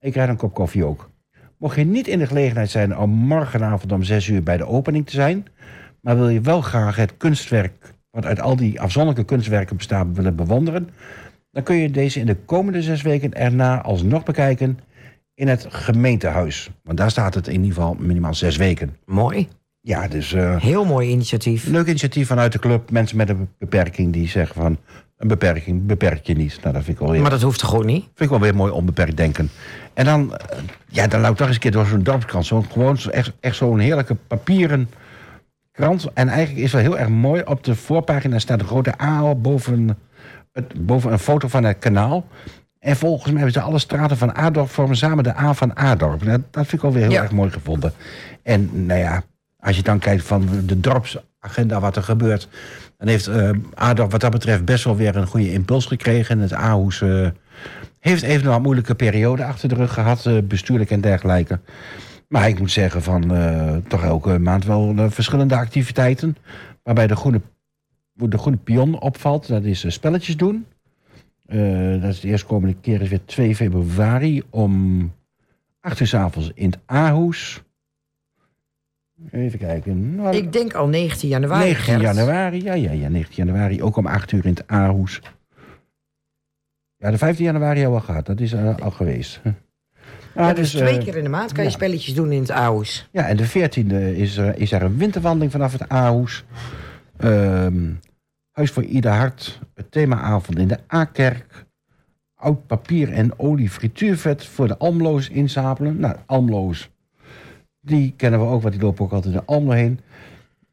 Ik 0.00 0.12
krijg 0.12 0.28
een 0.28 0.36
kop 0.36 0.54
koffie 0.54 0.84
ook. 0.84 1.10
Mocht 1.58 1.76
je 1.76 1.84
niet 1.84 2.08
in 2.08 2.18
de 2.18 2.26
gelegenheid 2.26 2.70
zijn 2.70 2.98
om 2.98 3.10
morgenavond 3.10 3.92
om 3.92 4.02
6 4.02 4.28
uur 4.28 4.42
bij 4.42 4.56
de 4.56 4.66
opening 4.66 5.06
te 5.06 5.12
zijn, 5.12 5.46
maar 6.00 6.16
wil 6.16 6.28
je 6.28 6.40
wel 6.40 6.60
graag 6.60 6.96
het 6.96 7.16
kunstwerk, 7.16 7.94
wat 8.10 8.26
uit 8.26 8.40
al 8.40 8.56
die 8.56 8.80
afzonderlijke 8.80 9.34
kunstwerken 9.34 9.76
bestaat, 9.76 10.06
willen 10.12 10.36
bewonderen, 10.36 10.88
dan 11.50 11.62
kun 11.62 11.76
je 11.76 11.90
deze 11.90 12.20
in 12.20 12.26
de 12.26 12.36
komende 12.36 12.82
zes 12.82 13.02
weken 13.02 13.34
erna 13.34 13.82
alsnog 13.82 14.22
bekijken 14.22 14.78
in 15.36 15.48
het 15.48 15.66
gemeentehuis. 15.68 16.70
Want 16.82 16.98
daar 16.98 17.10
staat 17.10 17.34
het 17.34 17.46
in 17.46 17.52
ieder 17.54 17.74
geval 17.74 17.96
minimaal 17.98 18.34
zes 18.34 18.56
weken. 18.56 18.96
Mooi. 19.04 19.48
Ja, 19.80 20.08
dus 20.08 20.32
eh, 20.32 20.60
Heel 20.60 20.84
mooi 20.84 21.08
initiatief. 21.10 21.66
leuk 21.66 21.86
initiatief 21.86 22.26
vanuit 22.26 22.52
de 22.52 22.58
club. 22.58 22.90
Mensen 22.90 23.16
met 23.16 23.28
een 23.28 23.48
beperking 23.58 24.12
die 24.12 24.28
zeggen 24.28 24.54
van 24.54 24.78
een 25.16 25.28
beperking 25.28 25.86
beperk 25.86 26.26
je 26.26 26.34
niet. 26.34 26.58
Nou, 26.62 26.74
dat 26.74 26.84
vind 26.84 26.96
ik 26.96 27.02
wel 27.02 27.10
weer, 27.12 27.20
Maar 27.20 27.30
dat 27.30 27.42
hoeft 27.42 27.58
toch 27.58 27.70
gewoon 27.70 27.86
niet? 27.86 28.02
vind 28.02 28.20
ik 28.20 28.28
wel 28.28 28.40
weer 28.40 28.54
mooi 28.54 28.72
onbeperkt 28.72 29.16
denken. 29.16 29.50
En 29.94 30.04
dan, 30.04 30.36
eh, 30.36 30.58
ja, 30.88 31.06
dan 31.06 31.20
loop 31.20 31.30
ik 31.30 31.36
toch 31.36 31.46
eens 31.46 31.56
een 31.56 31.62
keer 31.62 31.70
door 31.70 31.86
zo'n 31.86 32.02
dorpskrant. 32.02 32.46
Zo'n 32.46 32.64
gewoon 32.70 32.98
echt, 33.10 33.32
echt 33.40 33.56
zo'n 33.56 33.78
heerlijke 33.78 34.14
papieren 34.14 34.88
krant. 35.72 36.06
En 36.14 36.28
eigenlijk 36.28 36.64
is 36.64 36.72
wel 36.72 36.80
heel 36.82 36.98
erg 36.98 37.08
mooi. 37.08 37.42
Op 37.44 37.64
de 37.64 37.74
voorpagina 37.74 38.38
staat 38.38 38.60
een 38.60 38.66
grote 38.66 39.02
A 39.02 39.24
op 39.24 39.42
boven, 39.42 39.98
het, 40.52 40.86
boven 40.86 41.12
een 41.12 41.18
foto 41.18 41.48
van 41.48 41.64
het 41.64 41.78
kanaal. 41.78 42.26
En 42.86 42.96
volgens 42.96 43.24
mij 43.32 43.34
hebben 43.42 43.52
ze 43.52 43.60
alle 43.60 43.78
straten 43.78 44.16
van 44.16 44.34
Adorp 44.34 44.68
vormen 44.70 44.96
samen 44.96 45.24
de 45.24 45.38
A 45.38 45.54
van 45.54 45.76
Adorp. 45.76 46.24
Dat, 46.24 46.40
dat 46.50 46.66
vind 46.66 46.72
ik 46.72 46.80
wel 46.80 46.92
weer 46.92 47.02
heel 47.02 47.10
Ja. 47.10 47.22
erg 47.22 47.30
mooi 47.32 47.50
gevonden. 47.50 47.92
En 48.42 48.86
nou 48.86 49.00
ja, 49.00 49.22
als 49.58 49.76
je 49.76 49.82
dan 49.82 49.98
kijkt 49.98 50.22
van 50.24 50.48
de 50.66 50.80
dorpsagenda, 50.80 51.80
wat 51.80 51.96
er 51.96 52.02
gebeurt... 52.02 52.48
dan 52.98 53.08
heeft 53.08 53.26
eh 53.26 53.50
Adorp 53.74 54.10
wat 54.10 54.20
dat 54.20 54.30
betreft 54.30 54.64
best 54.64 54.84
wel 54.84 54.96
weer 54.96 55.16
een 55.16 55.26
goede 55.26 55.52
impuls 55.52 55.86
gekregen. 55.86 56.36
En 56.36 56.42
het 56.42 56.52
Aarhus 56.52 57.00
eh, 57.00 57.28
heeft 57.98 58.22
even 58.22 58.44
een 58.44 58.52
wat 58.52 58.62
moeilijke 58.62 58.94
periode 58.94 59.44
achter 59.44 59.68
de 59.68 59.74
rug 59.74 59.92
gehad, 59.92 60.26
eh, 60.26 60.38
bestuurlijk 60.42 60.90
en 60.90 61.00
dergelijke. 61.00 61.60
Maar 62.28 62.48
ik 62.48 62.58
moet 62.58 62.72
zeggen 62.72 63.02
van 63.02 63.22
toch 63.88 64.02
elke 64.04 64.38
maand 64.38 64.64
wel 64.64 64.94
verschillende 65.10 65.56
activiteiten. 65.56 66.36
Waarbij 66.82 67.06
de 67.06 67.16
groene, 67.16 67.40
de 68.12 68.38
groene 68.38 68.58
pion 68.58 69.00
opvalt, 69.00 69.48
dat 69.48 69.62
is 69.64 69.84
spelletjes 69.88 70.36
doen. 70.36 70.66
Eh, 71.46 72.02
dat 72.02 72.10
is 72.10 72.20
de 72.20 72.28
eerstkomende 72.28 72.76
keer 72.80 73.02
is 73.02 73.08
weer 73.08 73.24
2 73.24 73.56
februari 73.56 74.42
om 74.50 75.12
8 75.80 76.00
uur 76.00 76.06
s 76.06 76.14
avonds 76.14 76.50
in 76.54 76.70
het 76.70 76.78
Aarhus. 76.86 77.62
Even 79.30 79.58
kijken. 79.58 80.14
Nou, 80.14 80.36
Ik 80.36 80.52
denk 80.52 80.74
al 80.74 80.88
19 80.88 81.28
januari. 81.28 81.64
19 81.64 81.84
Gert. 81.84 82.16
januari, 82.16 82.62
ja, 82.62 82.74
ja, 82.74 82.92
ja, 82.92 83.08
19 83.08 83.44
januari, 83.46 83.82
ook 83.82 83.96
om 83.96 84.06
8 84.06 84.32
uur 84.32 84.44
in 84.44 84.50
het 84.50 84.66
Aarhus. 84.66 85.20
Ja, 86.96 87.10
de 87.10 87.18
15 87.18 87.44
januari 87.44 87.80
hebben 87.80 87.96
we 87.96 88.00
al 88.00 88.06
gehad, 88.06 88.26
dat 88.26 88.40
is 88.40 88.52
eh, 88.52 88.76
al 88.76 88.90
geweest. 88.90 89.40
Ja, 90.34 90.52
dus 90.52 90.70
twee 90.70 90.98
eh, 90.98 91.04
keer 91.04 91.16
in 91.16 91.22
de 91.22 91.30
maand 91.30 91.52
kan 91.52 91.64
je 91.64 91.70
spelletjes 91.70 92.14
doen 92.14 92.32
in 92.32 92.40
het 92.40 92.50
Aarhus. 92.50 93.08
Ja, 93.12 93.26
en 93.26 93.36
de 93.36 93.48
14e 93.48 94.16
is 94.16 94.36
er, 94.36 94.58
is 94.58 94.72
er 94.72 94.82
een 94.82 94.96
winterwandeling 94.96 95.52
vanaf 95.52 95.72
het 95.72 95.88
Aarhus. 95.88 96.44
Ehm, 97.16 97.90
Huis 98.56 98.70
voor 98.70 98.84
Ieder 98.84 99.12
Hart, 99.12 99.60
het 99.74 99.90
themaavond 99.90 100.58
in 100.58 100.68
de 100.68 100.78
A-kerk. 100.94 101.66
Oud 102.34 102.66
papier 102.66 103.12
en 103.12 103.38
olie 103.38 103.70
frituurvet 103.70 104.46
voor 104.46 104.68
de 104.68 104.78
Almloos 104.78 105.28
inzapelen. 105.28 106.00
Nou, 106.00 106.16
Almloos, 106.26 106.90
die 107.80 108.14
kennen 108.16 108.40
we 108.40 108.46
ook, 108.46 108.62
want 108.62 108.74
die 108.74 108.82
lopen 108.82 109.04
ook 109.04 109.12
altijd 109.12 109.34
naar 109.34 109.42
Almelo 109.44 109.72
heen. 109.72 110.00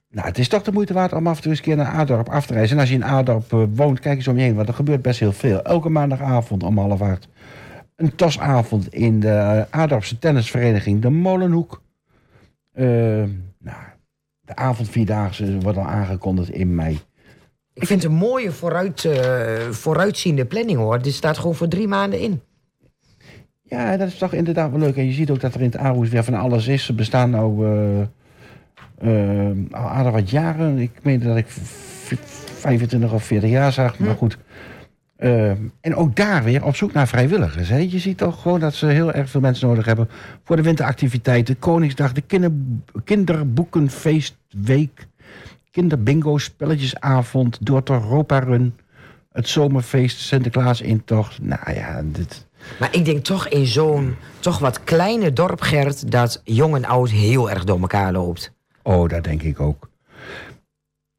Nou, 0.09 0.27
het 0.27 0.37
is 0.37 0.47
toch 0.47 0.63
de 0.63 0.71
moeite 0.71 0.93
waard 0.93 1.13
om 1.13 1.27
af 1.27 1.35
en 1.35 1.41
toe 1.41 1.51
eens 1.51 1.59
een 1.59 1.65
keer 1.65 1.75
naar 1.75 1.93
Adorp 1.93 2.29
af 2.29 2.45
te 2.45 2.53
reizen. 2.53 2.75
En 2.75 2.81
als 2.81 2.89
je 2.89 2.95
in 2.95 3.05
Adorp 3.05 3.53
eh, 3.53 3.63
woont, 3.73 3.99
kijk 3.99 4.15
eens 4.15 4.27
om 4.27 4.37
je 4.37 4.43
heen, 4.43 4.55
want 4.55 4.67
er 4.67 4.73
gebeurt 4.73 5.01
best 5.01 5.19
heel 5.19 5.33
veel. 5.33 5.61
Elke 5.61 5.89
maandagavond 5.89 6.63
om 6.63 6.77
half. 6.77 7.19
Een 7.95 8.15
tasavond 8.15 8.93
in 8.93 9.19
de 9.19 9.65
Adorpse 9.69 10.19
tennisvereniging 10.19 11.01
De 11.01 11.09
Molenhoek. 11.09 11.81
Eh, 12.71 12.85
nou, 13.57 13.83
de 14.41 14.55
avondvierdaagse 14.55 15.59
wordt 15.59 15.77
al 15.77 15.87
aangekondigd 15.87 16.49
in 16.49 16.75
mei. 16.75 16.99
Ik 17.73 17.85
vind 17.87 18.03
het 18.03 18.11
een 18.11 18.17
mooie 18.17 18.51
vooruit, 18.51 19.05
eh, 19.05 19.69
vooruitziende 19.69 20.45
planning 20.45 20.77
hoor. 20.77 21.01
Dit 21.01 21.13
staat 21.13 21.37
gewoon 21.37 21.55
voor 21.55 21.67
drie 21.67 21.87
maanden 21.87 22.19
in. 22.19 22.41
Ja, 23.63 23.97
dat 23.97 24.07
is 24.07 24.17
toch 24.17 24.33
inderdaad 24.33 24.71
wel 24.71 24.79
leuk. 24.79 24.97
En 24.97 25.05
je 25.05 25.11
ziet 25.11 25.29
ook 25.31 25.39
dat 25.39 25.53
er 25.53 25.59
in 25.59 25.65
het 25.65 25.77
Aarhus 25.77 26.09
weer 26.09 26.23
van 26.23 26.33
alles 26.33 26.67
is. 26.67 26.87
Er 26.87 26.95
bestaan 26.95 27.29
nou... 27.29 27.67
eh, 27.67 28.01
eh, 29.49 29.55
al 29.71 29.87
aardig 29.89 30.11
wat 30.11 30.29
jaren. 30.29 30.77
Ik 30.77 30.91
meende 31.01 31.25
dat 31.25 31.37
ik 31.37 31.47
v- 31.47 32.13
25 32.59 33.13
of 33.13 33.23
40 33.23 33.49
jaar 33.49 33.71
zag, 33.71 33.99
maar 33.99 34.15
goed. 34.15 34.37
En 35.81 35.95
ook 35.95 36.15
daar 36.15 36.43
weer 36.43 36.65
op 36.65 36.75
zoek 36.75 36.93
naar 36.93 37.07
vrijwilligers. 37.07 37.69
Hè. 37.69 37.77
Je 37.77 37.99
ziet 37.99 38.17
toch 38.17 38.41
gewoon 38.41 38.59
dat 38.59 38.73
ze 38.73 38.85
heel 38.85 39.13
erg 39.13 39.29
veel 39.29 39.41
mensen 39.41 39.67
nodig 39.67 39.85
hebben 39.85 40.09
voor 40.43 40.55
de 40.55 40.61
winteractiviteiten. 40.61 41.59
Koningsdag, 41.59 42.11
de 42.13 42.21
kinder, 42.21 42.51
kinderboekenfeestweek, 43.03 45.07
kinderbingo, 45.73 46.37
spelletjesavond, 46.37 47.57
door 47.61 47.81
Europa 47.85 48.39
Run, 48.39 48.75
het 49.31 49.47
zomerfeest, 49.47 50.19
Sinterklaas 50.19 50.81
intocht. 50.81 51.41
Nou 51.41 51.73
ja, 51.73 52.01
dit, 52.05 52.45
Maar 52.79 52.95
ik 52.95 53.05
denk 53.05 53.23
toch 53.23 53.47
in 53.47 53.65
zo'n 53.65 54.15
toch 54.39 54.59
wat 54.59 54.83
kleine 54.83 55.33
dorp, 55.33 55.61
Gert... 55.61 56.11
dat 56.11 56.41
jong 56.43 56.75
en 56.75 56.85
oud 56.85 57.09
heel 57.09 57.49
erg 57.49 57.63
door 57.63 57.79
elkaar 57.79 58.11
loopt. 58.11 58.51
Oh, 58.81 59.09
dat 59.09 59.23
denk 59.23 59.41
ik 59.41 59.59
ook. 59.59 59.89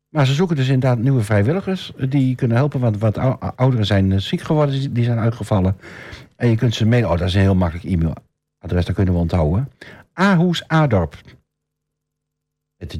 Maar 0.08 0.26
ze 0.26 0.34
zoeken 0.34 0.56
dus 0.56 0.68
inderdaad 0.68 0.98
nieuwe 0.98 1.22
vrijwilligers 1.22 1.92
die 2.08 2.34
kunnen 2.34 2.56
helpen. 2.56 2.80
Want 2.80 2.98
wat 2.98 3.18
ou- 3.18 3.36
ouderen 3.56 3.86
zijn 3.86 4.12
eh, 4.12 4.18
ziek 4.18 4.40
geworden, 4.40 4.92
die- 4.94 5.04
zijn 5.04 5.18
uitgevallen. 5.18 5.76
En 6.36 6.48
je 6.48 6.56
kunt 6.56 6.74
ze 6.74 6.86
mailen. 6.86 7.10
Oh, 7.10 7.18
dat 7.18 7.28
is 7.28 7.34
een 7.34 7.40
heel 7.40 7.54
makkelijk 7.54 7.86
e-mailadres, 7.86 8.84
dat 8.84 8.94
kunnen 8.94 9.14
we 9.14 9.20
onthouden. 9.20 9.70
Ahoesadorp. 10.12 11.12
Het 11.12 11.34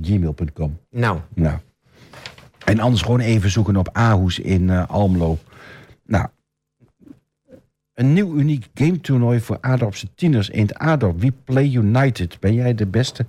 gmail.com. 0.03 0.78
Nou, 0.91 1.18
Nou. 1.35 1.59
En 2.64 2.80
anders 2.80 3.03
gewoon 3.03 3.20
even 3.20 3.51
zoeken 3.51 3.76
op 3.76 3.89
Ahoes 3.93 4.39
in 4.39 4.70
eh, 4.70 4.89
Almelo. 4.89 5.39
Nou. 6.07 6.26
Een 7.95 8.12
nieuw 8.12 8.35
uniek 8.35 8.66
gametoernooi 8.74 9.41
voor 9.41 9.59
Adorpse 9.61 10.14
tieners 10.14 10.49
in 10.51 10.62
het 10.62 10.74
Adorp. 10.74 11.20
We 11.20 11.32
Play 11.45 11.70
United. 11.72 12.41
Ben 12.41 12.55
jij 12.55 12.74
de 12.74 12.87
beste 12.87 13.26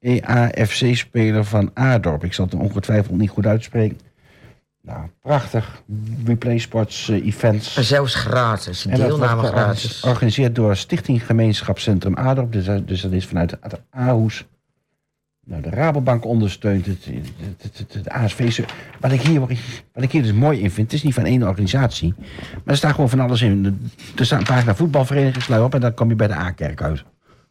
EAFC-speler 0.00 1.44
van 1.44 1.70
Adorp? 1.74 2.24
Ik 2.24 2.32
zal 2.32 2.44
het 2.44 2.54
ongetwijfeld 2.54 3.18
niet 3.18 3.30
goed 3.30 3.46
uitspreken. 3.46 3.98
Nou, 4.80 5.08
prachtig. 5.20 5.82
We 6.24 6.36
Play 6.36 6.58
Sports 6.58 7.08
eh, 7.08 7.26
Events. 7.26 7.76
en 7.76 7.84
zelfs 7.84 8.14
gratis. 8.14 8.82
Deelname 8.82 9.42
gratis. 9.42 10.00
georganiseerd 10.00 10.54
door 10.54 10.76
Stichting 10.76 11.26
Gemeenschapscentrum 11.26 12.16
Adorp. 12.16 12.52
Dus, 12.52 12.64
dat- 12.64 12.88
dus 12.88 13.00
dat 13.00 13.12
is 13.12 13.26
vanuit 13.26 13.50
de 13.50 13.78
Aarhus. 13.90 14.46
Nou, 15.46 15.62
de 15.62 15.70
Rabobank 15.70 16.24
ondersteunt 16.24 16.86
het. 16.86 17.08
het, 17.62 17.84
het, 17.92 18.08
ASV. 18.08 18.64
Wat 19.00 19.12
ik, 19.12 19.20
hier, 19.20 19.40
wat 19.92 20.02
ik 20.02 20.12
hier 20.12 20.22
dus 20.22 20.32
mooi 20.32 20.60
in 20.60 20.70
vind, 20.70 20.86
het 20.86 20.96
is 20.96 21.02
niet 21.02 21.14
van 21.14 21.24
één 21.24 21.42
organisatie. 21.42 22.14
Maar 22.18 22.60
er 22.64 22.76
staat 22.76 22.94
gewoon 22.94 23.10
van 23.10 23.20
alles 23.20 23.42
in. 23.42 23.90
Er 24.16 24.26
staat 24.26 24.38
een 24.38 24.46
pagina 24.46 24.74
voetbalverenigingslui 24.74 25.62
op 25.62 25.74
en 25.74 25.80
dan 25.80 25.94
kom 25.94 26.08
je 26.08 26.14
bij 26.14 26.26
de 26.26 26.34
A-kerk 26.34 26.82
uit. 26.82 27.04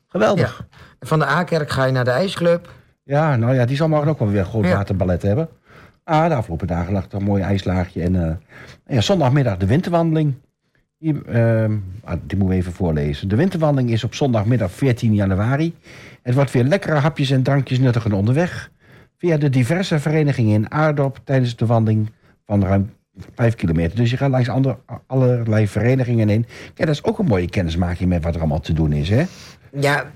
Geweldig. 0.08 0.66
Ja. 0.70 0.78
Van 1.00 1.20
de 1.20 1.26
A-kerk 1.26 1.70
ga 1.70 1.86
je 1.86 1.92
naar 1.92 2.04
de 2.06 2.12
ijsclub. 2.12 2.74
Ja. 3.04 3.36
nou 3.36 3.54
ja, 3.54 3.66
die 3.66 3.76
zal 3.76 3.88
morgen 3.88 4.10
ook 4.10 4.20
wel 4.20 4.30
weer 4.30 4.40
een 4.40 4.46
groot 4.46 4.66
Ja. 4.66 4.76
waterballet 4.76 5.22
hebben. 5.22 5.50
Ah, 6.04 6.28
de 6.28 6.36
afgelopen 6.36 6.68
dagen 6.68 6.94
lag 6.94 7.06
er 7.06 7.18
een 7.18 7.24
mooi 7.24 7.44
ijslaagje. 7.44 8.02
En, 8.02 8.28
eh, 8.28 8.36
ja, 8.96 9.02
zondagmiddag 9.02 9.58
de 9.58 9.66
winterwandeling. 9.66 10.34
Hier, 10.98 11.26
ehm, 11.26 11.78
ah, 12.04 12.12
die 12.12 12.38
moeten 12.38 12.48
we 12.48 12.54
even 12.56 12.74
voorlezen. 12.74 13.28
De 13.28 13.36
winterwandeling 13.36 13.92
is 13.92 14.04
op 14.04 14.16
zondagmiddag 14.16 14.72
14 14.72 15.14
januari. 15.14 15.76
Het 16.24 16.36
wordt 16.36 16.52
weer 16.52 16.64
lekkere 16.64 16.96
hapjes 16.96 17.32
en 17.32 17.44
drankjes 17.44 17.80
nuttigen 17.80 18.14
onderweg. 18.14 18.72
Via 19.18 19.38
de 19.38 19.50
diverse 19.50 20.00
verenigingen 20.00 20.54
in 20.54 20.72
Aardorp 20.72 21.20
tijdens 21.24 21.56
de 21.56 21.66
wandeling 21.66 22.12
van 22.46 22.64
ruim 22.64 22.94
5 23.36 23.56
kilometer. 23.56 23.98
Dus 23.98 24.10
je 24.10 24.18
gaat 24.18 24.30
langs 24.30 24.50
andere, 24.50 24.78
allerlei 25.08 25.68
verenigingen 25.68 26.28
heen. 26.28 26.46
Ja, 26.76 26.86
dat 26.86 26.94
is 26.94 27.04
ook 27.04 27.20
een 27.20 27.26
mooie 27.26 27.50
kennismaking 27.50 28.10
met 28.10 28.24
wat 28.24 28.34
er 28.34 28.40
allemaal 28.40 28.60
te 28.60 28.74
doen 28.74 28.94
is, 28.94 29.10
hè? 29.10 29.24
Ja, 29.80 30.12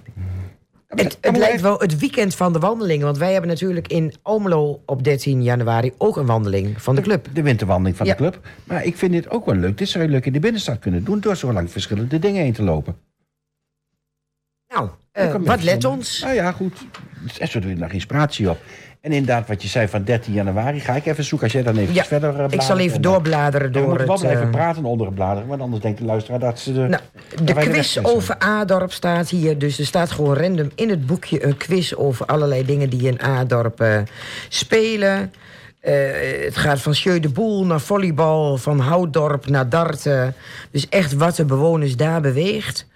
het, 0.88 1.18
het 1.22 1.38
lijkt 1.38 1.62
wel 1.62 1.80
het 1.80 1.99
weekend 1.99 2.36
van 2.36 2.53
de 2.53 2.60
wandelingen. 2.60 3.06
Want 3.06 3.18
wij 3.18 3.32
hebben 3.32 3.49
natuurlijk 3.49 3.88
in 3.88 4.14
Almelo 4.22 4.82
op 4.86 5.03
13 5.03 5.43
januari 5.43 5.91
ook 5.97 6.18
een 6.18 6.26
wandeling 6.26 6.82
van 6.82 6.95
de 6.95 7.01
club. 7.01 7.28
De 7.34 7.41
winterwandeling 7.41 7.97
van 7.97 8.06
Ja. 8.06 8.12
de 8.12 8.18
club. 8.18 8.47
Maar 8.64 8.84
ik 8.86 8.97
vind 8.97 9.12
dit 9.12 9.30
ook 9.30 9.45
wel 9.45 9.56
leuk. 9.56 9.78
Dit 9.78 9.89
zou 9.89 10.03
je 10.03 10.10
leuk 10.10 10.26
in 10.26 10.34
de 10.34 10.39
binnenstad 10.39 10.80
kunnen 10.80 11.03
doen... 11.03 11.20
door 11.20 11.36
zo 11.36 11.53
lang 11.53 11.72
verschillende 11.72 12.20
dingen 12.20 12.41
heen 12.41 12.53
te 12.53 12.64
lopen. 12.64 12.95
Eh, 15.16 15.36
wat 15.39 15.63
let 15.63 15.86
ons? 15.86 16.22
Nou 16.22 16.34
ja, 16.34 16.51
goed. 16.51 16.86
Er 17.39 17.47
zit 17.47 17.66
inspiratie 17.91 18.49
op. 18.49 18.57
En 19.01 19.11
inderdaad, 19.11 19.47
wat 19.47 19.61
je 19.61 19.68
zei 19.68 19.88
van 19.88 20.03
13 20.03 20.34
januari... 20.34 20.80
ga 20.80 20.95
ik 20.95 21.05
even 21.05 21.24
zoeken 21.24 21.47
als 21.47 21.55
jij 21.55 21.63
dan 21.63 21.78
even 21.78 21.93
Ja, 21.93 22.03
verder 22.03 22.39
uh, 22.39 22.45
Ik 22.49 22.61
zal 22.61 22.78
even 22.78 23.01
doorbladeren 23.01 23.72
door 23.72 23.82
we 23.82 23.88
moeten 23.88 24.07
wel 24.07 24.18
blijven 24.18 24.43
eh, 24.45 24.49
praten 24.49 24.86
onder 24.86 25.05
het 25.05 25.16
bladeren... 25.16 25.47
want 25.47 25.61
anders 25.61 25.82
denkt 25.82 25.99
de 25.99 26.05
luisteraar 26.05 26.39
dat 26.39 26.59
ze 26.59 26.74
de... 26.74 26.80
Nou, 26.80 27.01
de 27.43 27.53
quiz 27.53 27.97
over 27.97 28.38
Adorp 28.38 28.91
staat 28.91 29.30
hier. 29.30 29.57
Dus 29.57 29.80
er 29.80 29.86
staat 29.86 30.11
gewoon 30.11 30.36
random 30.36 30.72
in 30.76 30.89
het 30.89 31.05
boekje 31.05 31.45
een 31.45 31.57
quiz 31.57 31.93
over 31.93 32.26
allerlei 32.26 32.66
dingen 32.66 32.89
die 32.89 33.07
in 33.07 33.22
Adorp 33.22 33.82
eh, 33.82 33.97
spelen. 34.49 35.34
Eh, 35.80 35.93
het 36.43 36.57
gaat 36.57 36.82
van 36.82 36.95
Sjeu 36.95 37.20
de 37.20 37.30
Boel 37.30 37.66
naar 37.66 37.82
volleybal, 37.82 38.57
van 38.57 38.80
Houtdorp 38.80 39.47
naar 39.47 39.70
darten. 39.70 40.36
Dus 40.72 40.89
echt 40.89 41.13
wat 41.13 41.36
de 41.36 41.45
bewoners 41.45 41.95
daar 41.95 42.22
beweegt. 42.22 42.88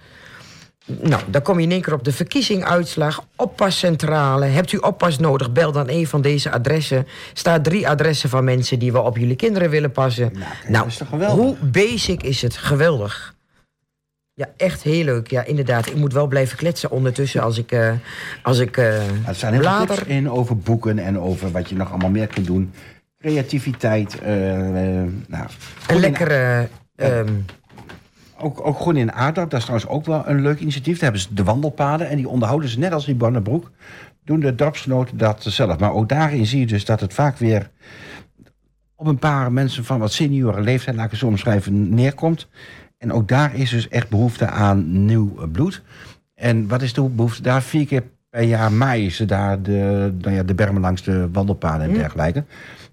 Nou, 1.02 1.22
dan 1.28 1.42
kom 1.42 1.58
je 1.60 1.66
in 1.66 1.72
één 1.72 1.82
keer 1.82 1.94
op 1.94 2.04
de 2.04 2.12
verkiezinguitslag. 2.12 3.24
Oppascentrale. 3.36 4.46
Hebt 4.46 4.72
u 4.72 4.78
oppas 4.78 5.18
nodig? 5.20 5.52
Bel 5.52 5.72
dan 5.72 5.90
een 5.90 6.08
van 6.08 6.22
deze 6.22 6.52
adressen. 6.52 7.08
Staat 7.34 7.64
drie 7.64 7.88
adressen 7.88 8.30
van 8.30 8.44
mensen 8.44 8.80
die 8.80 8.92
we 8.92 9.00
op 9.02 9.18
jullie 9.18 9.36
kinderen 9.36 9.70
willen 9.70 9.92
passen. 9.92 10.32
Nou, 10.34 10.46
kijk, 10.62 10.74
dat 10.74 10.86
is 10.86 10.98
toch 10.98 11.08
geweldig? 11.10 11.38
hoe 11.46 11.56
basic 11.72 12.24
is 12.24 12.42
het? 12.42 12.58
Geweldig. 12.58 13.36
Ja, 14.34 14.50
echt 14.58 14.82
heel 14.84 15.04
leuk. 15.04 15.30
Ja, 15.30 15.44
inderdaad. 15.44 15.88
Ik 15.88 15.96
moet 15.96 16.14
wel 16.14 16.28
blijven 16.28 16.58
kletsen 16.58 16.92
ondertussen 16.92 17.42
als 17.42 17.58
ik, 17.58 17.72
eh 17.72 17.92
als 18.44 18.60
ik 18.60 18.78
eh 18.78 19.08
er 19.28 19.36
zijn 19.36 19.54
heel 19.54 19.62
blader. 19.62 20.08
in 20.08 20.30
over 20.32 20.58
boeken... 20.58 21.00
en 21.00 21.20
over 21.20 21.52
wat 21.52 21.70
je 21.70 21.76
nog 21.76 21.90
allemaal 21.90 22.10
meer 22.10 22.28
kunt 22.28 22.46
doen. 22.46 22.74
Creativiteit. 23.22 24.20
eh, 24.22 24.34
nou, 25.28 25.48
Een 25.88 26.00
lekkere... 26.00 26.68
ehm, 26.96 27.34
Ook, 28.42 28.66
ook 28.66 28.78
gewoon 28.78 28.98
in 28.98 29.12
Aardorp, 29.12 29.50
dat 29.50 29.60
is 29.60 29.66
trouwens 29.66 29.92
ook 29.92 30.06
wel 30.06 30.28
een 30.28 30.42
leuk 30.42 30.60
initiatief. 30.60 30.94
Daar 30.94 31.04
hebben 31.04 31.22
ze 31.22 31.34
de 31.34 31.44
wandelpaden 31.44 32.10
en 32.10 32.18
die 32.18 32.30
onderhouden 32.30 32.70
ze 32.70 32.80
net 32.80 32.94
als 32.94 33.08
in 33.08 33.18
Bonnebroek. 33.18 33.72
Doen 34.24 34.40
de 34.40 34.56
dorpsgenoten 34.56 35.18
dat 35.18 35.44
zelf. 35.44 35.80
Maar 35.80 35.94
ook 35.94 36.10
daarin 36.10 36.46
zie 36.46 36.60
je 36.60 36.68
dus 36.68 36.86
dat 36.86 37.00
het 37.00 37.14
vaak 37.14 37.38
weer 37.38 37.70
op 38.96 39.08
een 39.08 39.20
paar 39.20 39.52
mensen 39.52 39.86
van 39.86 40.00
wat 40.00 40.12
senioren 40.12 40.64
leeftijd, 40.64 40.96
laat 40.96 41.06
ik 41.06 41.12
het 41.12 41.20
zo 41.20 41.28
omschrijven, 41.28 41.94
neerkomt. 41.94 42.48
En 42.98 43.14
ook 43.14 43.28
daar 43.28 43.56
is 43.56 43.70
dus 43.70 43.88
echt 43.88 44.10
behoefte 44.10 44.48
aan 44.48 45.06
nieuw 45.06 45.48
bloed. 45.52 45.82
En 46.36 46.68
wat 46.68 46.82
is 46.82 46.94
de 46.94 47.02
behoefte 47.02 47.42
daar? 47.42 47.62
Vier 47.62 47.86
keer 47.86 48.04
per 48.30 48.44
jaar 48.44 48.72
maaien 48.72 49.12
ze 49.12 49.26
daar 49.26 49.62
de, 49.62 50.14
nou 50.22 50.36
ja, 50.36 50.44
de 50.44 50.56
bermen 50.56 50.82
langs 50.82 51.04
de 51.04 51.30
wandelpaden 51.32 51.88
en 51.88 51.94
dergelijke. 51.94 52.44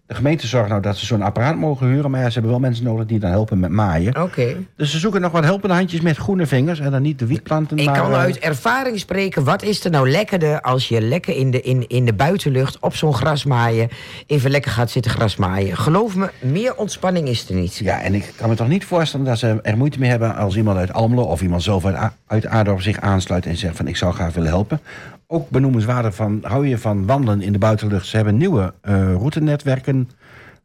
De 0.07 0.14
gemeente 0.14 0.46
zorgt 0.46 0.68
nou 0.68 0.80
dat 0.80 0.96
ze 0.96 1.07
zo'n 1.07 1.22
apparaat 1.22 1.57
mogen 1.57 1.86
huren. 1.86 2.11
Maar 2.11 2.20
ja, 2.20 2.26
ze 2.26 2.32
hebben 2.32 2.50
wel 2.50 2.61
mensen 2.61 2.84
nodig 2.84 3.07
die 3.07 3.18
dan 3.18 3.30
helpen 3.30 3.61
met 3.61 3.70
maaien. 3.70 4.22
Oké. 4.22 4.57
Dus 4.76 4.90
ze 4.90 4.98
zoeken 4.98 5.20
nog 5.20 5.32
wat 5.32 5.44
helpende 5.44 5.74
handjes 5.74 6.00
met 6.00 6.16
groene 6.16 6.46
vingers. 6.46 6.80
En 6.80 6.90
dan 6.90 7.02
niet 7.02 7.18
de 7.18 7.26
wietplanten, 7.26 7.78
Ik 7.78 7.84
maar... 7.84 8.00
kan 8.00 8.11
eh, 8.11 8.18
uit 8.18 8.38
ervaring 8.38 8.98
spreken. 8.98 9.44
Wat 9.44 9.62
is 9.62 9.84
er 9.84 9.90
nou 9.90 10.11
lekkerder 10.11 10.61
als 10.61 10.88
je 10.88 11.00
lekker 11.00 11.36
in 11.36 11.50
de, 11.50 11.61
in, 11.61 11.88
in 11.88 12.04
de 12.04 12.12
buitenlucht 12.12 12.78
op 12.78 12.96
zo'n 12.96 13.14
grasmaaien... 13.14 13.88
even 14.26 14.50
lekker 14.50 14.70
gaat 14.70 14.90
zitten 14.90 15.11
grasmaaien? 15.11 15.76
Geloof 15.76 16.16
me, 16.16 16.30
meer 16.40 16.76
ontspanning 16.76 17.28
is 17.28 17.48
er 17.48 17.54
niet. 17.54 17.76
Ja, 17.76 18.00
en 18.00 18.14
ik 18.14 18.32
kan 18.36 18.48
me 18.48 18.54
toch 18.54 18.68
niet 18.68 18.84
voorstellen 18.84 19.26
dat 19.26 19.38
ze 19.38 19.59
er 19.62 19.76
moeite 19.76 19.98
mee 19.98 20.11
hebben... 20.11 20.36
als 20.36 20.57
iemand 20.57 20.78
uit 20.78 20.92
Almelo 20.92 21.22
of 21.22 21.42
iemand 21.42 21.62
zelf 21.62 21.84
uit, 21.84 22.12
uit 22.26 22.46
Aardorp 22.46 22.80
zich 22.80 23.00
aansluit... 23.00 23.46
en 23.46 23.57
zegt 23.57 23.76
van 23.76 23.88
ik 23.88 23.96
zou 23.96 24.14
graag 24.14 24.34
willen 24.34 24.50
helpen. 24.50 24.80
Ook 25.26 25.50
benoemenswaardig 25.50 26.14
van, 26.14 26.38
hou 26.42 26.66
je 26.66 26.78
van 26.78 27.06
wandelen 27.06 27.40
in 27.40 27.52
de 27.52 27.58
buitenlucht. 27.58 28.06
Ze 28.06 28.16
hebben 28.16 28.36
nieuwe 28.36 28.74
eh, 28.80 29.12
routenetwerken 29.12 30.10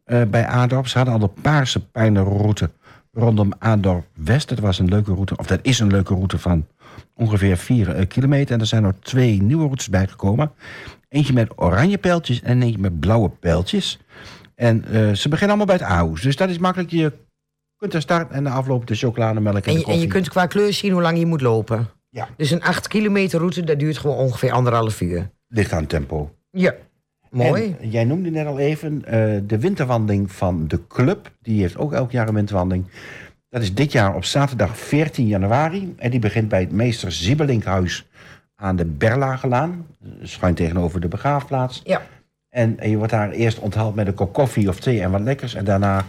eh, 0.03 0.21
bij 0.23 0.45
Aardorp. 0.45 0.87
Ze 0.87 0.97
hadden 0.97 1.13
al 1.13 1.19
de 1.19 1.41
Paarse 1.41 1.85
Pijnenroute 1.85 2.69
rondom 3.11 3.53
Aardorp 3.59 4.05
West. 4.13 4.49
Dat 4.49 4.59
was 4.59 4.79
een 4.79 4.89
leuke 4.89 5.13
route, 5.13 5.37
of 5.37 5.47
dat 5.47 5.59
is 5.61 5.79
een 5.79 5.91
leuke 5.91 6.13
route 6.13 6.37
van 6.37 6.67
ongeveer 7.13 7.57
4 7.57 8.07
kilometer. 8.07 8.53
En 8.53 8.59
er 8.59 8.65
zijn 8.65 8.83
er 8.83 8.99
twee 8.99 9.41
nieuwe 9.41 9.63
routes 9.63 9.89
bijgekomen. 9.89 10.51
Eentje 11.09 11.33
met 11.33 11.51
oranje 11.55 11.97
pijltjes 11.97 12.41
en 12.41 12.61
eentje 12.61 12.79
met 12.79 12.99
blauwe 12.99 13.29
pijltjes. 13.29 13.99
En 14.55 14.85
eh, 14.85 14.91
ze 14.91 15.29
beginnen 15.29 15.57
allemaal 15.57 15.77
bij 15.77 15.87
het 15.87 15.95
Aarhus. 15.95 16.21
Dus 16.21 16.35
dat 16.35 16.49
is 16.49 16.57
makkelijk. 16.57 16.91
Je 16.91 17.11
kunt 17.77 17.93
er 17.93 18.01
starten 18.01 18.35
en 18.35 18.43
de 18.43 18.49
afloop 18.49 18.87
de 18.87 18.95
chocolademelk 18.95 19.55
en, 19.55 19.63
En 19.63 19.63
de 19.63 19.71
je, 19.71 19.77
en 19.77 19.83
koffie. 19.83 20.01
je 20.01 20.07
kunt 20.07 20.29
qua 20.29 20.45
kleur 20.45 20.73
zien 20.73 20.91
hoe 20.91 21.01
lang 21.01 21.17
je 21.17 21.25
moet 21.25 21.41
lopen. 21.41 21.89
Ja, 22.13 22.27
Dus 22.37 22.51
een 22.51 22.61
8 22.63 22.87
kilometer 22.87 23.39
route, 23.39 23.63
dat 23.63 23.79
duurt 23.79 23.97
gewoon 23.97 24.17
ongeveer 24.17 24.51
anderhalf 24.51 25.01
uur. 25.01 25.29
ligt 25.47 25.73
aan 25.73 25.85
tempo. 25.85 26.35
Ja, 26.51 26.73
mooi. 27.29 27.75
En 27.81 27.89
jij 27.89 28.03
noemde 28.03 28.29
net 28.29 28.45
al 28.45 28.59
even 28.59 29.05
eh, 29.05 29.39
de 29.47 29.59
winterwandeling 29.59 30.31
van 30.31 30.67
de 30.67 30.87
club. 30.87 31.31
Die 31.41 31.61
heeft 31.61 31.77
ook 31.77 31.93
elk 31.93 32.11
jaar 32.11 32.27
een 32.27 32.33
winterwandeling. 32.33 32.85
Dat 33.49 33.61
is 33.61 33.73
dit 33.73 33.91
jaar 33.91 34.15
op 34.15 34.25
zaterdag 34.25 34.77
14 34.77 35.27
januari. 35.27 35.93
En 35.97 36.11
die 36.11 36.19
begint 36.19 36.47
bij 36.49 36.59
het 36.59 36.71
meester 36.71 37.11
Ziebelinkhuis 37.11 38.07
aan 38.55 38.75
de 38.75 38.85
Berlagelaan. 38.85 39.85
Schuin 40.23 40.53
tegenover 40.53 41.01
de 41.01 41.07
begraafplaats. 41.07 41.81
Ja. 41.83 42.01
En, 42.49 42.79
en 42.79 42.89
je 42.89 42.97
wordt 42.97 43.11
daar 43.11 43.31
eerst 43.31 43.59
onthaald 43.59 43.95
met 43.95 44.07
een 44.07 44.13
kop 44.13 44.33
koffie 44.33 44.69
of 44.69 44.79
thee 44.79 45.01
en 45.01 45.11
wat 45.11 45.21
lekkers. 45.21 45.53
En 45.55 45.65
daarna 45.65 46.05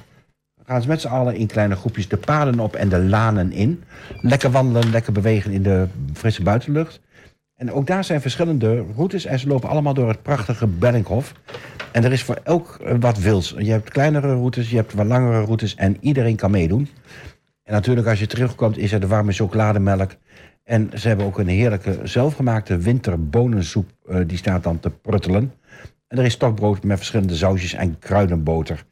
gaan 0.72 0.82
ze 0.82 0.88
met 0.88 1.00
z'n 1.00 1.08
allen 1.08 1.36
in 1.36 1.46
kleine 1.46 1.76
groepjes 1.76 2.08
de 2.08 2.16
paden 2.16 2.60
op 2.60 2.74
en 2.74 2.88
de 2.88 2.98
lanen 2.98 3.52
in. 3.52 3.82
Lekker 4.20 4.50
wandelen, 4.50 4.90
lekker 4.90 5.12
bewegen 5.12 5.52
in 5.52 5.62
de 5.62 5.86
frisse 6.12 6.42
buitenlucht. 6.42 7.00
En 7.54 7.72
ook 7.72 7.86
daar 7.86 8.04
zijn 8.04 8.20
verschillende 8.20 8.84
routes 8.96 9.24
en 9.24 9.38
ze 9.38 9.46
lopen 9.46 9.68
allemaal 9.68 9.94
door 9.94 10.08
het 10.08 10.22
prachtige 10.22 10.66
Bellinghof. 10.66 11.34
En 11.92 12.04
er 12.04 12.12
is 12.12 12.22
voor 12.22 12.40
elk 12.42 12.78
eh, 12.84 12.94
wat 13.00 13.18
wils. 13.18 13.54
Je 13.58 13.70
hebt 13.70 13.90
kleinere 13.90 14.34
routes, 14.34 14.70
je 14.70 14.76
hebt 14.76 14.94
wat 14.94 15.06
langere 15.06 15.44
routes 15.44 15.74
en 15.74 15.96
iedereen 16.00 16.36
kan 16.36 16.50
meedoen. 16.50 16.88
En 17.62 17.72
natuurlijk 17.72 18.06
als 18.06 18.18
je 18.18 18.26
terugkomt 18.26 18.78
is 18.78 18.92
er 18.92 19.00
de 19.00 19.06
warme 19.06 19.32
chocolademelk. 19.32 20.10
En 20.64 20.90
ze 20.94 21.08
hebben 21.08 21.26
ook 21.26 21.38
een 21.38 21.48
heerlijke 21.48 21.98
zelfgemaakte 22.02 22.76
winterbonensoep. 22.76 23.90
eh, 24.06 24.20
die 24.26 24.36
staat 24.36 24.62
dan 24.62 24.80
te 24.80 24.90
pruttelen. 24.90 25.52
En 26.08 26.18
er 26.18 26.24
is 26.24 26.32
stokbrood 26.32 26.84
met 26.84 26.96
verschillende 26.96 27.34
sausjes 27.34 27.72
en 27.72 27.98
kruidenboter. 27.98 28.84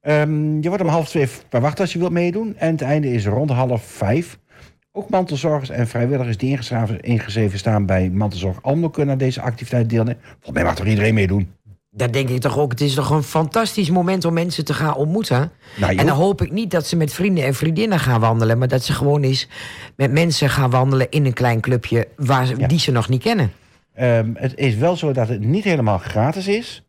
Ehm, 0.00 0.60
je 0.60 0.68
wordt 0.68 0.82
om 0.82 0.88
half 0.88 1.08
twee 1.08 1.28
verwacht 1.48 1.80
als 1.80 1.92
je 1.92 1.98
wilt 1.98 2.12
meedoen. 2.12 2.56
En 2.56 2.70
het 2.70 2.82
einde 2.82 3.12
is 3.12 3.26
rond 3.26 3.50
half 3.50 3.82
vijf. 3.82 4.38
Ook 4.92 5.10
mantelzorgers 5.10 5.70
en 5.70 5.88
vrijwilligers 5.88 6.36
die 6.36 6.58
ingeschreven, 7.00 7.58
staan 7.58 7.86
bij 7.86 8.10
Mantelzorg 8.10 8.62
Almelo 8.62 8.88
kunnen 8.90 9.12
aan 9.12 9.18
deze 9.18 9.40
activiteit 9.40 9.90
deelnemen. 9.90 10.20
Volgens 10.22 10.50
mij 10.50 10.64
mag 10.64 10.74
toch 10.74 10.86
iedereen 10.86 11.14
meedoen? 11.14 11.52
Dat 11.90 12.12
denk 12.12 12.28
ik 12.28 12.40
toch 12.40 12.58
ook. 12.58 12.70
Het 12.70 12.80
is 12.80 12.94
toch 12.94 13.10
een 13.10 13.22
fantastisch 13.22 13.90
moment 13.90 14.24
om 14.24 14.32
mensen 14.32 14.64
te 14.64 14.74
gaan 14.74 14.94
ontmoeten. 14.94 15.50
Nou, 15.76 15.96
en 15.96 16.06
dan 16.06 16.16
hoop 16.16 16.42
ik 16.42 16.52
niet 16.52 16.70
dat 16.70 16.86
ze 16.86 16.96
met 16.96 17.12
vrienden 17.12 17.44
en 17.44 17.54
vriendinnen 17.54 17.98
gaan 17.98 18.20
wandelen... 18.20 18.58
maar 18.58 18.68
dat 18.68 18.84
ze 18.84 18.92
gewoon 18.92 19.22
eens 19.22 19.48
met 19.96 20.12
mensen 20.12 20.50
gaan 20.50 20.70
wandelen 20.70 21.10
in 21.10 21.26
een 21.26 21.32
klein 21.32 21.60
clubje... 21.60 22.08
Waar 22.16 22.46
ze, 22.46 22.56
Ja. 22.56 22.66
die 22.66 22.78
ze 22.78 22.90
nog 22.90 23.08
niet 23.08 23.22
kennen. 23.22 23.52
Ehm, 23.94 24.30
het 24.34 24.56
is 24.56 24.74
wel 24.74 24.96
zo 24.96 25.12
dat 25.12 25.28
het 25.28 25.40
niet 25.40 25.64
helemaal 25.64 25.98
gratis 25.98 26.46
is. 26.48 26.82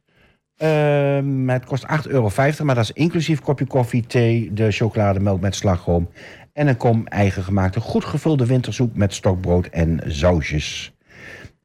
Ehm, 0.59 1.47
het 1.47 1.65
kost 1.65 1.85
8,50 1.87 2.11
euro, 2.11 2.29
maar 2.63 2.75
dat 2.75 2.83
is 2.83 2.91
inclusief 2.91 3.41
kopje 3.41 3.65
koffie, 3.65 4.05
thee, 4.05 4.53
de 4.53 4.71
chocolademelk 4.71 5.41
met 5.41 5.55
slagroom. 5.55 6.09
En 6.53 6.67
een 6.67 6.77
kom 6.77 7.07
eigen 7.07 7.43
gemaakte, 7.43 7.79
goed 7.79 8.05
gevulde 8.05 8.45
wintersoep 8.45 8.95
met 8.95 9.13
stokbrood 9.13 9.65
en 9.65 9.99
sausjes. 10.07 10.93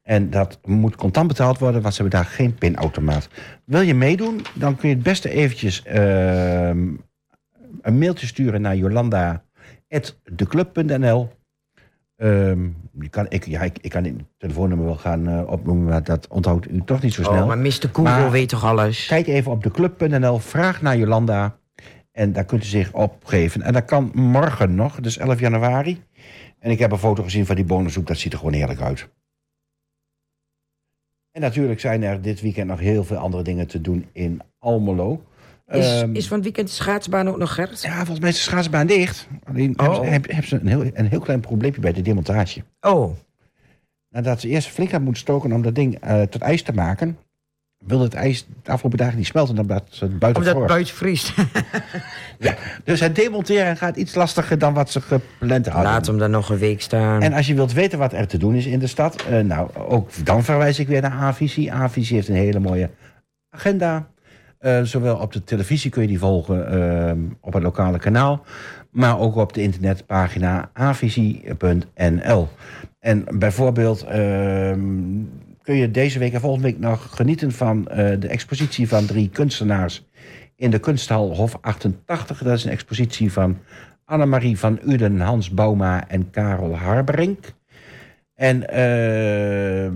En 0.03 0.29
dat 0.29 0.59
moet 0.63 0.95
contant 0.95 1.27
betaald 1.27 1.59
worden, 1.59 1.81
want 1.81 1.93
ze 1.93 2.01
hebben 2.01 2.21
daar 2.21 2.29
geen 2.29 2.55
pinautomaat. 2.55 3.29
Wil 3.65 3.81
je 3.81 3.93
meedoen, 3.93 4.41
dan 4.53 4.75
kun 4.75 4.89
je 4.89 4.95
het 4.95 5.03
beste 5.03 5.29
eventjes 5.29 5.83
ehm, 5.83 6.87
een 7.81 7.97
mailtje 7.97 8.27
sturen 8.27 8.61
naar 8.61 8.75
jolanda.declub.nl. 8.75 11.29
Ehm, 12.15 12.69
je 12.99 13.09
kan, 13.09 13.25
ik, 13.29 13.45
ja, 13.45 13.61
ik, 13.61 13.77
ik 13.81 13.89
kan 13.89 14.03
het 14.03 14.13
telefoonnummer 14.37 14.85
wel 14.85 14.97
gaan 14.97 15.27
eh, 15.27 15.51
opnoemen, 15.51 15.85
maar 15.85 16.03
dat 16.03 16.27
onthoudt 16.27 16.69
u 16.71 16.81
toch 16.85 17.01
niet 17.01 17.13
zo 17.13 17.23
snel. 17.23 17.41
Oh, 17.41 17.47
maar 17.47 17.57
Mr. 17.57 17.71
Google 17.71 18.03
Maar- 18.03 18.31
weet 18.31 18.49
toch 18.49 18.63
alles? 18.65 19.05
Kijk 19.07 19.27
even 19.27 19.51
op 19.51 19.63
declub.nl, 19.63 20.39
vraag 20.39 20.81
naar 20.81 20.97
Jolanda. 20.97 21.57
En 22.11 22.33
daar 22.33 22.45
kunt 22.45 22.63
u 22.63 22.65
zich 22.67 22.93
opgeven. 22.93 23.61
En 23.61 23.73
dat 23.73 23.85
kan 23.85 24.11
morgen 24.13 24.75
nog, 24.75 24.99
dus 24.99 25.17
11 25.17 25.39
januari. 25.39 26.03
En 26.59 26.71
ik 26.71 26.79
heb 26.79 26.91
een 26.91 26.97
foto 26.97 27.23
gezien 27.23 27.45
van 27.45 27.55
die 27.55 27.65
bonensoep, 27.65 28.07
dat 28.07 28.17
ziet 28.17 28.31
er 28.33 28.37
gewoon 28.37 28.53
heerlijk 28.53 28.81
uit. 28.81 29.09
En 31.31 31.41
natuurlijk 31.41 31.79
zijn 31.79 32.03
er 32.03 32.21
dit 32.21 32.41
weekend 32.41 32.67
nog 32.67 32.79
heel 32.79 33.03
veel 33.03 33.17
andere 33.17 33.43
dingen 33.43 33.67
te 33.67 33.81
doen 33.81 34.05
in 34.11 34.41
Almelo. 34.59 35.23
Is, 35.67 36.01
Ehm, 36.01 36.15
is 36.15 36.27
van 36.27 36.35
het 36.35 36.45
weekend 36.45 36.67
de 36.67 36.73
schaatsbaan 36.73 37.27
ook 37.27 37.37
nog, 37.37 37.53
Gert? 37.53 37.81
ja, 37.81 37.95
volgens 37.95 38.19
mij 38.19 38.29
is 38.29 38.35
de 38.35 38.41
schaatsbaan 38.41 38.87
dicht. 38.87 39.27
Alleen 39.43 39.79
Oh. 39.79 40.01
hebben 40.01 40.29
ze, 40.29 40.35
heb- 40.35 40.45
ze 40.45 40.55
een, 40.59 40.67
heel, 40.67 40.83
een 40.93 41.07
heel 41.07 41.19
klein 41.19 41.39
probleempje 41.39 41.81
bij 41.81 41.93
de 41.93 42.01
demontage. 42.01 42.63
Oh, 42.81 43.11
Nadat 44.09 44.41
ze 44.41 44.47
eerst 44.47 44.67
flink 44.67 44.91
had 44.91 45.01
moeten 45.01 45.21
stoken 45.21 45.51
om 45.51 45.61
dat 45.61 45.75
ding 45.75 45.97
eh, 46.01 46.21
tot 46.21 46.41
ijs 46.41 46.63
te 46.63 46.73
maken... 46.73 47.17
wilde 47.85 48.03
het 48.03 48.13
ijs 48.13 48.45
de 48.63 48.71
afgelopen 48.71 48.97
dagen 48.99 49.17
niet 49.17 49.25
smelten 49.25 49.57
omdat 49.59 49.83
het 49.99 50.19
buiten 50.19 50.41
omdat 50.43 50.57
het 50.57 50.67
buiten 50.67 50.95
vriest. 50.95 51.33
Dus 52.83 52.99
het 52.99 53.15
demonteren 53.15 53.77
gaat 53.77 53.95
iets 53.97 54.15
lastiger 54.15 54.57
dan 54.59 54.73
wat 54.73 54.89
ze 54.91 55.01
gepland 55.01 55.65
hadden. 55.65 55.83
Laat 55.91 56.05
hem 56.05 56.17
dan 56.17 56.31
nog 56.31 56.49
een 56.49 56.57
week 56.57 56.81
staan. 56.81 57.21
En 57.21 57.33
als 57.33 57.47
je 57.47 57.53
wilt 57.53 57.73
weten 57.73 57.99
wat 57.99 58.13
er 58.13 58.27
te 58.27 58.37
doen 58.37 58.55
is 58.55 58.65
in 58.65 58.79
de 58.79 58.87
stad... 58.87 59.21
eh, 59.25 59.39
nou, 59.39 59.75
ook 59.75 60.09
dan 60.25 60.43
verwijs 60.43 60.79
ik 60.79 60.87
weer 60.87 61.01
naar 61.01 61.11
Avisie. 61.11 61.71
Avisie 61.73 62.15
heeft 62.15 62.27
een 62.27 62.35
hele 62.35 62.59
mooie 62.59 62.89
agenda. 63.49 64.07
Eh, 64.65 64.81
zowel 64.83 65.17
op 65.17 65.33
de 65.33 65.43
televisie 65.43 65.91
kun 65.91 66.01
je 66.01 66.07
die 66.07 66.19
volgen 66.19 66.69
eh, 66.69 67.11
op 67.41 67.53
het 67.53 67.63
lokale 67.63 67.99
kanaal... 67.99 68.45
maar 68.91 69.19
ook 69.19 69.35
op 69.35 69.53
de 69.53 69.61
internetpagina 69.61 70.69
avisie.nl. 70.73 72.47
En 72.99 73.25
bijvoorbeeld 73.37 74.03
ehm, 74.03 74.79
kun 75.61 75.75
je 75.75 75.91
deze 75.91 76.19
week 76.19 76.33
en 76.33 76.39
volgende 76.39 76.67
week 76.67 76.79
nog 76.79 77.15
genieten... 77.15 77.51
van 77.51 77.87
eh, 77.87 78.19
de 78.19 78.27
expositie 78.27 78.87
van 78.87 79.05
drie 79.05 79.29
kunstenaars 79.29 80.07
in 80.55 80.71
de 80.71 80.79
kunsthal 80.79 81.35
Hof 81.35 81.57
88. 81.61 82.43
Dat 82.43 82.57
is 82.57 82.63
een 82.63 82.71
expositie 82.71 83.31
van 83.31 83.57
Annemarie 84.05 84.59
van 84.59 84.79
Uden, 84.85 85.19
Hans 85.19 85.49
Bouma 85.49 86.07
en 86.07 86.29
Karel 86.29 86.77
Harberink. 86.77 87.53
En 88.35 88.69
eh, 88.69 89.91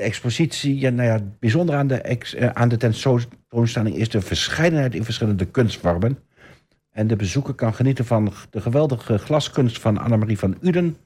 de 0.00 0.06
expositie, 0.06 0.78
ja, 0.78 0.90
nou 0.90 1.08
ja, 1.08 1.14
het 1.14 1.38
bijzondere 1.38 1.78
aan 1.78 1.86
de, 1.86 1.96
eh, 1.96 2.48
aan 2.48 2.68
de 2.68 2.76
tentoonstelling 2.76 3.96
is 3.96 4.08
de 4.08 4.20
verscheidenheid 4.20 4.94
in 4.94 5.04
verschillende 5.04 5.44
kunstvormen. 5.44 6.18
En 6.90 7.06
de 7.06 7.16
bezoeker 7.16 7.54
kan 7.54 7.74
genieten 7.74 8.04
van 8.04 8.32
de 8.50 8.60
geweldige 8.60 9.18
glaskunst 9.18 9.80
van 9.80 9.98
Annemarie 9.98 10.38
van 10.38 10.56
Uden, 10.60 10.96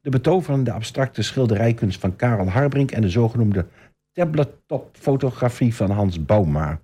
de 0.00 0.10
betoverende 0.10 0.72
abstracte 0.72 1.22
schilderijkunst 1.22 2.00
van 2.00 2.16
Karel 2.16 2.48
Harbrink 2.48 2.90
en 2.90 3.02
de 3.02 3.08
zogenoemde 3.08 3.66
tabletop-fotografie 4.12 5.74
van 5.74 5.90
Hans 5.90 6.24
Bouma. 6.24 6.80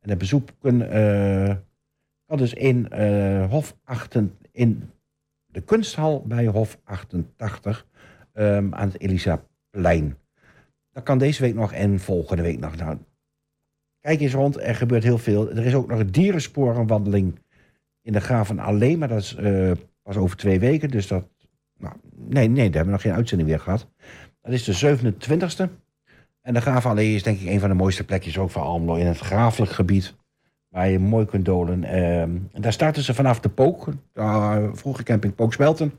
En 0.00 0.08
het 0.10 0.18
bezoek 0.18 0.48
kan, 0.60 0.82
eh, 0.82 1.54
kan 2.26 2.38
dus 2.38 2.54
in, 2.54 2.88
eh, 2.88 3.50
Hof 3.50 3.76
8, 3.84 4.16
in 4.52 4.90
de 5.46 5.60
kunsthal 5.60 6.22
bij 6.26 6.46
Hof 6.46 6.78
88 6.84 7.86
ehm, 8.32 8.74
aan 8.74 8.88
het 8.88 9.00
Elisaplein. 9.00 10.16
Dat 10.98 11.06
kan 11.06 11.18
deze 11.18 11.42
week 11.42 11.54
nog 11.54 11.72
en 11.72 12.00
volgende 12.00 12.42
week 12.42 12.58
nog. 12.58 12.76
Nou, 12.76 12.98
kijk 14.00 14.20
eens 14.20 14.32
rond, 14.32 14.60
er 14.60 14.74
gebeurt 14.74 15.02
heel 15.02 15.18
veel. 15.18 15.50
Er 15.50 15.66
is 15.66 15.74
ook 15.74 15.88
nog 15.88 15.98
een 15.98 16.10
dierensporenwandeling 16.10 17.38
in 18.02 18.12
de 18.12 18.20
Graven 18.20 18.58
Allee, 18.58 18.96
maar 18.96 19.08
dat 19.08 19.18
is 19.18 19.34
eh, 19.34 19.70
pas 20.02 20.16
over 20.16 20.36
twee 20.36 20.60
weken. 20.60 20.90
Dus 20.90 21.06
dat, 21.06 21.28
nou, 21.76 21.94
nee, 22.14 22.48
nee, 22.48 22.54
daar 22.54 22.64
hebben 22.64 22.84
we 22.84 22.90
nog 22.90 23.00
geen 23.00 23.12
uitzending 23.12 23.48
weer 23.48 23.60
gehad. 23.60 23.88
Dat 24.42 24.52
is 24.52 24.64
de 24.64 24.98
27e. 24.98 25.70
En 26.40 26.54
de 26.54 26.60
Gravenallee 26.60 27.14
is 27.14 27.22
denk 27.22 27.40
ik 27.40 27.48
een 27.48 27.60
van 27.60 27.68
de 27.68 27.74
mooiste 27.74 28.04
plekjes 28.04 28.38
ook 28.38 28.50
van 28.50 28.62
Almelo 28.62 28.94
in 28.94 29.06
het 29.06 29.18
grafelijk 29.18 29.72
gebied. 29.72 30.14
Waar 30.68 30.88
je 30.88 30.98
mooi 30.98 31.26
kunt 31.26 31.44
dolen. 31.44 31.84
Ehm, 31.84 32.38
daar 32.52 32.72
starten 32.72 33.02
ze 33.02 33.14
vanaf 33.14 33.40
de 33.40 33.48
Pook, 33.48 33.88
de 34.12 34.70
vroege 34.72 35.02
camping 35.02 35.34
Pooksmelten. 35.34 35.92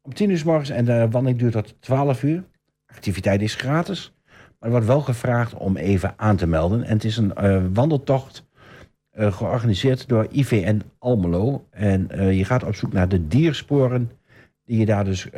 Om 0.00 0.14
10 0.14 0.30
uur 0.30 0.38
's 0.38 0.44
morgens 0.44 0.70
en 0.70 0.84
de 0.84 1.08
wandeling 1.10 1.38
duurt 1.38 1.52
tot 1.52 1.74
12 1.80 2.22
uur. 2.22 2.44
Activiteit 2.90 3.42
is 3.42 3.54
gratis. 3.54 4.12
Maar 4.26 4.68
er 4.68 4.70
wordt 4.70 4.86
wel 4.86 5.00
gevraagd 5.00 5.54
om 5.54 5.76
even 5.76 6.14
aan 6.16 6.36
te 6.36 6.46
melden. 6.46 6.82
En 6.82 6.92
het 6.92 7.04
is 7.04 7.16
een 7.16 7.34
eh, 7.34 7.62
wandeltocht 7.72 8.44
eh, 9.10 9.32
georganiseerd 9.32 10.08
door 10.08 10.26
IVN 10.30 10.82
Almelo. 10.98 11.66
En 11.70 12.10
eh, 12.10 12.36
je 12.36 12.44
gaat 12.44 12.64
op 12.64 12.74
zoek 12.74 12.92
naar 12.92 13.08
de 13.08 13.28
diersporen 13.28 14.10
die 14.64 14.78
je 14.78 14.86
daar 14.86 15.04
dus 15.04 15.28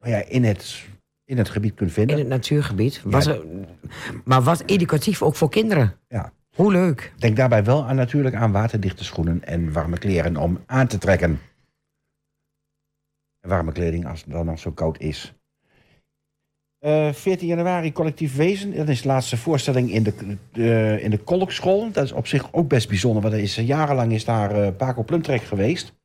nou 0.00 0.12
ja, 0.12 0.24
in, 0.24 0.44
het, 0.44 0.84
in 1.24 1.38
het 1.38 1.48
gebied 1.48 1.74
kunt 1.74 1.92
vinden. 1.92 2.16
in 2.16 2.20
het 2.20 2.30
natuurgebied. 2.30 3.02
Was 3.04 3.26
er, 3.26 3.44
maar 4.24 4.42
wat 4.42 4.62
educatief 4.66 5.22
ook 5.22 5.34
voor 5.34 5.50
kinderen. 5.50 5.94
Ja. 6.08 6.32
Hoe 6.54 6.72
leuk. 6.72 7.12
Denk 7.16 7.36
daarbij 7.36 7.64
wel 7.64 7.84
aan, 7.84 7.96
natuurlijk 7.96 8.34
aan 8.34 8.52
waterdichte 8.52 9.04
schoenen 9.04 9.44
en 9.44 9.72
warme 9.72 9.98
kleren 9.98 10.36
om 10.36 10.58
aan 10.66 10.86
te 10.86 10.98
trekken. 10.98 11.40
En 13.40 13.48
warme 13.48 13.72
kleding 13.72 14.06
als 14.06 14.20
het 14.20 14.30
dan 14.30 14.46
nog 14.46 14.58
zo 14.58 14.72
koud 14.72 14.98
is. 14.98 15.37
Eh 16.78 17.12
14 17.12 17.48
januari, 17.48 17.92
collectief 17.92 18.36
wezen. 18.36 18.76
Dat 18.76 18.88
is 18.88 19.02
de 19.02 19.08
laatste 19.08 19.36
voorstelling 19.36 19.92
in 19.92 20.02
de, 20.02 21.00
in 21.00 21.10
de 21.10 21.18
kolkschool. 21.18 21.92
Dat 21.92 22.04
is 22.04 22.12
op 22.12 22.26
zich 22.26 22.52
ook 22.52 22.68
best 22.68 22.88
bijzonder, 22.88 23.22
want 23.22 23.34
er 23.34 23.40
is, 23.40 23.54
jarenlang 23.54 24.12
is 24.12 24.24
daar 24.24 24.50
eh 24.50 24.68
Paco 24.76 25.02
Plumtrek 25.02 25.42
geweest. 25.42 25.96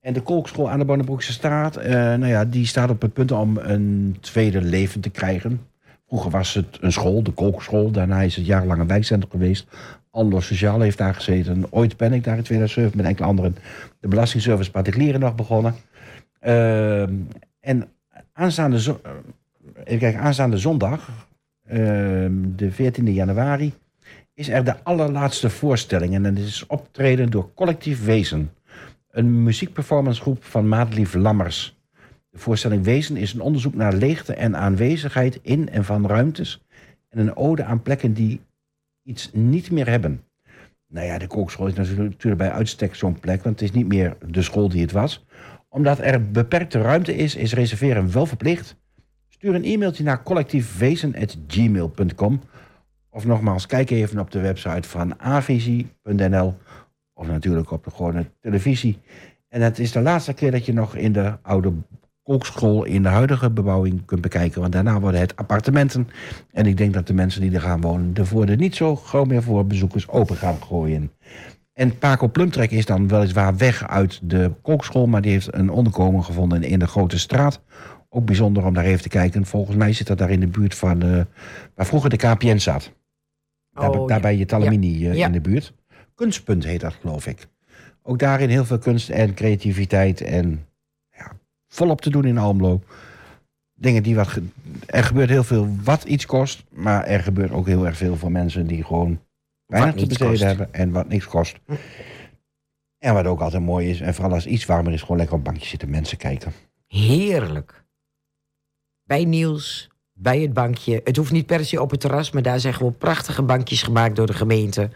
En 0.00 0.12
de 0.12 0.20
kolkschool 0.20 0.70
aan 0.70 0.78
de 0.78 0.84
Bonnebroekse 0.84 1.32
straat, 1.32 1.76
eh, 1.76 1.92
nou 1.92 2.26
ja, 2.26 2.44
die 2.44 2.66
staat 2.66 2.90
op 2.90 3.02
het 3.02 3.12
punt 3.12 3.32
om 3.32 3.56
een 3.56 4.16
tweede 4.20 4.62
leven 4.62 5.00
te 5.00 5.10
krijgen. 5.10 5.60
Vroeger 6.06 6.30
was 6.30 6.54
het 6.54 6.78
een 6.80 6.92
school, 6.92 7.22
de 7.22 7.30
kolkschool. 7.30 7.90
Daarna 7.90 8.20
is 8.20 8.36
het 8.36 8.46
jarenlang 8.46 8.80
een 8.80 8.86
wijkcentrum 8.86 9.30
geweest. 9.30 9.66
Allo 10.10 10.40
Sociaal 10.40 10.80
heeft 10.80 10.98
daar 10.98 11.14
gezeten. 11.14 11.66
Ooit 11.70 11.96
ben 11.96 12.12
ik 12.12 12.24
daar 12.24 12.36
in 12.36 12.42
2007 12.42 12.96
met 12.96 13.06
enkele 13.06 13.26
anderen. 13.26 13.56
De 14.00 14.08
Belastingservice 14.08 14.70
Particulieren 14.70 15.20
nog 15.20 15.34
begonnen. 15.34 15.74
Ehm, 16.40 17.14
en 17.60 17.88
aanstaande, 18.32 18.76
eh, 18.76 19.10
even 19.84 19.98
kijken, 19.98 20.20
aanstaande 20.20 20.58
zondag, 20.58 21.28
ehm, 21.66 22.32
de 22.56 22.72
14e 22.72 23.12
januari, 23.12 23.72
is 24.34 24.48
er 24.48 24.64
de 24.64 24.82
allerlaatste 24.82 25.50
voorstelling. 25.50 26.14
En 26.14 26.22
dat 26.22 26.36
is 26.36 26.66
optreden 26.66 27.30
door 27.30 27.54
Collectief 27.54 28.04
Wezen. 28.04 28.52
Een 29.10 29.42
muziekperformancegroep 29.42 30.44
van 30.44 30.68
Maatlief 30.68 31.14
Lammers. 31.14 31.76
De 32.30 32.38
voorstelling 32.38 32.84
Wezen 32.84 33.16
is 33.16 33.32
een 33.32 33.40
onderzoek 33.40 33.74
naar 33.74 33.92
leegte 33.92 34.34
en 34.34 34.56
aanwezigheid 34.56 35.38
in 35.42 35.68
en 35.68 35.84
van 35.84 36.06
ruimtes. 36.06 36.62
En 37.08 37.18
een 37.18 37.36
ode 37.36 37.64
aan 37.64 37.82
plekken 37.82 38.12
die 38.12 38.40
iets 39.02 39.30
niet 39.32 39.70
meer 39.70 39.88
hebben. 39.88 40.22
Nou 40.88 41.06
ja, 41.06 41.18
de 41.18 41.26
kookschool 41.26 41.66
is 41.66 41.74
natuurlijk 41.74 42.10
natuurlijk 42.10 42.42
bij 42.42 42.50
uitstek 42.52 42.94
zo'n 42.94 43.20
plek, 43.20 43.42
want 43.42 43.60
het 43.60 43.68
is 43.68 43.76
niet 43.76 43.86
meer 43.86 44.16
de 44.26 44.42
school 44.42 44.68
die 44.68 44.80
het 44.80 44.92
was. 44.92 45.24
Omdat 45.68 45.98
er 45.98 46.30
beperkte 46.30 46.80
ruimte 46.80 47.16
is, 47.16 47.34
is 47.34 47.52
reserveren 47.52 48.12
wel 48.12 48.26
verplicht. 48.26 48.76
Stuur 49.44 49.56
een 49.56 49.64
e-mailtje 49.64 50.04
naar 50.04 50.22
collectiefwezen.gmail.com. 50.22 52.40
Of 53.10 53.24
nogmaals, 53.24 53.66
kijk 53.66 53.90
even 53.90 54.18
op 54.18 54.30
de 54.30 54.40
website 54.40 54.88
van 54.88 55.20
avisie.nl. 55.20 56.54
Of 57.14 57.26
natuurlijk 57.26 57.70
op 57.70 57.84
de 57.84 57.90
gewone 57.90 58.24
televisie. 58.40 58.98
En 59.48 59.60
het 59.60 59.78
is 59.78 59.92
de 59.92 60.00
laatste 60.00 60.32
keer 60.32 60.50
dat 60.50 60.66
je 60.66 60.72
nog 60.72 60.96
in 60.96 61.12
de 61.12 61.32
oude 61.42 61.72
kolkschool 62.22 62.84
in 62.84 63.02
de 63.02 63.08
huidige 63.08 63.50
bebouwing 63.50 64.04
kunt 64.04 64.20
bekijken. 64.20 64.60
Want 64.60 64.72
daarna 64.72 65.00
worden 65.00 65.20
het 65.20 65.36
appartementen. 65.36 66.08
En 66.52 66.66
ik 66.66 66.76
denk 66.76 66.94
dat 66.94 67.06
de 67.06 67.14
mensen 67.14 67.40
die 67.40 67.54
er 67.54 67.60
gaan 67.60 67.80
wonen... 67.80 68.14
de 68.14 68.24
voordeur 68.24 68.56
niet 68.56 68.76
zo 68.76 68.96
gauw 68.96 69.24
meer 69.24 69.42
voor 69.42 69.66
bezoekers 69.66 70.08
open 70.08 70.36
gaan 70.36 70.62
gooien. 70.62 71.12
En 71.72 71.98
Paco 71.98 72.28
Plumtrek 72.28 72.70
is 72.70 72.86
dan 72.86 73.08
weliswaar 73.08 73.56
weg 73.56 73.88
uit 73.88 74.20
de 74.22 74.50
kolkschool... 74.62 75.06
maar 75.06 75.22
die 75.22 75.32
heeft 75.32 75.54
een 75.54 75.70
onderkomen 75.70 76.24
gevonden 76.24 76.62
in 76.62 76.78
de 76.78 76.86
Grote 76.86 77.18
Straat. 77.18 77.60
Ook 78.16 78.24
bijzonder 78.24 78.64
om 78.64 78.74
daar 78.74 78.84
even 78.84 79.02
te 79.02 79.08
kijken. 79.08 79.46
Volgens 79.46 79.76
mij 79.76 79.92
zit 79.92 80.06
dat 80.06 80.18
daar 80.18 80.30
in 80.30 80.40
de 80.40 80.46
buurt 80.46 80.74
van... 80.74 81.02
eh, 81.02 81.20
waar 81.74 81.86
vroeger 81.86 82.10
de 82.10 82.16
KPN 82.16 82.56
zat. 82.56 82.92
Daar, 83.70 83.90
Oh, 83.90 84.08
daar 84.08 84.16
ja. 84.16 84.22
bij 84.22 84.36
je 84.36 84.44
Talamini 84.46 85.08
eh, 85.08 85.14
Ja. 85.14 85.26
in 85.26 85.32
de 85.32 85.40
buurt. 85.40 85.72
Kunstpunt 86.14 86.64
heet 86.64 86.80
dat, 86.80 86.94
geloof 87.00 87.26
ik. 87.26 87.46
Ook 88.02 88.18
daarin 88.18 88.48
heel 88.48 88.64
veel 88.64 88.78
kunst 88.78 89.08
en 89.10 89.34
creativiteit 89.34 90.20
en 90.20 90.66
ja, 91.16 91.32
volop 91.68 92.00
te 92.00 92.10
doen 92.10 92.24
in 92.24 92.38
Almelo. 92.38 92.80
Dingen 93.74 94.02
die 94.02 94.14
wat. 94.14 94.28
ge- 94.28 94.42
Er 94.86 95.04
gebeurt 95.04 95.28
heel 95.28 95.44
veel 95.44 95.68
wat 95.84 96.04
iets 96.04 96.26
kost, 96.26 96.64
maar 96.70 97.04
er 97.04 97.20
gebeurt 97.20 97.50
ook 97.52 97.66
heel 97.66 97.86
erg 97.86 97.96
veel 97.96 98.16
voor 98.16 98.32
mensen 98.32 98.66
die 98.66 98.84
gewoon 98.84 99.20
weinig 99.66 99.94
te 99.94 100.06
besteden 100.06 100.28
kost. 100.32 100.42
hebben 100.42 100.72
en 100.74 100.90
wat 100.90 101.08
niks 101.08 101.26
kost. 101.26 101.56
En 102.98 103.14
wat 103.14 103.26
ook 103.26 103.40
altijd 103.40 103.62
mooi 103.62 103.90
is, 103.90 104.00
en 104.00 104.14
vooral 104.14 104.32
als 104.34 104.44
het 104.44 104.52
iets 104.52 104.64
warmer 104.66 104.92
is, 104.92 105.00
gewoon 105.00 105.16
lekker 105.16 105.36
op 105.36 105.44
bankjes 105.44 105.68
zitten 105.68 105.90
mensen 105.90 106.16
kijken. 106.18 106.52
Heerlijk. 106.86 107.83
Bij 109.06 109.24
Niels, 109.24 109.88
bij 110.12 110.40
het 110.40 110.52
bankje. 110.52 111.00
Het 111.04 111.16
hoeft 111.16 111.32
niet 111.32 111.46
per 111.46 111.64
se 111.64 111.82
op 111.82 111.90
het 111.90 112.00
terras, 112.00 112.30
maar 112.30 112.42
daar 112.42 112.60
zijn 112.60 112.74
gewoon 112.74 112.96
prachtige 112.98 113.42
bankjes 113.42 113.82
gemaakt 113.82 114.16
door 114.16 114.26
de 114.26 114.34
gemeente. 114.34 114.90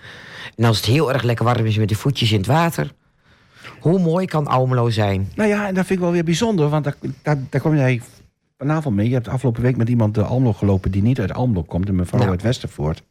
En 0.57 0.65
als 0.65 0.77
het 0.77 0.87
heel 0.87 1.13
erg 1.13 1.23
lekker 1.23 1.45
warm 1.45 1.67
is 1.67 1.77
met 1.77 1.89
de 1.89 1.95
voetjes 1.95 2.33
in 2.33 2.39
het 2.39 2.47
water. 2.47 2.93
Hoe 3.81 3.99
mooi 3.99 4.27
kan 4.27 4.47
Almelo 4.47 4.91
zijn? 4.91 5.29
Nou 5.35 5.49
ja, 5.49 5.67
en 5.67 5.75
dat 5.75 5.87
vind 5.87 5.99
ik 5.99 6.05
wel 6.05 6.15
weer 6.15 6.25
bijzonder, 6.25 6.69
want 6.69 6.85
daar, 6.85 6.97
daar, 7.23 7.39
daar 7.51 7.61
kom 7.61 7.77
jij 7.77 8.03
vanavond 8.59 8.97
mee. 8.97 9.09
Je 9.09 9.15
hebt 9.15 9.29
afgelopen 9.29 9.63
week 9.63 9.77
met 9.77 9.89
iemand 9.89 10.15
de 10.15 10.23
Almelo 10.23 10.53
gelopen 10.53 10.91
die 10.91 11.03
niet 11.03 11.21
uit 11.21 11.35
Almelo 11.35 11.63
komt, 11.63 11.89
een 11.89 11.97
mevrouw 11.97 12.29
uit 12.29 12.43
Westervoort. 12.43 13.03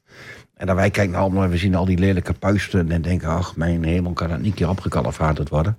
En 0.57 0.67
dan 0.67 0.75
wij 0.75 0.89
kijken 0.89 1.13
naar 1.13 1.21
Almelo 1.21 1.43
en 1.43 1.49
we 1.49 1.57
zien 1.57 1.75
al 1.75 1.85
die 1.85 1.97
lelijke 1.97 2.33
puisten 2.33 2.91
en 2.91 3.01
denken, 3.01 3.29
ach, 3.29 3.55
mijn 3.55 3.83
hemel, 3.83 4.13
kan 4.13 4.29
dat 4.29 4.39
niet 4.39 4.53
keer 4.53 4.69
opgekalfhaterd 4.69 5.49
worden. 5.49 5.77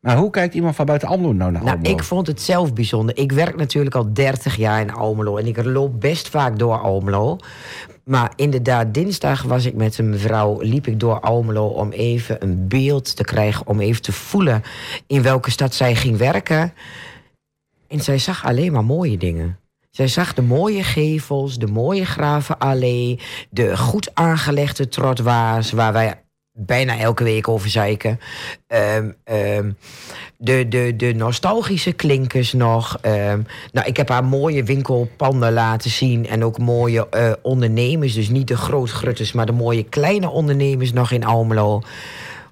Maar 0.00 0.16
hoe 0.16 0.30
kijkt 0.30 0.54
iemand 0.54 0.76
van 0.76 0.86
buiten 0.86 1.08
Almelo 1.08 1.32
nou 1.32 1.52
naar 1.52 1.62
Nou, 1.62 1.76
Almelo? 1.76 1.94
ik 1.94 2.02
vond 2.02 2.26
het 2.26 2.40
zelf 2.40 2.72
bijzonder. 2.72 3.16
Ik 3.16 3.32
werk 3.32 3.56
natuurlijk 3.56 3.94
al 3.94 4.12
30 4.12 4.56
jaar 4.56 4.80
in 4.80 4.92
Almelo 4.92 5.36
en 5.36 5.46
ik 5.46 5.64
loop 5.64 6.00
best 6.00 6.28
vaak 6.28 6.58
door 6.58 6.78
Almelo. 6.78 7.38
Maar 8.04 8.32
inderdaad, 8.36 8.94
dinsdag 8.94 9.42
was 9.42 9.64
ik 9.64 9.74
met 9.74 9.98
een 9.98 10.10
mevrouw, 10.10 10.60
liep 10.60 10.86
ik 10.86 11.00
door 11.00 11.20
Almelo 11.20 11.66
om 11.66 11.90
even 11.90 12.42
een 12.42 12.68
beeld 12.68 13.16
te 13.16 13.24
krijgen, 13.24 13.66
om 13.66 13.80
even 13.80 14.02
te 14.02 14.12
voelen 14.12 14.62
in 15.06 15.22
welke 15.22 15.50
stad 15.50 15.74
zij 15.74 15.94
ging 15.94 16.16
werken. 16.16 16.72
En 17.88 18.00
zij 18.00 18.18
zag 18.18 18.44
alleen 18.44 18.72
maar 18.72 18.84
mooie 18.84 19.18
dingen. 19.18 19.59
Zij 19.90 20.08
zag 20.08 20.34
de 20.34 20.42
mooie 20.42 20.82
gevels, 20.82 21.58
de 21.58 21.66
mooie 21.66 22.04
gravenallee, 22.04 23.18
de 23.50 23.76
goed 23.76 24.14
aangelegde 24.14 24.88
trottoirs 24.88 25.72
waar 25.72 25.92
wij 25.92 26.22
bijna 26.52 26.98
elke 26.98 27.24
week 27.24 27.48
over 27.48 27.70
zeiken. 27.70 28.20
Ehm, 28.66 29.10
ehm, 29.24 29.70
de, 30.36 30.68
de, 30.68 30.96
de 30.96 31.14
nostalgische 31.14 31.92
klinkers 31.92 32.52
nog. 32.52 32.98
Ehm, 33.00 33.42
nou, 33.72 33.86
ik 33.86 33.96
heb 33.96 34.08
haar 34.08 34.24
mooie 34.24 34.64
winkelpanden 34.64 35.52
laten 35.52 35.90
zien. 35.90 36.26
En 36.26 36.44
ook 36.44 36.58
mooie 36.58 37.08
eh, 37.08 37.32
ondernemers. 37.42 38.14
Dus 38.14 38.28
niet 38.28 38.48
de 38.48 38.56
grootgrutters, 38.56 39.32
maar 39.32 39.46
de 39.46 39.52
mooie 39.52 39.84
kleine 39.84 40.28
ondernemers 40.28 40.92
nog 40.92 41.10
in 41.10 41.24
Almelo. 41.24 41.82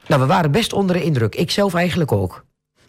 Nou, 0.07 0.20
we 0.20 0.26
waren 0.26 0.51
best 0.51 0.72
onder 0.72 0.97
de 0.97 1.03
indruk. 1.03 1.34
Ik 1.34 1.51
zelf 1.51 1.74
eigenlijk 1.74 2.12
ook. 2.12 2.47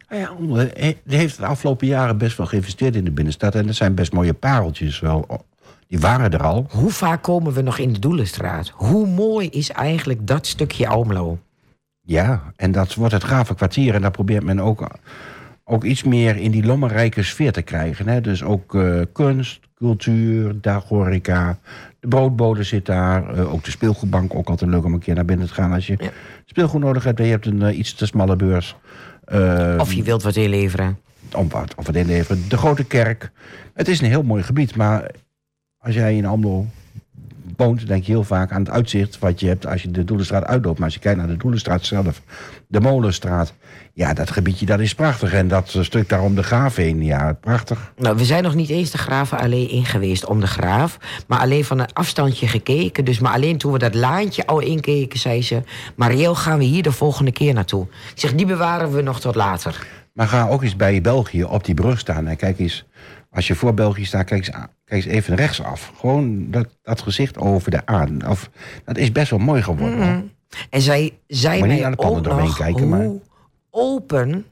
Nou 0.10 0.22
ja, 0.22 0.28
Almelo 0.28 0.56
he- 0.56 0.98
die 1.04 1.18
heeft 1.18 1.38
de 1.38 1.46
afgelopen 1.46 1.88
jaren 1.88 2.18
best 2.18 2.38
wel 2.38 2.46
geïnvesteerd 2.48 2.96
in 2.96 3.04
de 3.04 3.12
binnenstad. 3.12 3.56
En 3.56 3.66
dat 3.66 3.76
zijn 3.76 3.96
best 3.96 4.14
mooie 4.14 4.34
pareltjes 4.34 5.00
wel. 5.00 5.46
Die 5.88 6.00
waren 6.00 6.32
er 6.32 6.44
al. 6.44 6.66
Hoe 6.70 6.90
vaak 6.92 7.22
komen 7.24 7.54
we 7.54 7.62
nog 7.62 7.78
in 7.78 7.94
de 7.94 8.00
Doelenstraat? 8.00 8.70
Hoe 8.76 9.08
mooi 9.08 9.48
is 9.50 9.70
eigenlijk 9.72 10.28
dat 10.28 10.48
stukje 10.48 10.88
Almelo? 10.88 11.38
Ja, 12.02 12.42
en 12.56 12.72
dat 12.72 12.94
wordt 12.96 13.14
het 13.14 13.24
gave 13.24 13.56
kwartier. 13.56 13.94
En 13.96 14.02
daar 14.02 14.12
probeert 14.12 14.44
men 14.44 14.60
ook, 14.60 14.88
ook 15.64 15.84
iets 15.84 16.04
meer 16.04 16.36
in 16.38 16.52
die 16.52 16.66
lommerrijke 16.66 17.24
sfeer 17.24 17.52
te 17.52 17.62
krijgen. 17.62 18.08
Hè? 18.08 18.22
Dus 18.22 18.44
ook 18.44 18.76
eh, 18.76 19.02
kunst, 19.14 19.60
cultuur, 19.76 20.56
daghoreca. 20.62 21.60
De 22.00 22.08
broodbode 22.08 22.64
zit 22.64 22.86
daar. 22.86 23.34
eh, 23.38 23.54
ook 23.54 23.64
de 23.64 23.72
speelgoedbank. 23.72 24.36
Ook 24.36 24.50
altijd 24.50 24.70
leuk 24.72 24.84
om 24.86 24.94
een 24.94 25.00
keer 25.00 25.16
naar 25.16 25.26
binnen 25.26 25.48
te 25.48 25.54
gaan 25.54 25.72
als 25.74 25.88
je 25.88 25.96
Ja. 25.98 26.10
speelgoed 26.46 26.82
nodig 26.82 27.04
hebt. 27.04 27.20
En 27.20 27.26
je 27.26 27.32
hebt 27.32 27.46
een 27.46 27.62
eh, 27.62 27.78
iets 27.78 27.94
te 27.94 28.06
smalle 28.06 28.36
beurs. 28.36 28.76
Eh, 29.30 29.76
Of 29.80 29.94
je 29.94 30.04
wilt 30.04 30.24
wat 30.24 30.36
inleveren. 30.36 30.98
om 31.36 31.50
wat, 31.50 31.76
of 31.76 31.86
wat 31.86 31.96
inleveren. 31.96 32.44
De 32.50 32.58
Grote 32.58 32.84
Kerk. 32.84 33.32
Het 33.74 33.88
is 33.88 34.02
een 34.02 34.08
heel 34.08 34.24
mooi 34.24 34.44
gebied, 34.44 34.76
maar 34.76 35.12
als 35.78 35.96
jij 35.96 36.16
in 36.16 36.26
Almelo 36.26 36.66
woont, 37.58 37.88
denk 37.88 38.04
je 38.04 38.12
heel 38.12 38.24
vaak 38.24 38.52
aan 38.52 38.60
het 38.62 38.70
uitzicht 38.70 39.20
wat 39.20 39.40
je 39.40 39.48
hebt 39.48 39.66
als 39.66 39.82
je 39.82 39.92
de 39.92 40.04
Doelenstraat 40.04 40.44
uitloopt. 40.46 40.78
Maar 40.78 40.86
als 40.86 40.94
je 40.94 41.00
kijkt 41.00 41.18
naar 41.20 41.28
de 41.28 41.38
Doelenstraat 41.38 41.86
zelf, 41.86 42.22
de 42.68 42.80
Molenstraat, 42.80 43.54
ja, 44.00 44.14
dat 44.14 44.32
gebiedje 44.32 44.66
dat 44.66 44.80
is 44.80 44.96
prachtig. 44.96 45.34
En 45.34 45.48
dat 45.48 45.74
eh, 45.76 45.82
stuk 45.82 46.10
daar 46.10 46.22
om 46.22 46.36
de 46.36 46.44
graaf 46.44 46.76
heen, 46.76 47.04
ja, 47.04 47.34
prachtig. 47.34 47.94
Nou, 47.98 48.18
we 48.18 48.26
zijn 48.26 48.44
nog 48.44 48.56
niet 48.56 48.70
eens 48.70 48.92
de 48.92 48.98
Gravenallee 48.98 49.68
in 49.68 49.86
geweest 49.86 50.26
om 50.26 50.40
de 50.40 50.48
Graaf. 50.48 50.98
Maar 51.28 51.40
alleen 51.40 51.66
van 51.66 51.80
een 51.80 51.94
afstandje 51.94 52.48
gekeken. 52.48 53.06
Dus 53.06 53.20
maar 53.20 53.34
alleen 53.34 53.58
toen 53.58 53.72
we 53.72 53.80
dat 53.80 53.96
laantje 53.96 54.46
al 54.46 54.60
inkeken, 54.60 55.20
zei 55.20 55.44
ze... 55.44 55.62
Mariel, 55.96 56.36
gaan 56.36 56.58
we 56.58 56.64
hier 56.64 56.84
de 56.84 56.92
volgende 56.92 57.32
keer 57.32 57.54
naartoe? 57.54 57.88
Ik 58.14 58.20
zeg, 58.20 58.34
die 58.34 58.46
bewaren 58.46 58.92
we 58.92 59.02
nog 59.02 59.20
tot 59.20 59.36
later. 59.36 59.88
Maar 60.14 60.28
ga 60.28 60.48
ook 60.48 60.64
eens 60.64 60.76
bij 60.76 61.02
België 61.02 61.44
op 61.44 61.66
die 61.66 61.76
brug 61.76 62.00
staan 62.00 62.28
en 62.28 62.36
kijk 62.36 62.60
eens, 62.60 62.86
als 63.32 63.48
je 63.48 63.56
voor 63.56 63.74
België 63.74 64.06
staat, 64.06 64.26
kijk 64.26 64.48
eens, 64.48 64.56
kijk 64.86 65.06
eens 65.06 65.14
even 65.14 65.36
rechtsaf. 65.36 65.92
Gewoon 66.00 66.52
dat, 66.52 66.68
dat 66.82 67.02
gezicht 67.02 67.38
over 67.38 67.72
de 67.72 67.86
aan. 67.86 68.28
Of, 68.28 68.50
dat 68.86 68.98
is 68.98 69.12
best 69.12 69.30
wel 69.30 69.40
mooi 69.40 69.62
geworden. 69.62 70.04
hoor. 70.04 70.24
En 70.70 70.82
zij 70.82 71.18
zei 71.28 71.56
niet 71.58 71.68
mij 71.68 71.80
naar 71.80 71.92
de 71.92 71.98
pannen 71.98 72.18
ook 72.18 72.24
doorheen 72.24 72.46
nog 72.46 72.58
kijken, 72.58 72.82
hoe 72.82 72.90
maar- 72.90 73.29
open 73.72 74.46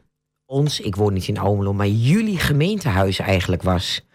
ons, 0.45 0.79
ik 0.79 0.95
woon 0.95 1.13
niet 1.13 1.27
in 1.27 1.37
Almelo... 1.37 1.73
maar 1.73 1.87
jullie 1.87 2.39
gemeentehuis 2.39 3.19
eigenlijk 3.19 3.63
was. 3.63 4.05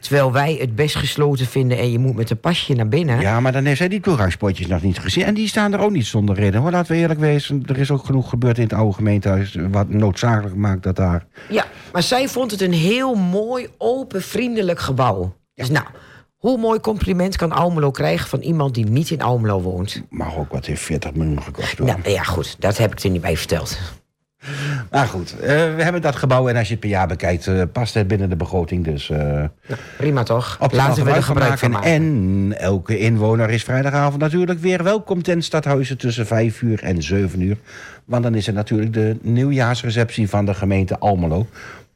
Terwijl 0.00 0.32
wij 0.32 0.56
het 0.60 0.74
best 0.74 0.94
gesloten 0.94 1.46
vinden... 1.46 1.78
en 1.78 1.90
je 1.90 1.98
moet 1.98 2.16
met 2.16 2.30
een 2.30 2.40
pasje 2.40 2.74
naar 2.74 2.88
binnen. 2.88 3.20
Ja, 3.20 3.40
maar 3.40 3.52
dan 3.52 3.64
heeft 3.64 3.78
zij 3.78 3.88
die 3.88 4.00
toegangspotjes 4.00 4.66
nog 4.66 4.82
niet 4.82 4.98
gezien. 4.98 5.24
En 5.24 5.34
die 5.34 5.48
staan 5.48 5.72
er 5.72 5.80
ook 5.80 5.90
niet 5.90 6.06
zonder 6.06 6.34
reden. 6.34 6.60
Hoor, 6.60 6.70
laten 6.70 6.92
we 6.92 6.98
eerlijk 6.98 7.20
wezen, 7.20 7.62
er 7.66 7.78
is 7.78 7.90
ook 7.90 8.04
genoeg 8.04 8.28
gebeurd 8.28 8.56
in 8.56 8.62
het 8.62 8.72
oude 8.72 8.94
gemeentehuis... 8.94 9.56
wat 9.70 9.88
noodzakelijk 9.88 10.56
maakt 10.56 10.82
dat 10.82 10.96
daar... 10.96 11.26
Ja, 11.48 11.64
maar 11.92 12.02
zij 12.02 12.28
vond 12.28 12.50
het 12.50 12.60
een 12.60 12.72
heel 12.72 13.14
mooi, 13.14 13.68
open, 13.78 14.22
vriendelijk 14.22 14.80
gebouw. 14.80 15.36
Dus 15.54 15.70
nou, 15.70 15.86
hoe 16.36 16.58
mooi 16.58 16.80
compliment 16.80 17.36
kan 17.36 17.52
Almelo 17.52 17.90
krijgen 17.90 18.28
van 18.28 18.40
iemand 18.40 18.74
die 18.74 18.84
niet 18.84 19.10
in 19.10 19.22
Almelo 19.22 19.60
woont? 19.60 20.02
mag 20.10 20.36
ook 20.36 20.52
wat 20.52 20.66
heeft 20.66 20.82
40 20.82 21.14
miljoen 21.14 21.42
gekost 21.42 21.78
hoor. 21.78 21.86
Nou 21.86 22.10
ja, 22.10 22.22
goed, 22.22 22.56
dat 22.58 22.78
heb 22.78 22.92
ik 22.92 23.00
er 23.00 23.10
niet 23.10 23.20
bij 23.20 23.36
verteld. 23.36 23.78
Maar 24.90 25.06
goed, 25.06 25.40
eh, 25.40 25.46
we 25.48 25.82
hebben 25.82 26.02
dat 26.02 26.16
gebouw 26.16 26.48
en 26.48 26.56
als 26.56 26.66
je 26.66 26.72
het 26.72 26.80
per 26.80 26.88
jaar 26.88 27.06
bekijkt... 27.06 27.46
eh, 27.46 27.62
past 27.72 27.94
het 27.94 28.08
binnen 28.08 28.28
de 28.28 28.36
begroting. 28.36 28.84
Dus 28.84 29.10
eh 29.10 29.44
Prima 29.96 30.22
toch? 30.22 30.56
op 30.60 30.72
Laten 30.72 31.04
we 31.04 31.10
er 31.10 31.22
gebruik 31.22 31.58
van 31.58 31.70
maken. 31.70 31.90
En 31.90 32.54
elke 32.58 32.98
inwoner 32.98 33.50
is 33.50 33.64
vrijdagavond 33.64 34.20
natuurlijk 34.20 34.60
weer 34.60 34.82
welkom... 34.82 35.22
ten 35.22 35.42
stadhuizen 35.42 35.98
tussen 35.98 36.26
5 36.26 36.62
uur 36.62 36.82
en 36.82 37.02
7 37.02 37.40
uur. 37.40 37.56
Want 38.04 38.22
dan 38.22 38.34
is 38.34 38.46
er 38.46 38.52
natuurlijk 38.52 38.92
de 38.92 39.16
nieuwjaarsreceptie 39.22 40.28
van 40.28 40.44
de 40.44 40.54
gemeente 40.54 40.98
Almelo. 40.98 41.46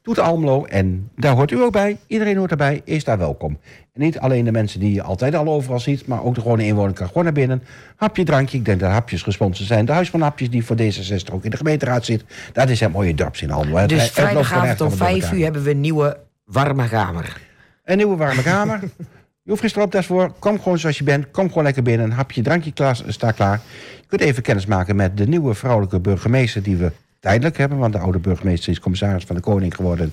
Doet 0.03 0.18
Almelo 0.18 0.64
en 0.64 1.11
daar 1.16 1.34
hoort 1.34 1.51
u 1.51 1.61
ook 1.62 1.72
bij. 1.72 1.98
Iedereen 2.07 2.36
hoort 2.36 2.51
erbij, 2.51 2.80
is 2.84 3.05
daar 3.05 3.18
welkom. 3.18 3.59
Niet 4.01 4.18
alleen 4.18 4.44
de 4.44 4.53
mensen 4.53 4.80
die 4.80 4.92
je 4.94 5.03
altijd 5.03 5.34
al 5.34 5.48
overal 5.48 5.80
ziet... 5.80 6.07
maar 6.07 6.22
ook 6.24 6.34
de 6.34 6.40
gewone 6.40 6.64
inwoner 6.66 6.92
kan 6.94 7.07
gewoon 7.07 7.24
naar 7.24 7.32
binnen. 7.32 7.62
Hapje, 7.96 8.24
drankje. 8.24 8.59
Ik 8.59 8.64
denk 8.64 8.80
dat 8.80 8.90
hapjes 8.90 9.22
gesponsord 9.22 9.68
zijn. 9.68 9.84
De 9.84 9.92
Huis 9.92 10.11
van 10.11 10.20
Hapjes 10.20 10.51
die 10.51 10.64
voor 10.64 10.76
D66 10.76 11.32
ook 11.32 11.44
in 11.44 11.51
de 11.51 11.57
gemeenteraad 11.57 12.05
zit. 12.05 12.24
Dat 12.53 12.68
is 12.68 12.80
het 12.80 12.92
mooie 12.92 13.14
dorps 13.14 13.42
in. 13.42 13.51
Het- 13.51 13.88
Dus 13.88 14.03
het 14.03 14.11
vrijdagavond 14.12 14.80
om 14.80 14.86
allemaal 14.86 14.88
door 14.88 14.90
5 15.07 15.22
elkaar. 15.22 15.36
uur 15.36 15.42
hebben 15.44 15.62
we 15.62 15.70
een 15.70 15.80
nieuwe 15.80 16.16
warme 16.44 16.88
kamer. 16.88 17.40
Een 17.84 17.96
nieuwe 17.96 18.16
warme 18.16 18.42
kamer. 18.42 18.80
Je 19.42 19.51
hoeft 19.51 19.61
geen 19.61 19.70
stropdas 19.70 20.07
voor. 20.07 20.32
Kom 20.38 20.61
gewoon 20.62 20.78
zoals 20.78 20.98
je 20.98 21.05
bent. 21.05 21.30
Kom 21.30 21.48
gewoon 21.48 21.64
lekker 21.64 21.82
binnen. 21.82 22.07
Een 22.07 22.12
hapje, 22.12 22.42
drankje 22.42 22.72
klaar, 22.72 22.98
staat 23.07 23.34
klaar. 23.34 23.61
Je 24.01 24.07
kunt 24.07 24.20
even 24.20 24.42
kennis 24.42 24.66
maken 24.66 24.96
met 24.96 25.16
de 25.16 25.26
nieuwe 25.28 25.55
vrouwelijke 25.55 26.01
burgemeester... 26.01 26.62
die 26.62 26.76
we 26.76 26.92
tijdelijk 27.20 27.57
hebben. 27.59 27.78
Want 27.78 27.92
de 27.92 27.98
oude 27.98 28.18
burgemeester 28.18 28.72
is 28.72 28.80
commissaris 28.80 29.24
van 29.24 29.36
de 29.36 29.42
Koning 29.42 29.74
geworden 29.74 30.12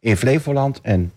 in 0.00 0.16
Flevoland. 0.16 0.80
En 0.80 1.12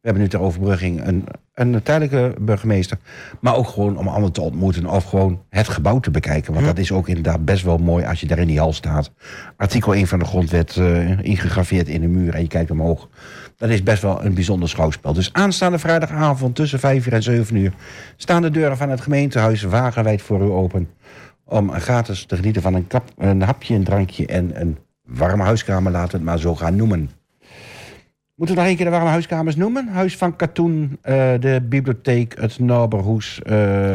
We 0.00 0.06
hebben 0.06 0.22
nu 0.22 0.28
ter 0.28 0.40
overbrugging 0.40 1.06
een, 1.06 1.24
een 1.54 1.82
tijdelijke 1.82 2.34
burgemeester. 2.40 2.98
Maar 3.40 3.56
ook 3.56 3.68
gewoon 3.68 3.98
om 3.98 4.08
anderen 4.08 4.32
te 4.32 4.40
ontmoeten. 4.40 4.86
Of 4.86 5.04
gewoon 5.04 5.42
het 5.48 5.68
gebouw 5.68 6.00
te 6.00 6.10
bekijken. 6.10 6.52
Want 6.52 6.66
dat 6.66 6.78
is 6.78 6.92
ook 6.92 7.08
inderdaad 7.08 7.44
best 7.44 7.64
wel 7.64 7.78
mooi 7.78 8.04
als 8.04 8.20
je 8.20 8.26
daar 8.26 8.38
in 8.38 8.46
die 8.46 8.58
hal 8.58 8.72
staat. 8.72 9.12
Artikel 9.56 9.94
1 9.94 10.06
van 10.06 10.18
de 10.18 10.24
grondwet 10.24 10.76
eh, 10.76 11.18
ingegraveerd 11.18 11.88
in 11.88 12.00
de 12.00 12.06
muur. 12.06 12.34
En 12.34 12.40
je 12.40 12.48
kijkt 12.48 12.70
omhoog. 12.70 13.08
Dat 13.56 13.68
is 13.68 13.82
best 13.82 14.02
wel 14.02 14.24
een 14.24 14.34
bijzonder 14.34 14.68
schouwspel. 14.68 15.12
Dus 15.12 15.32
aanstaande 15.32 15.78
vrijdagavond 15.78 16.54
tussen 16.54 16.78
5 16.78 17.06
uur 17.06 17.12
en 17.12 17.22
7 17.22 17.56
uur... 17.56 17.72
staan 18.16 18.42
de 18.42 18.50
deuren 18.50 18.76
van 18.76 18.90
het 18.90 19.00
gemeentehuis 19.00 19.62
wagenwijd 19.62 20.22
voor 20.22 20.40
u 20.40 20.50
open. 20.50 20.88
Om 21.44 21.72
gratis 21.72 22.24
te 22.24 22.36
genieten 22.36 22.62
van 22.62 22.74
een, 22.74 22.86
kap, 22.86 23.10
een 23.18 23.42
hapje, 23.42 23.74
een 23.74 23.84
drankje 23.84 24.26
en 24.26 24.60
een 24.60 24.78
warme 25.04 25.42
huiskamer. 25.42 25.92
Laten 25.92 26.10
we 26.10 26.16
het 26.16 26.26
maar 26.26 26.38
zo 26.38 26.54
gaan 26.54 26.76
noemen. 26.76 27.10
Moeten 28.40 28.58
we 28.58 28.64
nog 28.64 28.70
één 28.70 28.80
keer 28.80 28.90
de 28.90 28.98
warme 28.98 29.12
huiskamers 29.12 29.56
noemen? 29.56 29.88
Huis 29.88 30.16
van 30.16 30.36
Katoen, 30.36 30.98
eh, 31.02 31.14
de 31.40 31.62
bibliotheek, 31.68 32.34
het 32.40 32.58
Noberhoes, 32.58 33.40
uh, 33.46 33.54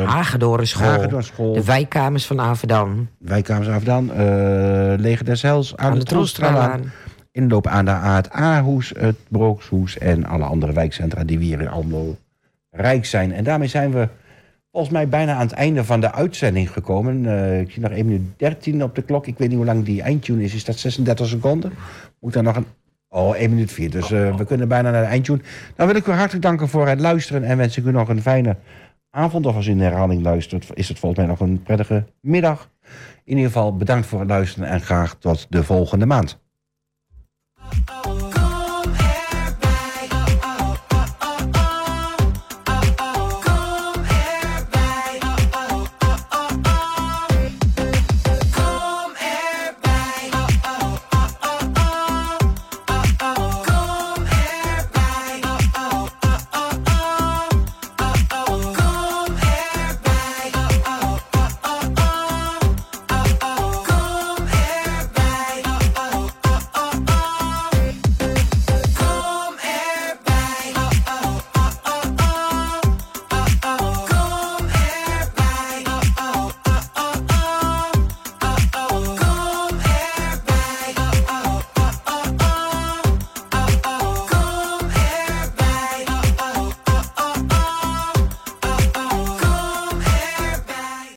Hagedorenschool. 0.10 0.88
Hagedorenschool. 0.88 1.54
De 1.54 1.64
wijkkamers 1.64 2.26
van 2.26 2.40
Avedan. 2.40 3.08
Wijkkamers 3.18 3.70
Afdan, 3.70 4.10
uh, 4.10 4.18
Leger 4.98 5.26
des 5.26 5.42
Hels, 5.42 5.76
aan, 5.76 5.86
Aan 5.86 5.94
de 5.94 6.00
de 6.00 6.06
Troelstralaan. 6.06 6.92
Inloop 7.32 7.68
aan 7.68 7.86
de 7.86 7.92
A, 7.92 8.16
het 8.16 8.36
A-hoes, 8.36 8.94
het 8.98 9.16
Brookshoes 9.28 9.98
en 9.98 10.26
alle 10.26 10.44
andere 10.44 10.74
wijkcentra 10.74 11.24
die 11.24 11.38
we 11.38 11.44
hier 11.44 11.62
in 11.62 11.70
Almelo 11.70 12.18
rijk 12.72 13.06
zijn. 13.06 13.34
En 13.34 13.44
daarmee 13.44 13.68
zijn 13.68 13.92
we 13.92 14.08
volgens 14.72 14.94
mij 14.94 15.08
bijna 15.08 15.34
aan 15.34 15.48
het 15.48 15.56
einde 15.56 15.84
van 15.84 16.00
de 16.00 16.12
uitzending 16.12 16.72
gekomen. 16.72 17.26
Eh, 17.26 17.60
ik 17.60 17.72
zie 17.72 17.82
nog 17.82 17.92
1 17.92 18.06
minuut 18.06 18.28
13 18.38 18.84
op 18.84 18.96
de 18.96 19.02
klok. 19.02 19.28
Ik 19.28 19.38
weet 19.38 19.48
niet 19.48 19.58
hoe 19.58 19.66
lang 19.66 19.86
die 19.86 20.02
eindtune 20.02 20.44
is. 20.44 20.54
Is 20.54 20.66
dat 20.66 20.78
36 20.78 21.28
seconden? 21.28 21.74
Moet 22.20 22.34
daar 22.34 22.44
nog 22.44 22.56
een... 22.56 22.66
Oh, 23.16 23.36
1 23.36 23.50
minuut 23.50 23.72
4. 23.72 23.90
Dus 23.90 24.12
eh, 24.12 24.36
we 24.36 24.46
kunnen 24.46 24.68
bijna 24.68 24.92
naar 24.92 25.02
de 25.02 25.08
eindtune. 25.08 25.42
Dan 25.76 25.88
wil 25.88 25.96
ik 25.96 26.08
u 26.08 26.12
hartelijk 26.12 26.44
danken 26.44 26.68
voor 26.68 26.88
het 26.88 27.00
luisteren 27.00 27.44
en 27.44 27.58
wens 27.58 27.78
ik 27.78 27.86
u 27.86 27.92
nog 27.92 28.10
een 28.10 28.22
fijne 28.22 28.58
avond. 29.10 29.46
Of 29.46 29.56
als 29.56 29.68
u 29.68 29.72
in 29.72 29.80
herhaling 29.80 30.24
luistert, 30.24 30.70
is 30.74 30.88
het 30.88 31.00
volgens 31.00 31.22
mij 31.22 31.30
nog 31.30 31.40
een 31.40 31.64
prettige 31.64 32.06
middag. 32.22 32.70
In 33.24 33.38
ieder 33.38 33.52
geval 33.52 33.76
bedankt 33.76 34.08
voor 34.08 34.20
het 34.20 34.30
luisteren 34.30 34.70
en 34.70 34.82
graag 34.82 35.16
tot 35.20 35.48
de 35.50 35.64
volgende 35.64 36.06
maand. 36.06 36.40